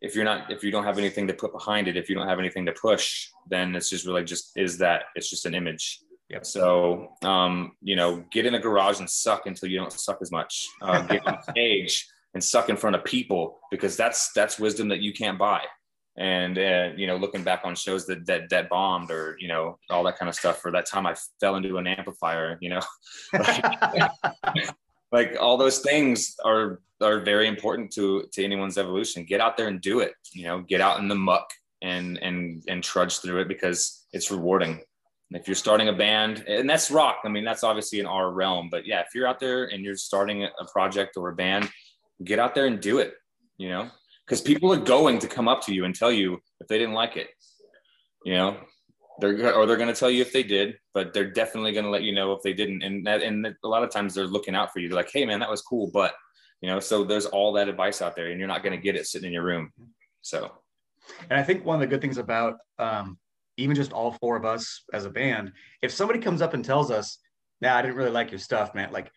if 0.00 0.14
you're 0.14 0.24
not, 0.24 0.50
if 0.50 0.64
you 0.64 0.70
don't 0.70 0.84
have 0.84 0.98
anything 0.98 1.26
to 1.28 1.34
put 1.34 1.52
behind 1.52 1.88
it, 1.88 1.96
if 1.96 2.08
you 2.08 2.14
don't 2.14 2.28
have 2.28 2.38
anything 2.38 2.64
to 2.66 2.72
push, 2.72 3.28
then 3.48 3.74
it's 3.76 3.90
just 3.90 4.06
really 4.06 4.24
just 4.24 4.52
is 4.56 4.78
that 4.78 5.04
it's 5.14 5.28
just 5.28 5.46
an 5.46 5.54
image. 5.54 6.00
Yep. 6.30 6.46
So, 6.46 7.08
um, 7.22 7.72
you 7.82 7.96
know, 7.96 8.24
get 8.30 8.46
in 8.46 8.54
a 8.54 8.60
garage 8.60 9.00
and 9.00 9.10
suck 9.10 9.46
until 9.46 9.68
you 9.68 9.78
don't 9.78 9.92
suck 9.92 10.18
as 10.22 10.30
much. 10.30 10.68
Uh, 10.80 11.02
get 11.06 11.26
on 11.26 11.42
stage 11.42 12.08
and 12.34 12.42
suck 12.42 12.68
in 12.68 12.76
front 12.76 12.96
of 12.96 13.04
people 13.04 13.58
because 13.70 13.96
that's 13.96 14.32
that's 14.32 14.58
wisdom 14.58 14.88
that 14.88 15.00
you 15.00 15.12
can't 15.12 15.38
buy. 15.38 15.62
And 16.16 16.58
uh, 16.58 16.90
you 16.96 17.06
know, 17.06 17.16
looking 17.16 17.42
back 17.42 17.62
on 17.64 17.74
shows 17.74 18.06
that 18.06 18.26
that 18.26 18.48
that 18.50 18.68
bombed 18.68 19.10
or 19.10 19.36
you 19.38 19.48
know 19.48 19.78
all 19.90 20.04
that 20.04 20.18
kind 20.18 20.28
of 20.28 20.34
stuff, 20.34 20.64
or 20.64 20.70
that 20.72 20.86
time 20.86 21.06
I 21.06 21.14
fell 21.40 21.56
into 21.56 21.76
an 21.78 21.86
amplifier, 21.86 22.58
you 22.60 22.70
know, 22.70 22.80
like 23.32 23.64
all 25.40 25.56
those 25.56 25.78
things 25.80 26.36
are 26.44 26.80
are 27.00 27.20
very 27.20 27.48
important 27.48 27.92
to 27.92 28.24
to 28.32 28.44
anyone's 28.44 28.78
evolution. 28.78 29.24
Get 29.24 29.40
out 29.40 29.56
there 29.56 29.68
and 29.68 29.80
do 29.80 30.00
it 30.00 30.12
you 30.32 30.44
know 30.44 30.60
get 30.60 30.80
out 30.80 31.00
in 31.00 31.08
the 31.08 31.14
muck 31.14 31.50
and 31.82 32.18
and 32.18 32.62
and 32.68 32.82
trudge 32.82 33.18
through 33.18 33.40
it 33.40 33.48
because 33.48 34.06
it's 34.12 34.30
rewarding. 34.30 34.80
If 35.32 35.46
you're 35.46 35.54
starting 35.54 35.88
a 35.88 35.92
band 35.92 36.44
and 36.48 36.68
that's 36.68 36.90
rock 36.90 37.20
i 37.24 37.28
mean 37.28 37.44
that's 37.44 37.62
obviously 37.62 38.00
in 38.00 38.06
our 38.06 38.32
realm 38.32 38.68
but 38.68 38.84
yeah 38.84 38.98
if 38.98 39.14
you're 39.14 39.28
out 39.28 39.38
there 39.38 39.66
and 39.66 39.84
you're 39.84 39.94
starting 39.94 40.42
a 40.42 40.64
project 40.72 41.16
or 41.16 41.28
a 41.28 41.36
band 41.36 41.70
get 42.24 42.40
out 42.40 42.52
there 42.52 42.66
and 42.66 42.80
do 42.80 42.98
it 42.98 43.14
you 43.56 43.68
know 43.68 43.88
because 44.26 44.40
people 44.40 44.72
are 44.72 44.76
going 44.76 45.20
to 45.20 45.28
come 45.28 45.46
up 45.46 45.62
to 45.62 45.72
you 45.72 45.84
and 45.84 45.94
tell 45.94 46.10
you 46.10 46.40
if 46.60 46.66
they 46.66 46.78
didn't 46.78 46.94
like 46.94 47.16
it 47.16 47.28
you 48.24 48.34
know 48.34 48.56
they're 49.20 49.54
or 49.54 49.66
they're 49.66 49.76
going 49.76 49.92
to 49.92 49.98
tell 49.98 50.10
you 50.10 50.22
if 50.22 50.32
they 50.32 50.42
did, 50.42 50.78
but 50.94 51.12
they're 51.12 51.30
definitely 51.30 51.72
going 51.72 51.84
to 51.84 51.90
let 51.90 52.02
you 52.02 52.12
know 52.12 52.32
if 52.32 52.42
they 52.42 52.52
didn't. 52.52 52.82
And 52.82 53.06
that, 53.06 53.22
and 53.22 53.46
a 53.46 53.68
lot 53.68 53.82
of 53.82 53.90
times 53.90 54.14
they're 54.14 54.26
looking 54.26 54.54
out 54.54 54.72
for 54.72 54.80
you. 54.80 54.88
They're 54.88 54.96
like, 54.96 55.10
"Hey, 55.12 55.24
man, 55.24 55.40
that 55.40 55.50
was 55.50 55.62
cool," 55.62 55.90
but 55.92 56.14
you 56.60 56.68
know, 56.68 56.80
so 56.80 57.04
there's 57.04 57.26
all 57.26 57.52
that 57.54 57.68
advice 57.68 58.02
out 58.02 58.16
there, 58.16 58.30
and 58.30 58.38
you're 58.38 58.48
not 58.48 58.62
going 58.62 58.76
to 58.76 58.82
get 58.82 58.96
it 58.96 59.06
sitting 59.06 59.28
in 59.28 59.32
your 59.32 59.44
room. 59.44 59.72
So, 60.22 60.52
and 61.28 61.38
I 61.38 61.42
think 61.42 61.64
one 61.64 61.76
of 61.76 61.80
the 61.80 61.86
good 61.86 62.00
things 62.00 62.18
about 62.18 62.58
um, 62.78 63.18
even 63.56 63.74
just 63.74 63.92
all 63.92 64.12
four 64.20 64.36
of 64.36 64.44
us 64.44 64.84
as 64.92 65.04
a 65.04 65.10
band, 65.10 65.52
if 65.82 65.92
somebody 65.92 66.18
comes 66.18 66.42
up 66.42 66.54
and 66.54 66.64
tells 66.64 66.90
us, 66.90 67.18
"Nah, 67.60 67.76
I 67.76 67.82
didn't 67.82 67.96
really 67.96 68.10
like 68.10 68.30
your 68.30 68.40
stuff, 68.40 68.74
man," 68.74 68.92
like 68.92 69.10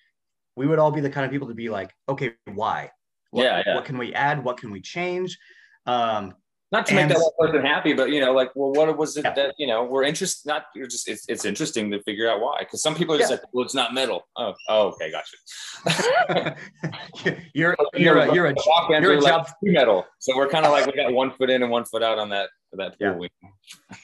we 0.55 0.67
would 0.67 0.79
all 0.79 0.91
be 0.91 1.01
the 1.01 1.09
kind 1.09 1.25
of 1.25 1.31
people 1.31 1.47
to 1.47 1.55
be 1.55 1.69
like, 1.69 1.93
"Okay, 2.07 2.33
why? 2.53 2.91
What, 3.31 3.43
yeah, 3.43 3.63
yeah. 3.65 3.75
what 3.75 3.85
can 3.85 3.97
we 3.97 4.13
add? 4.13 4.43
What 4.43 4.57
can 4.57 4.71
we 4.71 4.81
change?" 4.81 5.37
Um, 5.85 6.35
not 6.73 6.87
to 6.87 6.97
and, 6.97 7.07
make 7.07 7.15
that 7.15 7.31
one 7.37 7.51
person 7.51 7.65
happy, 7.65 7.93
but 7.93 8.09
you 8.09 8.19
know, 8.19 8.33
like, 8.33 8.49
well, 8.55 8.71
what 8.73 8.97
was 8.97 9.15
it 9.15 9.23
yeah. 9.23 9.33
that 9.35 9.55
you 9.59 9.67
know 9.67 9.83
we're 9.83 10.03
interested? 10.03 10.47
Not 10.47 10.65
you're 10.73 10.87
just 10.87 11.07
it's, 11.07 11.23
it's 11.29 11.45
interesting 11.45 11.91
to 11.91 12.01
figure 12.01 12.27
out 12.27 12.41
why 12.41 12.57
because 12.59 12.81
some 12.81 12.95
people 12.95 13.13
are 13.13 13.19
just 13.19 13.29
yeah. 13.29 13.37
like, 13.37 13.45
well, 13.53 13.63
it's 13.63 13.75
not 13.75 13.93
metal. 13.93 14.27
Oh, 14.35 14.55
oh 14.67 14.87
okay, 14.87 15.11
gotcha. 15.11 16.55
you're 17.53 17.75
you're 17.93 18.17
a, 18.17 18.33
you're 18.33 18.47
a 18.47 18.53
rock 18.53 18.89
band 18.89 19.03
you're 19.03 19.19
a 19.19 19.21
job 19.21 19.47
metal, 19.61 20.07
so 20.17 20.35
we're 20.35 20.49
kind 20.49 20.65
of 20.65 20.71
like 20.71 20.87
we 20.87 20.93
got 20.93 21.13
one 21.13 21.29
foot 21.31 21.51
in 21.51 21.61
and 21.61 21.71
one 21.71 21.85
foot 21.85 22.01
out 22.01 22.17
on 22.17 22.29
that 22.29 22.49
that 22.73 22.99
pool. 22.99 23.27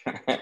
Yeah. 0.27 0.37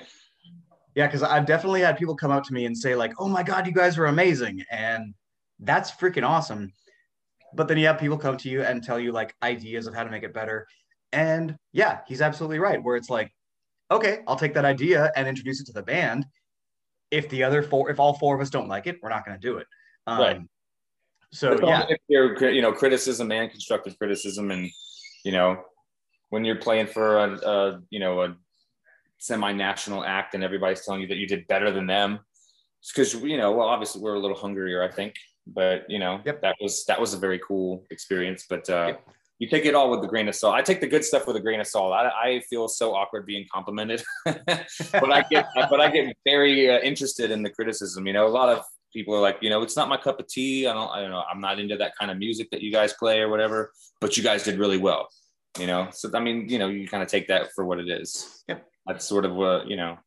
Yeah, 0.95 1.05
because 1.05 1.21
I've 1.21 1.45
definitely 1.45 1.81
had 1.81 1.95
people 1.95 2.15
come 2.15 2.31
up 2.31 2.43
to 2.45 2.53
me 2.55 2.65
and 2.65 2.75
say, 2.75 2.95
like, 2.95 3.13
oh 3.19 3.27
my 3.27 3.43
God, 3.43 3.67
you 3.67 3.71
guys 3.71 3.99
are 3.99 4.07
amazing. 4.07 4.63
And 4.71 5.13
that's 5.59 5.91
freaking 5.91 6.27
awesome. 6.27 6.73
But 7.53 7.67
then 7.67 7.77
you 7.77 7.85
have 7.85 7.99
people 7.99 8.17
come 8.17 8.35
to 8.37 8.49
you 8.49 8.63
and 8.63 8.83
tell 8.83 8.99
you 8.99 9.11
like 9.11 9.35
ideas 9.43 9.85
of 9.85 9.93
how 9.93 10.03
to 10.03 10.09
make 10.09 10.23
it 10.23 10.33
better. 10.33 10.65
And 11.17 11.57
yeah, 11.73 12.01
he's 12.07 12.21
absolutely 12.21 12.59
right. 12.59 12.81
Where 12.81 12.95
it's 12.95 13.09
like, 13.09 13.31
okay, 13.89 14.19
I'll 14.27 14.35
take 14.35 14.53
that 14.53 14.65
idea 14.65 15.11
and 15.15 15.27
introduce 15.27 15.59
it 15.59 15.65
to 15.65 15.73
the 15.73 15.81
band. 15.81 16.27
If 17.09 17.27
the 17.29 17.43
other 17.43 17.63
four, 17.63 17.89
if 17.89 17.99
all 17.99 18.13
four 18.13 18.35
of 18.35 18.41
us 18.41 18.51
don't 18.51 18.67
like 18.67 18.85
it, 18.85 18.99
we're 19.01 19.09
not 19.09 19.25
going 19.25 19.39
to 19.39 19.41
do 19.41 19.57
it. 19.57 19.65
Um, 20.05 20.19
Right. 20.19 20.41
So 21.33 21.53
It's 21.53 21.61
yeah, 21.61 21.85
if 21.89 21.97
you're, 22.07 22.49
you 22.51 22.61
know, 22.61 22.71
criticism 22.71 23.31
and 23.31 23.49
constructive 23.49 23.97
criticism, 23.97 24.51
and 24.51 24.69
you 25.25 25.31
know, 25.31 25.63
when 26.29 26.45
you're 26.45 26.57
playing 26.67 26.87
for 26.87 27.17
a, 27.17 27.33
a 27.33 27.81
you 27.89 27.99
know 27.99 28.21
a 28.21 28.37
semi-national 29.17 30.05
act 30.05 30.35
and 30.35 30.43
everybody's 30.43 30.85
telling 30.85 31.01
you 31.01 31.07
that 31.07 31.17
you 31.17 31.27
did 31.27 31.45
better 31.47 31.69
than 31.71 31.87
them, 31.87 32.19
because 32.87 33.13
you 33.15 33.37
know, 33.37 33.51
well, 33.51 33.67
obviously 33.67 34.01
we're 34.01 34.13
a 34.13 34.19
little 34.19 34.37
hungrier, 34.37 34.81
I 34.83 34.89
think, 34.89 35.15
but 35.47 35.89
you 35.89 35.99
know, 35.99 36.21
Yep. 36.25 36.41
that 36.43 36.55
was 36.61 36.85
that 36.85 37.01
was 37.01 37.13
a 37.13 37.17
very 37.17 37.39
cool 37.39 37.85
experience. 37.89 38.45
But 38.47 38.69
uh, 38.69 38.87
Yep. 38.87 39.09
You 39.39 39.47
take 39.47 39.65
it 39.65 39.75
all 39.75 39.91
with 39.91 40.03
a 40.03 40.07
grain 40.07 40.27
of 40.27 40.35
salt. 40.35 40.55
I 40.55 40.61
take 40.61 40.81
the 40.81 40.87
good 40.87 41.05
stuff 41.05 41.27
with 41.27 41.35
a 41.35 41.39
grain 41.39 41.59
of 41.59 41.67
salt. 41.67 41.93
I, 41.93 42.09
I 42.09 42.39
feel 42.49 42.67
so 42.67 42.95
awkward 42.95 43.25
being 43.25 43.45
complimented, 43.53 44.03
but 44.25 45.11
I 45.11 45.23
get 45.29 45.47
but 45.55 45.79
I 45.79 45.91
get 45.91 46.15
very 46.25 46.69
uh, 46.69 46.79
interested 46.79 47.29
in 47.31 47.43
the 47.43 47.49
criticism. 47.49 48.07
You 48.07 48.13
know, 48.13 48.27
a 48.27 48.29
lot 48.29 48.49
of 48.49 48.63
people 48.93 49.13
are 49.13 49.21
like, 49.21 49.37
you 49.41 49.49
know, 49.49 49.61
it's 49.61 49.75
not 49.75 49.89
my 49.89 49.97
cup 49.97 50.19
of 50.19 50.27
tea. 50.27 50.65
I 50.65 50.73
don't, 50.73 50.89
I 50.89 51.01
don't 51.01 51.11
know. 51.11 51.23
I'm 51.31 51.39
not 51.39 51.59
into 51.59 51.77
that 51.77 51.93
kind 51.99 52.09
of 52.09 52.17
music 52.17 52.49
that 52.51 52.61
you 52.61 52.71
guys 52.71 52.93
play 52.93 53.19
or 53.19 53.29
whatever. 53.29 53.71
But 54.01 54.17
you 54.17 54.23
guys 54.23 54.43
did 54.43 54.57
really 54.57 54.77
well. 54.77 55.07
You 55.59 55.67
know, 55.67 55.89
so 55.91 56.09
I 56.13 56.19
mean, 56.19 56.49
you 56.49 56.59
know, 56.59 56.67
you 56.67 56.87
kind 56.87 57.03
of 57.03 57.09
take 57.09 57.27
that 57.27 57.49
for 57.53 57.65
what 57.65 57.79
it 57.79 57.89
is. 57.89 58.43
Yep. 58.47 58.65
That's 58.87 59.05
sort 59.05 59.25
of 59.25 59.33
what 59.33 59.67
you 59.67 59.75
know. 59.75 59.97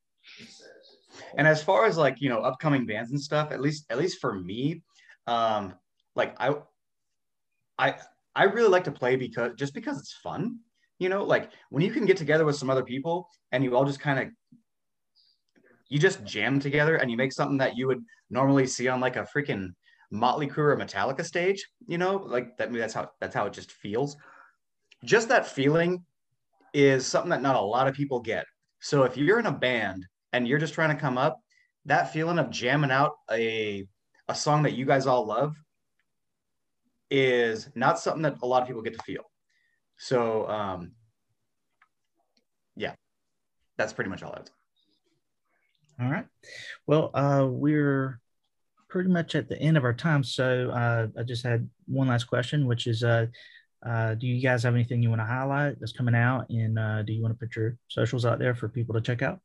and 1.37 1.47
as 1.47 1.63
far 1.63 1.87
as 1.87 1.97
like 1.97 2.21
you 2.21 2.29
know 2.29 2.41
upcoming 2.41 2.87
bands 2.87 3.11
and 3.11 3.21
stuff 3.21 3.53
at 3.53 3.61
least 3.61 3.85
at 3.91 3.99
least 3.99 4.21
for 4.21 4.33
me 4.33 4.83
um 5.27 5.75
like 6.17 6.35
i 6.41 6.55
i 7.79 7.95
i 8.35 8.45
really 8.45 8.69
like 8.69 8.85
to 8.85 8.93
play 8.93 9.17
because 9.17 9.53
just 9.57 9.75
because 9.75 9.99
it's 9.99 10.15
fun 10.15 10.59
you 10.99 11.09
know 11.09 11.25
like 11.25 11.51
when 11.71 11.83
you 11.83 11.91
can 11.91 12.07
get 12.07 12.17
together 12.17 12.45
with 12.45 12.57
some 12.57 12.71
other 12.71 12.85
people 12.85 13.29
and 13.53 13.65
you 13.65 13.77
all 13.77 13.85
just 13.85 14.01
kind 14.01 14.19
of 14.19 14.29
you 15.89 15.99
just 15.99 16.25
jam 16.25 16.61
together 16.61 16.97
and 16.97 17.11
you 17.11 17.17
make 17.17 17.33
something 17.33 17.59
that 17.59 17.77
you 17.77 17.87
would 17.87 18.03
normally 18.31 18.67
see 18.67 18.89
on 18.89 19.01
like 19.01 19.17
a 19.17 19.27
freaking 19.35 19.71
motley 20.13 20.47
crue 20.47 20.59
or 20.59 20.77
metallica 20.77 21.25
stage 21.25 21.69
you 21.87 21.99
know 21.99 22.17
like 22.17 22.57
that 22.57 22.73
that's 22.73 22.95
how 22.95 23.11
that's 23.21 23.35
how 23.35 23.47
it 23.47 23.53
just 23.53 23.73
feels. 23.73 24.17
Just 25.05 25.29
that 25.29 25.47
feeling 25.47 26.05
is 26.75 27.07
something 27.07 27.31
that 27.31 27.43
not 27.43 27.57
a 27.57 27.61
lot 27.61 27.89
of 27.89 27.95
people 27.95 28.21
get. 28.21 28.45
So 28.81 29.05
if 29.05 29.17
you're 29.17 29.41
in 29.41 29.47
a 29.47 29.53
band 29.53 30.07
and 30.33 30.47
you're 30.47 30.59
just 30.59 30.75
trying 30.75 30.95
to 30.95 31.01
come 31.01 31.19
up, 31.19 31.41
that 31.87 32.13
feeling 32.13 32.39
of 32.39 32.51
jamming 32.51 32.91
out 32.91 33.13
a 33.31 33.87
a 34.29 34.35
song 34.35 34.63
that 34.63 34.75
you 34.75 34.85
guys 34.85 35.07
all 35.07 35.27
love 35.27 35.57
is 37.11 37.69
not 37.75 37.99
something 37.99 38.23
that 38.23 38.37
a 38.43 38.47
lot 38.47 38.63
of 38.63 38.69
people 38.69 38.83
get 38.83 38.97
to 38.97 39.03
feel. 39.03 39.25
So 39.97 40.49
um 40.49 40.93
yeah, 42.77 42.95
that's 43.77 43.93
pretty 43.93 44.11
much 44.11 44.23
all 44.23 44.33
I 44.33 44.39
have. 44.39 44.51
All 46.01 46.11
right. 46.11 46.27
Well, 46.87 47.11
uh, 47.13 47.47
we're 47.47 48.21
pretty 48.89 49.11
much 49.11 49.35
at 49.35 49.49
the 49.49 49.59
end 49.61 49.77
of 49.77 49.85
our 49.85 49.93
time. 49.93 50.25
So 50.25 50.71
uh, 50.71 51.09
I 51.19 51.23
just 51.23 51.45
had 51.45 51.69
one 51.87 52.09
last 52.09 52.25
question, 52.25 52.67
which 52.67 52.87
is 52.87 53.05
uh, 53.05 53.27
uh, 53.87 54.15
do 54.15 54.27
you 54.27 54.43
guys 54.43 54.63
have 54.63 54.75
anything 54.75 55.03
you 55.03 55.11
want 55.11 55.21
to 55.21 55.27
highlight 55.27 55.79
that's 55.79 55.93
coming 55.93 56.15
out? 56.15 56.49
And 56.49 56.79
uh, 56.79 57.03
do 57.03 57.13
you 57.13 57.23
want 57.23 57.35
to 57.35 57.39
put 57.39 57.55
your 57.55 57.77
socials 57.89 58.25
out 58.25 58.39
there 58.39 58.55
for 58.55 58.69
people 58.69 58.95
to 58.95 59.01
check 59.01 59.21
out? 59.21 59.41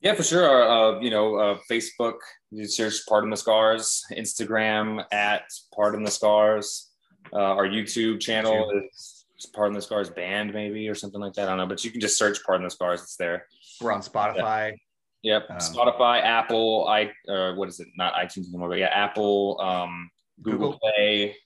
Yeah, 0.00 0.14
for 0.14 0.22
sure. 0.22 0.62
Uh, 0.62 1.00
you 1.00 1.10
know, 1.10 1.36
uh, 1.36 1.58
Facebook, 1.70 2.18
you 2.50 2.66
search 2.66 3.04
Pardon 3.08 3.30
the 3.30 3.36
Scars, 3.36 4.04
Instagram 4.12 5.04
at 5.12 5.42
Pardon 5.74 6.04
the 6.04 6.10
Scars. 6.10 6.90
Uh, 7.32 7.36
our 7.36 7.66
YouTube 7.66 8.20
channel 8.20 8.70
is 8.70 9.26
Pardon 9.52 9.74
the 9.74 9.82
Scars 9.82 10.08
Band, 10.08 10.54
maybe, 10.54 10.88
or 10.88 10.94
something 10.94 11.20
like 11.20 11.32
that. 11.34 11.46
I 11.46 11.50
don't 11.50 11.58
know, 11.58 11.66
but 11.66 11.84
you 11.84 11.90
can 11.90 12.00
just 12.00 12.16
search 12.16 12.38
Pardon 12.44 12.64
the 12.64 12.70
Scars. 12.70 13.02
It's 13.02 13.16
there. 13.16 13.46
We're 13.80 13.92
on 13.92 14.00
Spotify. 14.00 14.76
Yep. 15.22 15.50
Um, 15.50 15.56
Spotify, 15.58 16.22
Apple, 16.22 16.86
I, 16.88 17.10
uh, 17.28 17.54
what 17.54 17.68
is 17.68 17.80
it? 17.80 17.88
Not 17.96 18.14
iTunes 18.14 18.48
anymore, 18.48 18.68
but 18.68 18.78
yeah, 18.78 18.86
Apple, 18.86 19.60
um, 19.60 20.08
Google, 20.42 20.74
Google. 20.74 20.78
Play, 20.78 21.36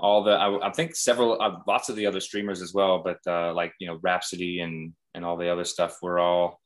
all 0.00 0.24
the, 0.24 0.32
I, 0.32 0.68
I 0.68 0.72
think 0.72 0.96
several, 0.96 1.40
uh, 1.40 1.58
lots 1.68 1.88
of 1.88 1.94
the 1.94 2.06
other 2.06 2.18
streamers 2.18 2.60
as 2.60 2.74
well, 2.74 3.00
but 3.00 3.18
uh, 3.28 3.54
like, 3.54 3.74
you 3.78 3.86
know, 3.86 4.00
Rhapsody 4.02 4.58
and, 4.58 4.92
and 5.14 5.24
all 5.24 5.36
the 5.36 5.48
other 5.48 5.62
stuff, 5.62 5.98
we're 6.02 6.18
all, 6.18 6.60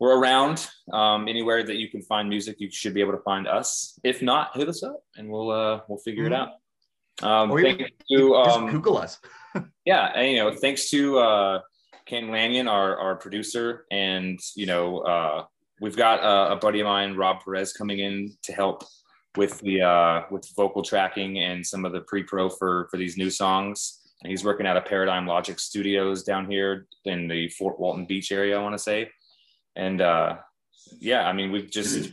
we're 0.00 0.18
around 0.18 0.66
um, 0.92 1.28
anywhere 1.28 1.62
that 1.62 1.76
you 1.76 1.88
can 1.88 2.02
find 2.02 2.28
music. 2.28 2.56
You 2.58 2.70
should 2.70 2.94
be 2.94 3.00
able 3.02 3.12
to 3.12 3.22
find 3.22 3.46
us. 3.46 3.98
If 4.02 4.22
not, 4.22 4.56
hit 4.56 4.68
us 4.68 4.82
up 4.82 5.00
and 5.16 5.30
we'll 5.30 5.50
uh, 5.50 5.80
we'll 5.88 5.98
figure 5.98 6.24
it 6.26 6.32
Mhm. 6.32 6.40
out. 6.40 6.50
Um, 7.22 7.50
Or 7.52 7.60
thank 7.62 7.80
you. 8.08 8.34
Just 8.34 8.56
Um, 8.58 8.70
Google 8.70 8.96
us. 8.96 9.18
yeah, 9.84 10.06
and 10.14 10.32
you 10.32 10.38
know, 10.38 10.52
thanks 10.52 10.88
to 10.90 11.18
uh, 11.18 11.60
Ken 12.06 12.30
Lanyon, 12.30 12.66
our 12.66 12.96
our 12.98 13.16
producer, 13.16 13.84
and 13.90 14.40
you 14.56 14.66
know, 14.66 14.98
uh, 15.00 15.44
we've 15.80 15.96
got 15.96 16.22
uh, 16.22 16.54
a 16.54 16.56
buddy 16.56 16.80
of 16.80 16.86
mine, 16.86 17.14
Rob 17.14 17.44
Perez, 17.44 17.72
coming 17.74 17.98
in 17.98 18.32
to 18.44 18.52
help 18.52 18.84
with 19.36 19.58
the 19.60 19.82
uh, 19.82 20.22
with 20.30 20.48
vocal 20.56 20.82
tracking 20.82 21.38
and 21.38 21.64
some 21.64 21.84
of 21.84 21.92
the 21.92 22.00
pre-pro 22.00 22.48
for 22.48 22.88
for 22.90 22.96
these 22.96 23.18
new 23.18 23.28
songs. 23.30 23.98
And 24.22 24.30
he's 24.30 24.44
working 24.44 24.66
out 24.66 24.76
of 24.76 24.84
Paradigm 24.84 25.26
Logic 25.26 25.58
Studios 25.58 26.24
down 26.24 26.50
here 26.50 26.86
in 27.06 27.26
the 27.28 27.48
Fort 27.50 27.78
Walton 27.80 28.04
Beach 28.06 28.32
area, 28.32 28.58
I 28.58 28.62
want 28.62 28.74
to 28.74 28.78
say. 28.78 29.10
And 29.76 30.00
uh, 30.00 30.36
yeah, 30.98 31.26
I 31.26 31.32
mean, 31.32 31.52
we've 31.52 31.70
just 31.70 32.12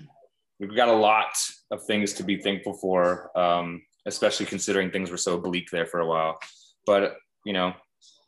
we've 0.59 0.75
got 0.75 0.89
a 0.89 0.93
lot 0.93 1.35
of 1.71 1.83
things 1.83 2.13
to 2.13 2.23
be 2.23 2.41
thankful 2.41 2.73
for, 2.73 3.37
um, 3.37 3.81
especially 4.05 4.45
considering 4.45 4.91
things 4.91 5.11
were 5.11 5.17
so 5.17 5.37
bleak 5.37 5.69
there 5.71 5.85
for 5.85 5.99
a 5.99 6.07
while. 6.07 6.39
But 6.85 7.17
you 7.45 7.53
know, 7.53 7.73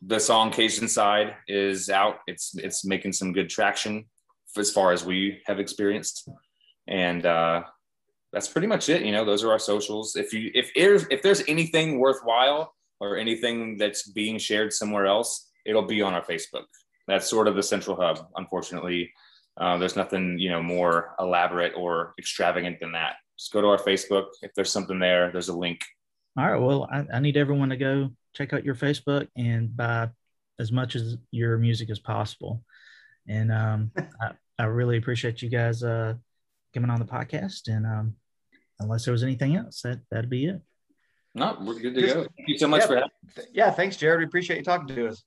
the 0.02 0.20
song 0.20 0.50
Caged 0.50 0.82
Inside 0.82 1.34
is 1.48 1.90
out. 1.90 2.18
It's 2.26 2.56
it's 2.56 2.84
making 2.84 3.12
some 3.12 3.32
good 3.32 3.48
traction 3.48 4.06
as 4.56 4.70
far 4.70 4.92
as 4.92 5.04
we 5.04 5.40
have 5.46 5.60
experienced, 5.60 6.28
and 6.88 7.24
uh, 7.24 7.62
that's 8.32 8.48
pretty 8.48 8.66
much 8.66 8.88
it. 8.88 9.02
You 9.02 9.12
know, 9.12 9.24
those 9.24 9.44
are 9.44 9.50
our 9.50 9.58
socials. 9.58 10.16
If 10.16 10.32
you 10.32 10.50
if 10.54 10.70
there's 10.74 11.06
if 11.10 11.22
there's 11.22 11.42
anything 11.48 11.98
worthwhile 11.98 12.74
or 13.00 13.16
anything 13.16 13.78
that's 13.78 14.08
being 14.08 14.38
shared 14.38 14.72
somewhere 14.72 15.06
else, 15.06 15.50
it'll 15.64 15.86
be 15.86 16.02
on 16.02 16.14
our 16.14 16.24
Facebook. 16.24 16.64
That's 17.10 17.28
sort 17.28 17.48
of 17.48 17.56
the 17.56 17.62
central 17.62 17.96
hub. 17.96 18.26
Unfortunately, 18.36 19.12
uh, 19.56 19.76
there's 19.78 19.96
nothing 19.96 20.38
you 20.38 20.48
know 20.50 20.62
more 20.62 21.14
elaborate 21.18 21.74
or 21.76 22.14
extravagant 22.18 22.80
than 22.80 22.92
that. 22.92 23.16
Just 23.38 23.52
go 23.52 23.60
to 23.60 23.68
our 23.68 23.78
Facebook. 23.78 24.26
If 24.42 24.54
there's 24.54 24.70
something 24.72 24.98
there, 24.98 25.30
there's 25.32 25.48
a 25.48 25.56
link. 25.56 25.80
All 26.38 26.50
right. 26.50 26.60
Well, 26.60 26.88
I, 26.90 27.06
I 27.14 27.20
need 27.20 27.36
everyone 27.36 27.70
to 27.70 27.76
go 27.76 28.10
check 28.34 28.52
out 28.52 28.64
your 28.64 28.74
Facebook 28.76 29.26
and 29.36 29.76
buy 29.76 30.10
as 30.58 30.70
much 30.70 30.94
as 30.94 31.16
your 31.30 31.58
music 31.58 31.90
as 31.90 31.98
possible. 31.98 32.62
And 33.26 33.50
um, 33.50 33.90
I, 34.20 34.32
I 34.58 34.64
really 34.64 34.96
appreciate 34.98 35.42
you 35.42 35.48
guys 35.48 35.82
uh, 35.82 36.14
coming 36.72 36.90
on 36.90 36.98
the 37.00 37.04
podcast. 37.06 37.66
And 37.66 37.84
um, 37.86 38.14
unless 38.78 39.04
there 39.04 39.12
was 39.12 39.22
anything 39.24 39.56
else, 39.56 39.82
that 39.82 40.00
that'd 40.10 40.30
be 40.30 40.46
it. 40.46 40.60
No, 41.34 41.56
we're 41.60 41.78
good 41.80 41.94
to 41.94 42.00
Just- 42.00 42.14
go. 42.14 42.20
Thank 42.36 42.48
you 42.48 42.58
so 42.58 42.68
much 42.68 42.82
Yeah. 42.82 42.86
for 42.86 42.94
having. 42.94 43.10
Th- 43.34 43.48
Yeah, 43.52 43.70
thanks, 43.70 43.96
Jared. 43.96 44.18
We 44.20 44.24
appreciate 44.26 44.58
you 44.58 44.64
talking 44.64 44.94
to 44.94 45.08
us. 45.08 45.24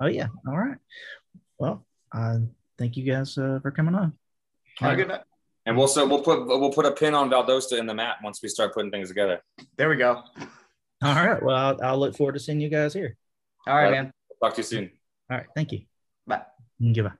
Oh 0.00 0.06
yeah. 0.06 0.28
All 0.48 0.56
right. 0.56 0.76
Well, 1.58 1.84
uh, 2.12 2.38
thank 2.78 2.96
you 2.96 3.04
guys 3.04 3.36
uh, 3.36 3.58
for 3.62 3.70
coming 3.70 3.94
on. 3.94 4.14
Have 4.78 4.92
a 4.92 4.96
good 4.96 5.08
night. 5.08 5.20
And 5.66 5.76
we'll 5.76 5.88
so 5.88 6.06
we'll 6.06 6.22
put 6.22 6.46
we'll 6.46 6.72
put 6.72 6.86
a 6.86 6.92
pin 6.92 7.14
on 7.14 7.30
Valdosta 7.30 7.78
in 7.78 7.86
the 7.86 7.94
map 7.94 8.16
once 8.24 8.42
we 8.42 8.48
start 8.48 8.72
putting 8.72 8.90
things 8.90 9.08
together. 9.08 9.40
There 9.76 9.90
we 9.90 9.96
go. 9.96 10.22
All 11.02 11.14
right. 11.14 11.42
Well, 11.42 11.54
I'll, 11.56 11.82
I'll 11.82 11.98
look 11.98 12.16
forward 12.16 12.32
to 12.32 12.40
seeing 12.40 12.60
you 12.60 12.68
guys 12.70 12.94
here. 12.94 13.16
All 13.66 13.74
right, 13.74 13.84
Right. 13.84 13.90
man. 13.92 14.12
Talk 14.42 14.54
to 14.54 14.60
you 14.60 14.64
soon. 14.64 14.90
All 15.30 15.36
right. 15.36 15.46
Thank 15.54 15.72
you. 15.72 15.80
Bye. 16.26 16.42
Goodbye. 16.80 17.12